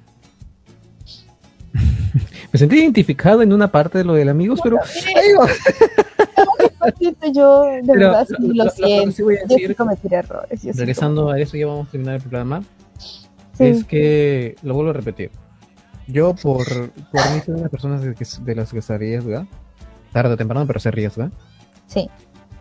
Me 2.52 2.60
sentí 2.60 2.78
identificado 2.78 3.42
en 3.42 3.52
una 3.52 3.72
parte 3.72 3.98
de 3.98 4.04
lo 4.04 4.14
del 4.14 4.30
amigos, 4.30 4.60
pero 4.64 4.78
va. 4.78 4.84
Yo 7.34 7.62
de 7.64 7.82
Pero 7.86 8.00
verdad 8.12 8.28
sí 8.28 8.36
lo- 8.40 8.48
lo, 8.48 8.54
lo- 8.54 8.64
lo 8.66 8.72
que 8.72 8.76
siento, 8.76 9.12
sí 9.12 9.24
voy 9.24 9.38
a 9.38 9.48
yo 9.48 9.56
sí 9.68 9.74
cometí 9.76 10.08
errores. 10.14 10.62
yo 10.62 10.74
sí 10.74 10.78
Regresando 10.80 11.30
a 11.30 11.40
eso, 11.40 11.56
ya 11.58 11.66
vamos 11.66 11.88
a 11.88 11.92
terminar 11.92 12.16
el 12.16 12.22
programa. 12.22 12.62
Sí. 13.54 13.66
Es 13.66 13.84
que, 13.86 14.56
lo 14.64 14.74
vuelvo 14.74 14.90
a 14.92 14.94
repetir. 14.94 15.32
Yo, 16.08 16.34
por, 16.36 16.66
por 16.90 17.32
mí, 17.32 17.40
soy 17.46 17.56
una 17.56 17.70
persona 17.70 18.00
de, 18.00 18.14
que- 18.16 18.26
de 18.44 18.56
las 18.56 18.72
que 18.74 18.82
se 18.82 18.94
arriesga, 18.94 19.48
tarde 20.12 20.34
o 20.34 20.38
temprano, 20.38 20.66
pero 20.68 20.80
se 20.80 20.90
arriesga. 20.90 21.32
Sí. 21.88 22.10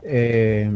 Eh, 0.02 0.70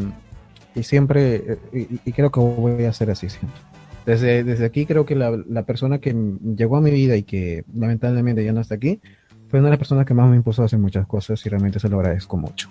y 0.74 0.82
siempre, 0.82 1.34
eh, 1.36 1.58
y, 1.72 2.00
y 2.08 2.12
creo 2.12 2.30
que 2.30 2.40
voy 2.40 2.84
a 2.84 2.90
hacer 2.90 3.10
así 3.10 3.28
siempre. 3.28 3.60
Desde, 4.04 4.44
desde 4.44 4.64
aquí 4.66 4.86
creo 4.86 5.04
que 5.04 5.16
la, 5.16 5.36
la 5.48 5.64
persona 5.64 5.98
que 5.98 6.14
llegó 6.56 6.76
a 6.76 6.80
mi 6.80 6.90
vida 6.92 7.16
y 7.16 7.24
que 7.24 7.64
lamentablemente 7.74 8.44
ya 8.44 8.52
no 8.52 8.60
está 8.60 8.76
aquí, 8.76 9.00
fue 9.48 9.58
una 9.60 9.66
de 9.68 9.72
las 9.72 9.78
personas 9.78 10.06
que 10.06 10.14
más 10.14 10.28
me 10.30 10.36
impulsó 10.36 10.62
a 10.62 10.66
hacer 10.66 10.78
muchas 10.78 11.06
cosas 11.06 11.44
y 11.44 11.48
realmente 11.48 11.78
se 11.80 11.88
lo 11.88 11.98
agradezco 11.98 12.36
mucho. 12.36 12.68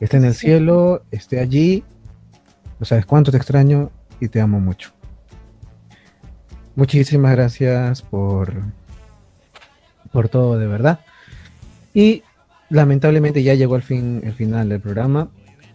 Esté 0.00 0.16
en 0.16 0.24
el 0.24 0.34
cielo, 0.34 1.02
esté 1.10 1.40
allí, 1.40 1.82
no 2.78 2.86
sabes 2.86 3.06
cuánto 3.06 3.30
te 3.30 3.36
extraño 3.36 3.90
y 4.20 4.28
te 4.28 4.40
amo 4.40 4.60
mucho. 4.60 4.92
Muchísimas 6.76 7.32
gracias 7.32 8.02
por, 8.02 8.52
por 10.12 10.28
todo, 10.28 10.58
de 10.58 10.66
verdad. 10.66 11.00
Y 11.92 12.22
lamentablemente 12.70 13.42
ya 13.42 13.54
llegó 13.54 13.76
el 13.76 13.82
fin, 13.82 14.20
el 14.24 14.32
final 14.32 14.68
del 14.68 14.80
programa. 14.80 15.28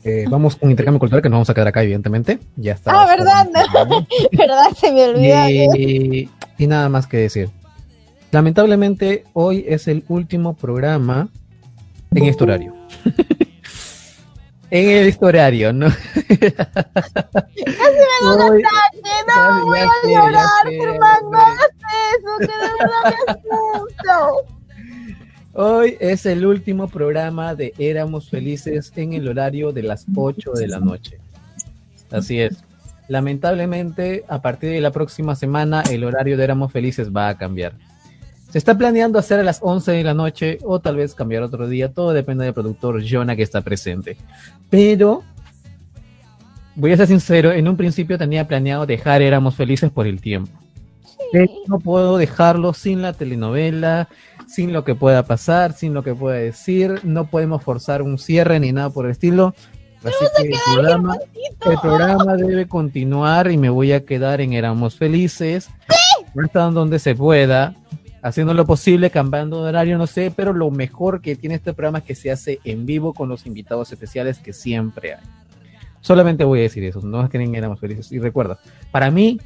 Eh, 0.04 0.26
vamos 0.30 0.56
con 0.56 0.70
intercambio 0.70 1.00
cultural, 1.00 1.22
que 1.22 1.30
nos 1.30 1.38
vamos 1.38 1.50
a 1.50 1.54
quedar 1.54 1.68
acá, 1.68 1.84
evidentemente. 1.84 2.40
Ya 2.56 2.74
está. 2.74 2.92
Ah, 2.92 3.06
¿verdad? 3.06 3.48
¿Verdad? 4.32 4.72
Se 4.76 4.92
me 4.92 5.04
olvidó. 5.06 5.76
Y, 5.78 6.30
y 6.58 6.68
nada 6.68 6.90
más 6.90 7.08
que 7.08 7.18
decir. 7.18 7.50
Lamentablemente, 8.32 9.24
hoy 9.34 9.66
es 9.68 9.88
el 9.88 10.04
último 10.08 10.56
programa 10.56 11.30
en 12.14 12.26
este 12.26 12.44
horario. 12.44 12.76
en 14.72 14.90
el 15.08 15.18
horario, 15.20 15.74
¿no? 15.74 15.88
Casi 16.26 16.44
me 16.46 18.28
Hoy- 18.28 18.38
no, 18.38 18.60
ya- 18.60 19.62
voy 19.64 19.80
ya 19.80 19.86
a 19.86 20.26
llorar, 20.26 20.48
sé, 20.64 20.72
Germán, 20.78 21.20
no 21.32 21.38
ya 21.40 21.46
hagas 21.48 21.72
eso, 22.18 22.38
que 22.40 22.46
de 22.46 22.52
verdad 22.80 23.04
me 23.44 23.52
asusto. 24.12 24.46
Hoy 25.54 25.98
es 26.00 26.26
el 26.26 26.46
último 26.46 26.88
programa 26.88 27.56
de 27.56 27.74
Éramos 27.78 28.30
Felices 28.30 28.92
en 28.96 29.14
el 29.14 29.28
horario 29.28 29.72
de 29.72 29.84
las 29.84 30.06
8 30.16 30.52
de 30.54 30.68
la 30.68 30.80
noche. 30.80 31.20
Así 32.12 32.40
es. 32.40 32.64
Lamentablemente, 33.08 34.24
a 34.28 34.42
partir 34.42 34.70
de 34.70 34.82
la 34.82 34.92
próxima 34.92 35.36
semana, 35.36 35.82
el 35.90 36.04
horario 36.04 36.38
de 36.38 36.44
Éramos 36.44 36.72
Felices 36.72 37.10
va 37.12 37.30
a 37.30 37.38
cambiar. 37.38 37.74
Se 38.50 38.58
está 38.58 38.76
planeando 38.76 39.20
hacer 39.20 39.40
a 39.40 39.44
las 39.44 39.60
11 39.62 39.92
de 39.92 40.04
la 40.04 40.16
noche 40.16 40.58
o 40.64 40.80
tal 40.80 40.96
vez 40.96 41.14
cambiar 41.14 41.44
otro 41.44 41.68
día. 41.68 41.94
Todo 41.94 42.14
depende 42.14 42.46
del 42.46 42.54
productor 42.54 43.04
Jonah 43.08 43.36
que 43.36 43.44
está 43.44 43.62
presente. 43.62 44.18
Pero, 44.72 45.24
voy 46.76 46.92
a 46.92 46.98
ser 46.98 47.08
sincero, 47.08 47.52
en 47.52 47.68
un 47.68 47.78
principio 47.78 48.18
tenía 48.18 48.48
planeado 48.48 48.88
dejar 48.88 49.22
Éramos 49.22 49.56
Felices 49.56 49.92
por 49.92 50.08
el 50.08 50.20
tiempo. 50.20 50.52
Pero 51.32 51.52
no 51.68 51.80
puedo 51.80 52.18
dejarlo 52.18 52.74
sin 52.74 53.04
la 53.04 53.14
telenovela, 53.14 54.10
sin 54.48 54.74
lo 54.74 54.84
que 54.84 54.96
pueda 54.96 55.26
pasar, 55.26 55.74
sin 55.74 55.94
lo 55.94 56.02
que 56.02 56.16
pueda 56.16 56.38
decir. 56.38 57.02
No 57.04 57.30
podemos 57.30 57.62
forzar 57.62 58.02
un 58.02 58.18
cierre 58.18 58.60
ni 58.60 58.72
nada 58.72 58.90
por 58.90 59.06
el 59.06 59.12
estilo. 59.12 59.54
Así 60.04 60.26
que 60.38 60.48
el 60.48 60.60
programa, 60.74 61.18
el 61.70 61.78
programa 61.80 62.36
debe 62.36 62.68
continuar 62.68 63.52
y 63.52 63.58
me 63.58 63.70
voy 63.70 63.92
a 63.92 64.06
quedar 64.06 64.42
en 64.42 64.54
Éramos 64.54 64.96
Felices. 64.96 65.70
Hasta 66.36 66.62
donde 66.72 66.98
se 66.98 67.14
pueda 67.14 67.76
haciendo 68.22 68.54
lo 68.54 68.66
posible, 68.66 69.10
cambiando 69.10 69.64
de 69.64 69.70
horario, 69.70 69.98
no 69.98 70.08
sé, 70.08 70.32
pero 70.36 70.54
lo 70.54 70.72
mejor 70.72 71.22
que 71.22 71.36
tiene 71.36 71.56
este 71.56 71.74
programa 71.74 72.00
es 72.00 72.04
que 72.04 72.16
se 72.16 72.32
hace 72.32 72.60
en 72.64 72.86
vivo 72.86 73.14
con 73.14 73.30
los 73.30 73.46
invitados 73.46 73.92
especiales 73.92 74.40
que 74.40 74.54
siempre 74.54 75.16
hay. 75.16 75.24
Solamente 76.02 76.44
voy 76.44 76.60
a 76.60 76.64
decir 76.64 76.84
eso, 76.84 77.02
no 77.02 77.24
es 77.24 77.30
que 77.30 77.38
ni 77.38 77.58
éramos 77.58 77.80
felices. 77.80 78.12
Y 78.12 78.20
recuerda, 78.20 78.60
para 78.92 79.12
mí, 79.12 79.40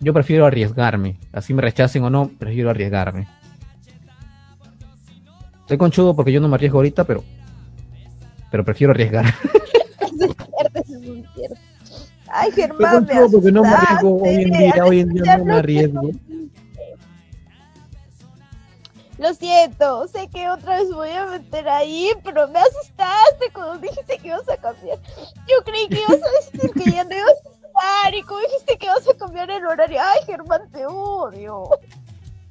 yo 0.00 0.14
prefiero 0.14 0.46
arriesgarme, 0.46 1.16
así 1.32 1.52
me 1.54 1.62
rechacen 1.62 2.02
o 2.04 2.10
no, 2.10 2.30
prefiero 2.38 2.70
arriesgarme. 2.70 3.26
Estoy 5.60 5.78
conchudo 5.78 6.16
porque 6.16 6.32
yo 6.32 6.40
no 6.40 6.48
me 6.48 6.54
arriesgo 6.56 6.78
ahorita, 6.78 7.04
pero, 7.04 7.22
pero 8.50 8.64
prefiero 8.64 8.92
arriesgar. 8.92 9.26
Ay, 12.32 12.50
Germán, 12.52 13.06
me 13.06 13.28
porque 13.28 13.52
no 13.52 13.62
me 13.62 13.68
arriesgo 13.68 14.22
hoy 14.22 14.34
en 14.34 14.50
día, 14.50 14.84
hoy 14.84 15.00
en 15.00 15.08
día 15.10 15.38
no 15.38 15.44
me 15.44 15.54
arriesgo. 15.54 16.10
Lo 19.20 19.34
siento, 19.34 20.08
sé 20.08 20.28
que 20.32 20.48
otra 20.48 20.76
vez 20.76 20.90
voy 20.94 21.10
a 21.10 21.26
meter 21.26 21.68
ahí, 21.68 22.10
pero 22.24 22.48
me 22.48 22.58
asustaste 22.58 23.52
cuando 23.52 23.76
dijiste 23.76 24.16
que 24.16 24.28
ibas 24.28 24.48
a 24.48 24.56
cambiar. 24.56 24.98
Yo 25.46 25.62
creí 25.62 25.88
que 25.88 26.00
ibas 26.00 26.22
a 26.22 26.52
decir 26.54 26.70
que 26.72 26.90
ya 26.90 27.04
no 27.04 27.14
ibas 27.14 27.34
a 27.44 27.66
estar 27.66 28.14
y 28.14 28.22
como 28.22 28.40
dijiste 28.40 28.78
que 28.78 28.86
ibas 28.86 29.06
a 29.06 29.18
cambiar 29.18 29.50
el 29.50 29.66
horario. 29.66 30.00
Ay, 30.00 30.20
Germán, 30.24 30.62
te 30.72 30.86
odio. 30.86 31.68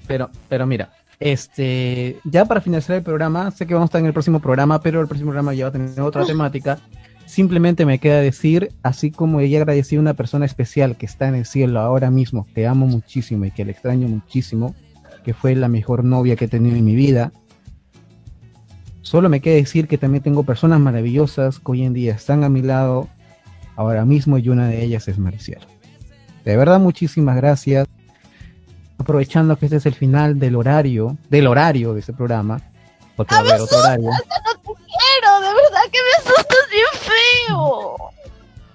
Pero, 0.06 0.30
pero 0.48 0.68
mira, 0.68 0.92
este, 1.20 2.20
ya 2.24 2.46
para 2.46 2.62
finalizar 2.62 2.98
el 2.98 3.04
programa, 3.04 3.50
sé 3.50 3.66
que 3.66 3.74
vamos 3.74 3.88
a 3.88 3.90
estar 3.90 4.02
en 4.02 4.06
el 4.06 4.14
próximo 4.14 4.40
programa, 4.40 4.80
pero 4.80 5.02
el 5.02 5.08
próximo 5.08 5.30
programa 5.30 5.56
ya 5.56 5.66
va 5.66 5.70
a 5.70 5.72
tener 5.72 6.00
otra 6.02 6.24
temática. 6.24 6.78
Simplemente 7.26 7.84
me 7.84 7.98
queda 7.98 8.22
decir, 8.22 8.72
así 8.84 9.10
como 9.10 9.40
ella 9.40 9.58
agradecí 9.58 9.96
a 9.96 10.00
una 10.00 10.14
persona 10.14 10.46
especial 10.46 10.98
que 10.98 11.08
está 11.08 11.30
en 11.30 11.34
el 11.34 11.48
cielo 11.48 11.80
ahora 11.80 12.12
mismo, 12.12 12.46
que 12.54 12.68
amo 12.68 12.86
muchísimo 12.86 13.46
y 13.46 13.52
que 13.52 13.66
le 13.66 13.72
extraño 13.72 14.08
muchísimo, 14.08 14.76
que 15.30 15.36
fue 15.36 15.54
la 15.54 15.68
mejor 15.68 16.04
novia 16.04 16.36
que 16.36 16.46
he 16.46 16.48
tenido 16.48 16.76
en 16.76 16.84
mi 16.84 16.96
vida. 16.96 17.32
Solo 19.04 19.30
me 19.30 19.42
queda 19.42 19.54
decir 19.58 19.88
que 19.88 20.00
también 20.00 20.24
tengo 20.24 20.42
personas 20.42 20.80
maravillosas 20.80 21.60
que 21.60 21.72
hoy 21.72 21.84
en 21.84 21.94
día 21.94 22.16
están 22.16 22.44
a 22.44 22.50
mi 22.50 22.64
lado 22.64 23.08
ahora 23.76 24.06
mismo 24.06 24.40
y 24.40 24.50
una 24.50 24.68
de 24.68 24.84
ellas 24.84 25.08
es 25.08 25.20
Maricielo. 25.20 25.68
De 26.46 26.58
verdad, 26.58 26.80
muchísimas 26.80 27.36
gracias. 27.36 27.88
Aprovechando 28.98 29.56
que 29.56 29.68
este 29.68 29.78
es 29.78 29.86
el 29.86 29.94
final 29.94 30.40
del 30.40 30.56
horario, 30.56 31.16
del 31.30 31.46
horario 31.46 31.94
de 31.94 32.00
este 32.00 32.14
programa, 32.14 32.60
porque 33.16 33.36
va 33.36 33.42
a 33.42 33.44
haber 33.44 33.62
otro 33.62 33.78
horario. 33.78 34.10
No 34.10 34.18
te 34.18 34.64
quiero, 34.64 35.42
de 35.42 35.54
verdad 35.54 35.86
que 35.92 36.00
me 36.08 36.32
asustas 36.32 36.58
bien 36.72 36.88
feo. 37.48 37.98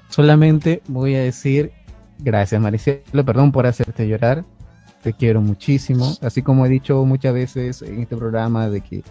Solamente 0.09 0.83
voy 0.87 1.17
a 1.17 1.21
decir 1.21 1.73
gracias, 2.21 2.61
Maricielo, 2.61 3.25
perdón 3.25 3.51
por 3.51 3.67
hacerte 3.67 4.07
llorar 4.07 4.45
te 5.05 5.13
quiero 5.13 5.43
muchísimo, 5.43 6.17
así 6.23 6.41
como 6.41 6.65
he 6.65 6.69
dicho 6.71 7.05
muchas 7.05 7.35
veces 7.35 7.83
en 7.83 8.01
este 8.01 8.17
programa 8.17 8.71
de 8.71 8.81
que 8.81 9.03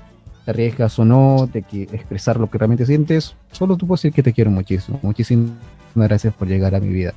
te 0.43 0.51
arriesgas 0.51 0.97
o 0.97 1.05
no, 1.05 1.47
de 1.53 1.61
que 1.61 1.83
expresar 1.83 2.39
lo 2.39 2.49
que 2.49 2.57
realmente 2.57 2.87
sientes, 2.87 3.35
solo 3.51 3.77
tú 3.77 3.85
puedes 3.85 4.01
decir 4.01 4.11
que 4.11 4.23
te 4.23 4.33
quiero 4.33 4.49
muchísimo. 4.49 4.99
Muchísimas 5.03 5.53
gracias 5.93 6.33
por 6.33 6.47
llegar 6.47 6.73
a 6.73 6.79
mi 6.79 6.87
vida. 6.87 7.13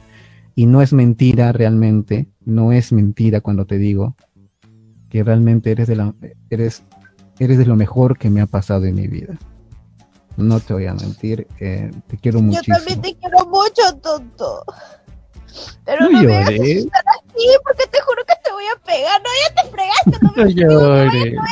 Y 0.55 0.67
no 0.67 0.83
es 0.83 0.93
mentira 0.93 1.53
realmente, 1.53 2.27
no 2.45 2.71
es 2.71 2.93
mentira 2.93 3.41
cuando 3.41 3.65
te 3.65 3.79
digo 3.79 4.15
que 5.09 5.25
realmente 5.25 5.71
eres 5.71 5.89
de 5.89 5.97
la, 5.97 6.15
eres, 6.51 6.83
eres 7.39 7.57
de 7.57 7.65
lo 7.65 7.77
mejor 7.77 8.19
que 8.19 8.29
me 8.29 8.43
ha 8.43 8.47
pasado 8.47 8.85
en 8.85 8.97
mi 8.97 9.09
vida. 9.09 9.39
No 10.37 10.61
te 10.61 10.75
voy 10.75 10.85
a 10.85 10.93
mentir, 10.93 11.47
eh, 11.61 11.91
te 12.09 12.19
quiero 12.19 12.43
muchísimo. 12.43 12.77
Yo 12.77 12.85
también 12.85 13.01
te 13.01 13.19
quiero 13.19 13.47
mucho, 13.47 13.99
tonto. 14.03 14.65
Pero 15.85 16.01
No 16.05 16.11
no, 16.11 16.19
me 16.19 16.25
llores. 16.25 16.47
hagas 16.49 16.61
estar 16.69 17.05
así 17.09 17.47
porque 17.65 17.87
te 17.87 18.01
juro 18.01 18.23
que 18.27 18.35
te 18.45 18.53
voy 18.53 18.65
a 18.65 18.85
pegar. 18.85 19.21
No, 19.23 19.31
ya 19.43 19.63
te 19.63 19.69
fregaste, 19.71 20.19
no 20.23 20.33
me 20.37 20.45
No 20.45 20.51
llores. 20.51 21.13
te 21.13 21.19
voy 21.19 21.19
a 21.19 21.31
pegar. 21.31 21.45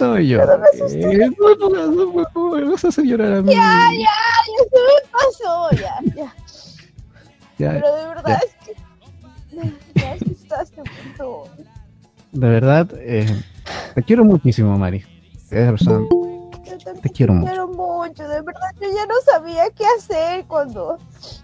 No 0.00 0.18
llores. 0.18 1.38
No, 1.38 1.54
no, 1.54 1.86
no, 2.12 2.24
favor, 2.32 2.62
me 2.64 2.70
vas 2.70 2.84
a 2.84 2.88
hacer 2.88 3.04
llorar 3.04 3.32
a 3.34 3.42
mí. 3.42 3.52
Ya, 3.52 3.88
ya, 3.92 3.98
ya 3.98 4.64
se 4.70 4.78
me 4.80 5.10
pasó, 5.12 5.70
ya, 5.72 6.14
ya. 6.14 6.34
Ya, 7.58 7.70
Pero 7.72 7.94
de 7.96 8.06
verdad 8.08 8.24
ya. 8.26 8.34
es 8.36 8.54
que 8.66 9.56
me 9.96 10.06
asustaste 10.12 10.82
mucho. 10.82 11.44
De 12.32 12.48
verdad, 12.48 12.86
eh, 12.98 13.26
te 13.94 14.02
quiero 14.02 14.24
muchísimo, 14.24 14.76
Mari. 14.76 15.04
Eres 15.50 15.70
persona- 15.70 16.06
Yo 16.66 16.78
también 16.78 17.02
Te 17.02 17.10
quiero 17.10 17.32
mucho. 17.34 17.46
quiero 17.46 17.68
mucho, 17.68 18.28
de 18.28 18.42
verdad 18.42 18.70
yo 18.80 18.88
ya 18.92 19.06
no 19.06 19.14
sabía 19.24 19.70
qué 19.70 19.84
hacer 19.98 20.44
cuando 20.46 20.98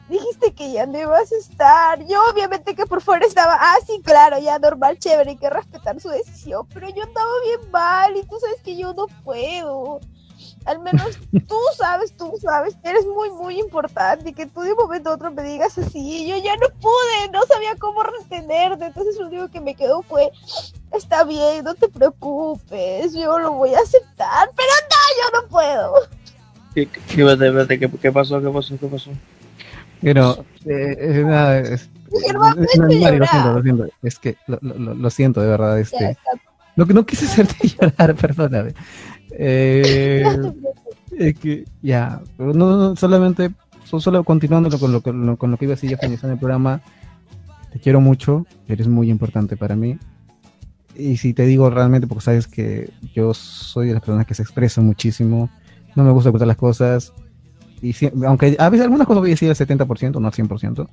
dijiste 0.08 0.52
que 0.52 0.72
ya 0.72 0.84
no 0.86 0.98
ibas 0.98 1.30
a 1.32 1.36
estar. 1.36 2.06
Yo 2.06 2.20
obviamente 2.30 2.74
que 2.74 2.86
por 2.86 3.00
fuera 3.00 3.24
estaba, 3.26 3.56
ah, 3.58 3.76
sí, 3.86 4.00
claro, 4.02 4.38
ya 4.38 4.58
normal, 4.58 4.98
chévere, 4.98 5.30
hay 5.30 5.36
que 5.36 5.48
respetar 5.50 6.00
su 6.00 6.08
decisión, 6.08 6.66
pero 6.74 6.88
yo 6.88 7.04
andaba 7.04 7.30
bien 7.44 7.70
mal 7.70 8.16
y 8.16 8.22
tú 8.24 8.36
sabes 8.40 8.60
que 8.62 8.76
yo 8.76 8.92
no 8.94 9.06
puedo. 9.24 10.00
Al 10.64 10.78
menos 10.80 11.18
tú 11.32 11.56
sabes, 11.76 12.16
tú 12.16 12.32
sabes 12.40 12.76
que 12.82 12.90
eres 12.90 13.04
muy, 13.06 13.30
muy 13.30 13.58
importante 13.58 14.30
y 14.30 14.32
que 14.32 14.46
tú 14.46 14.60
de 14.62 14.72
un 14.72 14.78
momento 14.78 15.10
a 15.10 15.14
otro 15.14 15.30
me 15.30 15.42
digas 15.42 15.76
así. 15.78 16.26
Yo 16.28 16.36
ya 16.36 16.54
no 16.56 16.68
pude, 16.80 17.30
no 17.32 17.42
sabía 17.46 17.74
cómo 17.78 18.02
retenerte, 18.02 18.86
entonces 18.86 19.16
lo 19.18 19.26
único 19.26 19.48
que 19.48 19.60
me 19.60 19.74
quedó 19.74 20.02
fue, 20.02 20.30
está 20.92 21.24
bien, 21.24 21.64
no 21.64 21.74
te 21.74 21.88
preocupes, 21.88 23.12
yo 23.14 23.38
lo 23.38 23.52
voy 23.52 23.74
a 23.74 23.80
aceptar, 23.80 24.50
pero 24.56 24.68
no, 24.90 25.38
yo 25.38 25.42
no 25.42 25.48
puedo. 25.48 25.94
¿Qué, 26.74 26.86
qué, 26.86 27.00
espérate, 27.00 27.46
espérate, 27.48 27.78
¿qué, 27.78 27.90
qué 27.90 28.12
pasó? 28.12 28.40
¿Qué 28.40 28.48
pasó? 28.48 28.78
¿Qué 28.78 28.86
pasó? 28.86 29.10
Pero, 30.00 30.44
eh, 30.64 30.96
eh, 30.98 31.22
nada, 31.24 31.58
es- 31.60 31.88
no, 32.34 32.40
Mari, 32.40 33.18
lo 33.18 33.26
siento, 33.26 33.52
lo 33.54 33.62
siento. 33.62 33.86
Es 34.02 34.18
que 34.18 34.36
lo, 34.46 34.58
lo- 34.60 34.94
lo- 34.94 35.10
siento, 35.10 35.40
de 35.40 35.48
verdad. 35.48 35.78
Este, 35.78 36.16
que 36.86 36.94
no 36.94 37.06
quise 37.06 37.26
hacerte 37.26 37.68
llorar, 37.80 38.14
perdóname. 38.16 38.74
Eh, 39.38 40.36
es 41.18 41.38
que, 41.38 41.64
ya, 41.82 42.20
pero 42.36 42.52
no, 42.54 42.76
no, 42.76 42.96
solamente, 42.96 43.50
so- 43.84 44.00
solo 44.00 44.24
continuando 44.24 44.78
con 44.78 44.92
lo, 44.92 45.00
que- 45.00 45.12
lo- 45.12 45.36
con 45.36 45.50
lo 45.50 45.56
que 45.56 45.64
iba 45.66 45.72
a 45.72 45.76
decir 45.76 45.90
ya 45.90 45.96
finalizando 45.98 46.34
el 46.34 46.38
programa. 46.40 46.80
Te 47.72 47.78
quiero 47.78 48.00
mucho, 48.00 48.46
eres 48.68 48.86
muy 48.88 49.10
importante 49.10 49.56
para 49.56 49.76
mí. 49.76 49.98
Y 50.94 51.16
si 51.16 51.32
te 51.32 51.46
digo 51.46 51.70
realmente, 51.70 52.06
porque 52.06 52.22
sabes 52.24 52.46
que 52.46 52.90
yo 53.14 53.32
soy 53.32 53.88
de 53.88 53.94
las 53.94 54.02
personas 54.02 54.26
que 54.26 54.34
se 54.34 54.42
expresan 54.42 54.84
muchísimo, 54.84 55.48
no 55.96 56.04
me 56.04 56.10
gusta 56.10 56.28
ocultar 56.28 56.48
las 56.48 56.58
cosas. 56.58 57.12
Y 57.80 57.94
si- 57.94 58.10
aunque 58.26 58.56
a 58.58 58.68
veces 58.68 58.84
algunas 58.84 59.06
cosas 59.06 59.20
voy 59.22 59.30
a 59.30 59.34
decir 59.34 59.48
al 59.48 59.56
70%, 59.56 60.20
no 60.20 60.26
al 60.28 60.34
100%, 60.34 60.86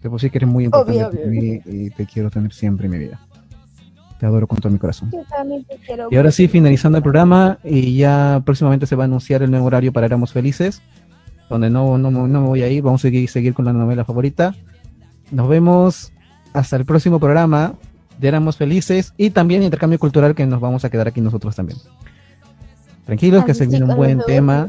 te 0.00 0.02
puedo 0.02 0.16
decir 0.16 0.30
que 0.30 0.38
eres 0.38 0.48
muy 0.50 0.64
importante 0.64 1.02
Obvio, 1.02 1.10
para 1.10 1.28
obvio. 1.28 1.40
mí 1.40 1.60
y 1.64 1.90
te 1.90 2.04
quiero 2.06 2.30
tener 2.30 2.52
siempre 2.52 2.86
en 2.86 2.92
mi 2.92 2.98
vida. 2.98 3.20
Te 4.18 4.26
adoro 4.26 4.46
con 4.46 4.58
todo 4.58 4.72
mi 4.72 4.78
corazón. 4.78 5.10
Yo 5.12 5.22
también 5.28 5.64
te 5.64 5.76
quiero 5.76 6.08
Y 6.10 6.16
ahora 6.16 6.30
sí, 6.32 6.48
finalizando 6.48 6.98
el 6.98 7.02
programa, 7.04 7.58
y 7.62 7.96
ya 7.96 8.42
próximamente 8.44 8.86
se 8.86 8.96
va 8.96 9.04
a 9.04 9.06
anunciar 9.06 9.42
el 9.42 9.50
nuevo 9.50 9.66
horario 9.66 9.92
para 9.92 10.06
Éramos 10.06 10.32
Felices, 10.32 10.82
donde 11.48 11.70
no, 11.70 11.96
no, 11.98 12.10
no 12.10 12.26
me 12.26 12.46
voy 12.48 12.62
a 12.62 12.68
ir, 12.68 12.82
vamos 12.82 13.00
a 13.00 13.08
seguir, 13.08 13.28
seguir 13.28 13.54
con 13.54 13.64
la 13.64 13.72
novela 13.72 14.04
favorita. 14.04 14.54
Nos 15.30 15.48
vemos 15.48 16.12
hasta 16.52 16.76
el 16.76 16.84
próximo 16.84 17.20
programa 17.20 17.74
de 18.18 18.28
Éramos 18.28 18.56
Felices 18.56 19.12
y 19.16 19.30
también 19.30 19.62
intercambio 19.62 19.98
cultural 20.00 20.34
que 20.34 20.44
nos 20.46 20.60
vamos 20.60 20.84
a 20.84 20.90
quedar 20.90 21.06
aquí 21.08 21.20
nosotros 21.20 21.54
también. 21.54 21.78
Tranquilos, 23.06 23.44
que 23.44 23.52
Así 23.52 23.60
se 23.60 23.66
viene 23.66 23.86
un 23.86 23.96
buen 23.96 24.20
tema. 24.26 24.68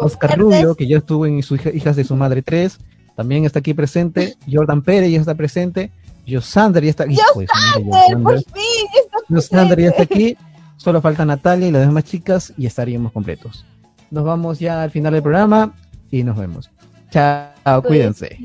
Oscar. 0.00 0.38
Rubio, 0.38 0.74
que 0.76 0.86
ya 0.86 0.98
estuvo 0.98 1.26
en 1.26 1.42
sus 1.42 1.58
hija- 1.58 1.70
Hijas 1.74 1.96
de 1.96 2.04
su 2.04 2.14
Madre 2.14 2.42
3, 2.42 2.78
también 3.16 3.44
está 3.44 3.58
aquí 3.58 3.74
presente. 3.74 4.34
Jordan 4.50 4.82
Pérez 4.82 5.10
ya 5.10 5.18
está 5.18 5.34
presente. 5.34 5.90
Yosander 6.26 6.84
ya 6.84 6.90
está 6.90 7.04
aquí. 7.04 7.16
Yosander, 7.16 8.22
por 8.22 8.36
fin. 8.38 8.86
Ya 9.28 9.88
está 9.88 10.02
aquí. 10.02 10.36
Solo 10.76 11.00
falta 11.02 11.24
Natalia 11.24 11.68
y 11.68 11.70
las 11.70 11.82
demás 11.82 12.04
chicas 12.04 12.52
y 12.56 12.66
estaríamos 12.66 13.12
completos. 13.12 13.64
Nos 14.10 14.24
vamos 14.24 14.58
ya 14.58 14.82
al 14.82 14.90
final 14.90 15.12
del 15.12 15.22
programa 15.22 15.74
y 16.10 16.22
nos 16.22 16.36
vemos. 16.36 16.70
Chao, 17.10 17.82
cuídense. 17.82 18.38